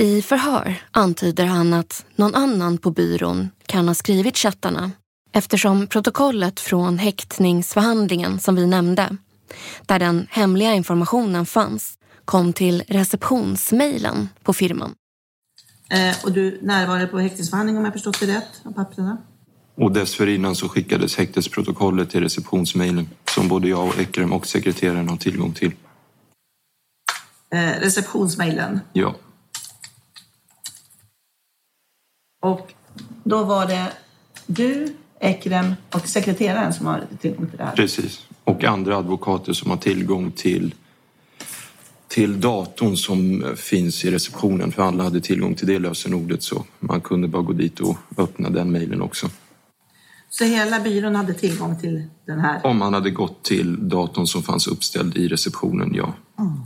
I 0.00 0.22
förhör 0.22 0.82
antyder 0.90 1.44
han 1.44 1.72
att 1.72 2.04
någon 2.16 2.34
annan 2.34 2.78
på 2.78 2.90
byrån 2.90 3.50
kan 3.66 3.88
ha 3.88 3.94
skrivit 3.94 4.36
chattarna 4.36 4.90
eftersom 5.32 5.86
protokollet 5.86 6.60
från 6.60 6.98
häktningsförhandlingen 6.98 8.40
som 8.40 8.54
vi 8.54 8.66
nämnde, 8.66 9.16
där 9.86 9.98
den 9.98 10.26
hemliga 10.30 10.74
informationen 10.74 11.46
fanns, 11.46 11.98
kom 12.24 12.52
till 12.52 12.82
receptionsmejlen 12.88 14.28
på 14.42 14.52
firman. 14.52 14.94
Eh, 15.90 16.24
och 16.24 16.32
du 16.32 16.58
närvarade 16.62 17.06
på 17.06 17.18
häktningsförhandlingen 17.18 17.78
om 17.78 17.84
jag 17.84 17.92
förstått 17.92 18.20
det 18.20 18.26
rätt, 18.26 18.60
av 18.64 18.72
papperna? 18.72 19.18
Och 19.74 19.92
dessförinnan 19.92 20.56
så 20.56 20.68
skickades 20.68 21.16
häktesprotokollet 21.16 22.10
till 22.10 22.20
receptionsmejlen 22.20 23.08
som 23.34 23.48
både 23.48 23.68
jag 23.68 23.86
och 23.86 24.00
Ekrem 24.00 24.32
och 24.32 24.46
sekreteraren 24.46 25.08
har 25.08 25.16
tillgång 25.16 25.52
till. 25.52 25.72
Eh, 27.54 27.80
receptionsmejlen? 27.80 28.80
Ja. 28.92 29.14
Och 32.40 32.72
då 33.24 33.44
var 33.44 33.66
det 33.66 33.92
du, 34.46 34.94
Ekrem 35.20 35.74
och 35.94 36.08
sekreteraren 36.08 36.72
som 36.72 36.86
har 36.86 37.06
tillgång 37.20 37.46
till 37.46 37.58
det 37.58 37.64
här? 37.64 37.76
Precis. 37.76 38.26
Och 38.44 38.64
andra 38.64 38.96
advokater 38.96 39.52
som 39.52 39.70
har 39.70 39.76
tillgång 39.76 40.30
till, 40.30 40.74
till 42.08 42.40
datorn 42.40 42.96
som 42.96 43.44
finns 43.56 44.04
i 44.04 44.10
receptionen. 44.10 44.72
För 44.72 44.82
alla 44.82 45.04
hade 45.04 45.20
tillgång 45.20 45.54
till 45.54 45.66
det 45.66 45.78
lösenordet 45.78 46.42
så 46.42 46.64
man 46.78 47.00
kunde 47.00 47.28
bara 47.28 47.42
gå 47.42 47.52
dit 47.52 47.80
och 47.80 47.96
öppna 48.16 48.50
den 48.50 48.72
mejlen 48.72 49.02
också. 49.02 49.30
Så 50.30 50.44
hela 50.44 50.80
byrån 50.80 51.14
hade 51.14 51.34
tillgång 51.34 51.80
till 51.80 52.04
den 52.26 52.40
här? 52.40 52.66
Om 52.66 52.78
man 52.78 52.94
hade 52.94 53.10
gått 53.10 53.44
till 53.44 53.88
datorn 53.88 54.26
som 54.26 54.42
fanns 54.42 54.66
uppställd 54.66 55.16
i 55.16 55.28
receptionen, 55.28 55.94
ja. 55.94 56.14
Mm. 56.38 56.60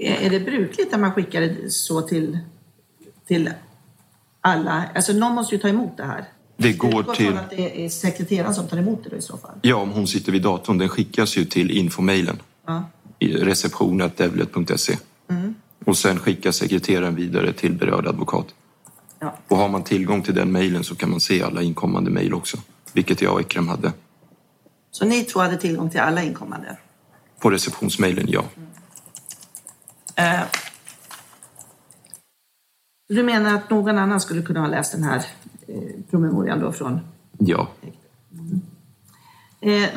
Är 0.00 0.30
det 0.30 0.40
brukligt 0.40 0.94
att 0.94 1.00
man 1.00 1.12
skickar 1.12 1.40
det 1.40 1.70
så 1.70 2.02
till, 2.02 2.38
till 3.28 3.50
alla? 4.40 4.84
Alltså 4.94 5.12
någon 5.12 5.34
måste 5.34 5.54
ju 5.54 5.60
ta 5.60 5.68
emot 5.68 5.96
det 5.96 6.04
här. 6.04 6.24
Det 6.56 6.72
går 6.72 7.02
till... 7.14 7.36
att 7.36 7.50
det 7.50 7.84
är 7.84 7.88
sekreteraren 7.88 8.54
som 8.54 8.68
tar 8.68 8.76
emot 8.76 9.04
det 9.04 9.10
då 9.10 9.16
i 9.16 9.22
så 9.22 9.36
fall? 9.36 9.58
Ja, 9.62 9.76
om 9.76 9.90
hon 9.90 10.06
sitter 10.06 10.32
vid 10.32 10.42
datorn. 10.42 10.78
Den 10.78 10.88
skickas 10.88 11.36
ju 11.36 11.44
till 11.44 11.70
infomailen. 11.70 12.42
Ja. 12.66 12.84
i 13.18 13.32
receptionen.devlet.se. 13.36 14.96
Mm. 15.30 15.54
Och 15.84 15.96
sen 15.96 16.18
skickar 16.18 16.50
sekreteraren 16.50 17.14
vidare 17.14 17.52
till 17.52 17.72
berörd 17.72 18.06
advokat. 18.06 18.46
Ja. 19.18 19.34
Och 19.48 19.56
har 19.56 19.68
man 19.68 19.82
tillgång 19.82 20.22
till 20.22 20.34
den 20.34 20.52
mejlen 20.52 20.84
så 20.84 20.94
kan 20.94 21.10
man 21.10 21.20
se 21.20 21.42
alla 21.42 21.62
inkommande 21.62 22.10
mejl 22.10 22.34
också. 22.34 22.56
Vilket 22.92 23.22
jag 23.22 23.34
och 23.34 23.40
Ekrem 23.40 23.68
hade. 23.68 23.92
Så 24.90 25.04
ni 25.04 25.24
två 25.24 25.40
hade 25.40 25.56
tillgång 25.56 25.90
till 25.90 26.00
alla 26.00 26.22
inkommande? 26.22 26.76
På 27.38 27.50
receptionsmejlen, 27.50 28.26
ja. 28.28 28.44
Eh, 30.14 30.40
du 33.08 33.22
menar 33.22 33.54
att 33.54 33.70
någon 33.70 33.98
annan 33.98 34.20
skulle 34.20 34.42
kunna 34.42 34.60
ha 34.60 34.66
läst 34.66 34.92
den 34.92 35.02
här 35.02 35.24
eh, 35.66 35.82
promemorian 36.10 36.60
då 36.60 36.72
från... 36.72 37.00
Ja. 37.38 37.68
Eh, 39.60 39.88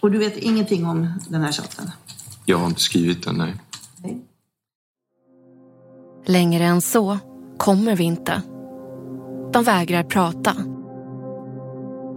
och 0.00 0.10
du 0.10 0.18
vet 0.18 0.36
ingenting 0.36 0.86
om 0.86 1.12
den 1.28 1.42
här 1.42 1.52
chatten? 1.52 1.90
Jag 2.44 2.58
har 2.58 2.66
inte 2.66 2.80
skrivit 2.80 3.24
den, 3.24 3.36
nej. 3.36 3.54
Längre 6.26 6.64
än 6.64 6.80
så 6.80 7.18
kommer 7.58 7.96
vi 7.96 8.04
inte. 8.04 8.42
De 9.52 9.64
vägrar 9.64 10.02
prata. 10.02 10.56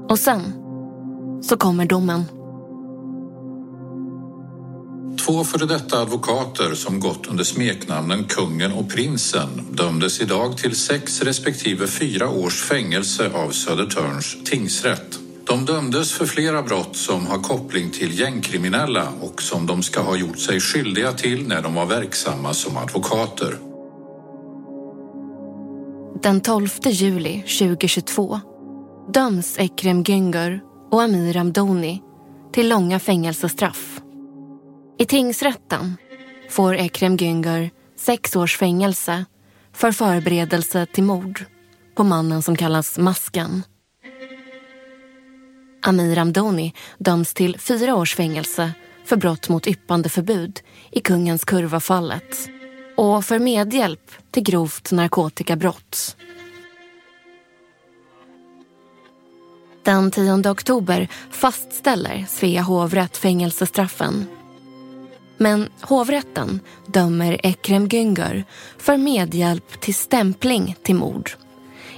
Och 0.10 0.20
sen 0.20 0.42
så 1.44 1.58
kommer 1.58 1.86
domen. 1.86 2.24
Två 5.26 5.44
före 5.44 5.66
detta 5.66 6.02
advokater 6.02 6.76
som 6.76 7.00
gått 7.00 7.28
under 7.28 7.44
smeknamnen 7.44 8.24
Kungen 8.24 8.72
och 8.72 8.90
Prinsen 8.90 9.50
dömdes 9.72 10.22
idag 10.22 10.58
till 10.58 10.76
sex 10.76 11.22
respektive 11.22 11.88
fyra 11.88 12.30
års 12.30 12.64
fängelse 12.64 13.32
av 13.34 13.52
Södertörns 13.52 14.38
tingsrätt. 14.46 15.20
De 15.48 15.66
dömdes 15.66 16.14
för 16.14 16.26
flera 16.26 16.62
brott 16.64 16.96
som 16.96 17.28
har 17.28 17.38
koppling 17.38 17.90
till 17.90 18.20
gängkriminella 18.20 19.10
och 19.22 19.42
som 19.42 19.66
de 19.66 19.84
ska 19.84 20.02
ha 20.02 20.16
gjort 20.16 20.40
sig 20.40 20.60
skyldiga 20.60 21.12
till 21.12 21.48
när 21.48 21.62
de 21.62 21.74
var 21.74 21.86
verksamma 21.86 22.54
som 22.54 22.78
advokater. 22.78 23.58
Den 26.22 26.42
12 26.42 26.70
juli 26.86 27.42
2022 27.42 28.40
döms 29.14 29.58
Ekrem 29.60 30.04
Güngör 30.04 30.60
och 30.92 31.02
Amir 31.02 31.38
Amdoni 31.38 32.02
till 32.54 32.70
långa 32.70 33.00
fängelsestraff. 33.00 33.97
I 35.00 35.06
tingsrätten 35.06 35.98
får 36.50 36.76
Ekrem 36.76 37.18
Güngör 37.18 37.70
sex 37.96 38.36
års 38.36 38.58
fängelse 38.58 39.26
för 39.74 39.92
förberedelse 39.92 40.86
till 40.86 41.04
mord 41.04 41.46
på 41.96 42.04
mannen 42.04 42.42
som 42.42 42.56
kallas 42.56 42.98
Masken. 42.98 43.64
Amir 45.82 46.18
Amdoni 46.18 46.74
döms 46.98 47.34
till 47.34 47.60
fyra 47.60 47.96
års 47.96 48.16
fängelse 48.16 48.72
för 49.06 49.16
brott 49.16 49.50
mot 49.50 49.68
yppandeförbud 49.68 50.60
i 50.92 51.00
Kungens 51.00 51.46
kurva-fallet 51.46 52.50
och 52.96 53.26
för 53.26 53.40
medhjälp 53.40 54.12
till 54.32 54.44
grovt 54.44 54.92
narkotikabrott. 54.92 56.18
Den 59.84 60.12
10 60.12 60.52
oktober 60.52 61.08
fastställer 61.32 62.26
Svea 62.30 62.62
hovrätt 62.62 63.18
fängelsestraffen. 63.18 64.37
Men 65.38 65.70
hovrätten 65.82 66.60
dömer 66.86 67.46
Ekrem 67.46 67.88
Güngör 67.88 68.44
för 68.78 68.98
medhjälp 68.98 69.82
till 69.82 69.96
stämpling 69.96 70.76
till 70.84 70.96
mord 70.96 71.32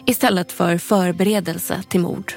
istället 0.09 0.51
för 0.51 0.77
förberedelse 0.77 1.83
till 1.89 1.99
mord. 1.99 2.33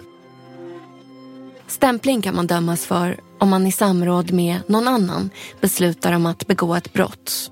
Stämpling 1.67 2.23
kan 2.23 2.37
man 2.37 2.47
dömas 2.47 2.87
för 2.87 3.21
om 3.39 3.49
man 3.49 3.67
i 3.67 3.73
samråd 3.73 4.33
med 4.33 4.61
någon 4.67 4.89
annan 4.89 5.31
beslutar 5.61 6.13
om 6.13 6.27
att 6.27 6.47
begå 6.47 6.75
ett 6.75 6.93
brott. 6.93 7.51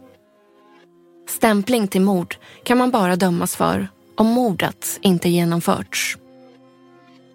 Stämpling 1.29 1.89
till 1.89 2.01
mord 2.01 2.37
kan 2.65 2.79
man 2.79 2.91
bara 2.91 3.17
dömas 3.17 3.57
för 3.57 3.89
om 4.15 4.27
mordet 4.27 4.99
inte 5.03 5.29
genomförts. 5.29 6.19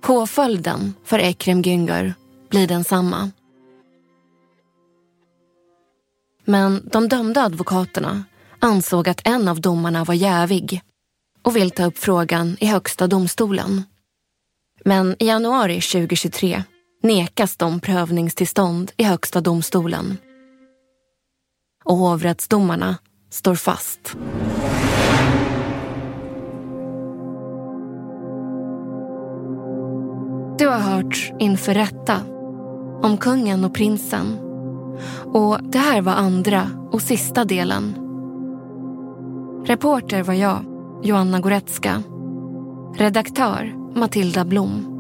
Påföljden 0.02 0.94
för 1.04 1.20
Ekrem 1.20 1.62
Güngör 1.62 2.14
blir 2.50 2.68
densamma. 2.68 3.32
Men 6.46 6.90
de 6.92 7.08
dömda 7.08 7.44
advokaterna 7.44 8.24
ansåg 8.60 9.10
att 9.10 9.28
en 9.28 9.48
av 9.48 9.62
domarna 9.62 10.04
var 10.04 10.14
jävig 10.14 10.82
och 11.42 11.56
vill 11.56 11.72
ta 11.72 11.86
upp 11.86 11.98
frågan 11.98 12.58
i 12.60 12.66
Högsta 12.66 13.08
domstolen. 13.08 13.84
Men 14.86 15.16
i 15.20 15.26
januari 15.28 15.82
2023 15.82 16.64
nekas 17.04 17.58
de 17.58 17.80
prövningstillstånd 17.80 18.92
i 18.98 19.04
Högsta 19.04 19.42
domstolen. 19.42 20.18
Och 21.84 21.98
hovrättsdomarna 21.98 22.98
står 23.30 23.56
fast. 23.56 24.16
Du 30.58 30.68
har 30.68 30.80
hört 30.80 31.32
Inför 31.40 31.74
rätta 31.74 32.22
om 33.02 33.18
kungen 33.18 33.66
och 33.66 33.74
prinsen. 33.74 34.45
Och 35.34 35.58
det 35.64 35.78
här 35.78 36.02
var 36.02 36.14
andra 36.14 36.70
och 36.92 37.02
sista 37.02 37.46
delen. 37.46 37.96
Reporter 39.66 40.24
var 40.24 40.34
jag, 40.34 40.60
Joanna 41.04 41.40
Goretzka. 41.40 42.04
Redaktör 42.96 43.76
Matilda 43.96 44.46
Blom. 44.46 44.92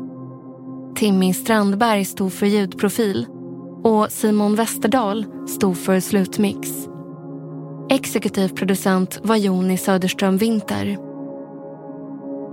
Timmy 0.96 1.34
Strandberg 1.34 2.06
stod 2.06 2.34
för 2.34 2.46
ljudprofil 2.46 3.28
och 3.84 4.12
Simon 4.12 4.56
Westerdahl 4.56 5.26
stod 5.48 5.78
för 5.78 6.00
slutmix. 6.00 6.70
Exekutiv 7.90 8.48
producent 8.48 9.20
var 9.24 9.36
Joni 9.36 9.78
Söderström 9.78 10.38
Winter. 10.38 10.98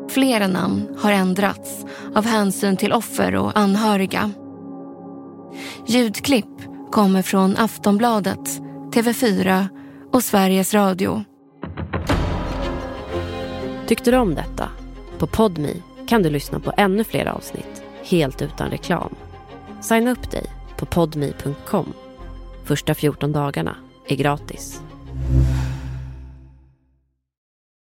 Flera 0.08 0.46
namn 0.46 0.88
har 0.98 1.12
ändrats 1.12 1.84
av 2.14 2.26
hänsyn 2.26 2.76
till 2.76 2.92
offer 2.92 3.34
och 3.34 3.58
anhöriga. 3.58 4.30
Ljudklipp 5.86 6.71
kommer 6.92 7.22
från 7.22 7.56
Aftonbladet, 7.56 8.60
TV4 8.90 9.68
och 10.12 10.22
Sveriges 10.22 10.74
Radio. 10.74 11.24
Tyckte 13.86 14.10
du 14.10 14.16
om 14.16 14.34
detta? 14.34 14.68
På 15.18 15.26
Podmi 15.26 15.82
kan 16.08 16.22
du 16.22 16.30
lyssna 16.30 16.60
på 16.60 16.72
ännu 16.76 17.04
fler 17.04 17.26
avsnitt 17.26 17.82
helt 18.04 18.42
utan 18.42 18.70
reklam. 18.70 19.14
Signa 19.80 20.10
upp 20.10 20.30
dig 20.30 20.46
på 20.76 20.86
podmi.com. 20.86 21.92
Första 22.64 22.94
14 22.94 23.32
dagarna 23.32 23.76
är 24.08 24.16
gratis. 24.16 24.82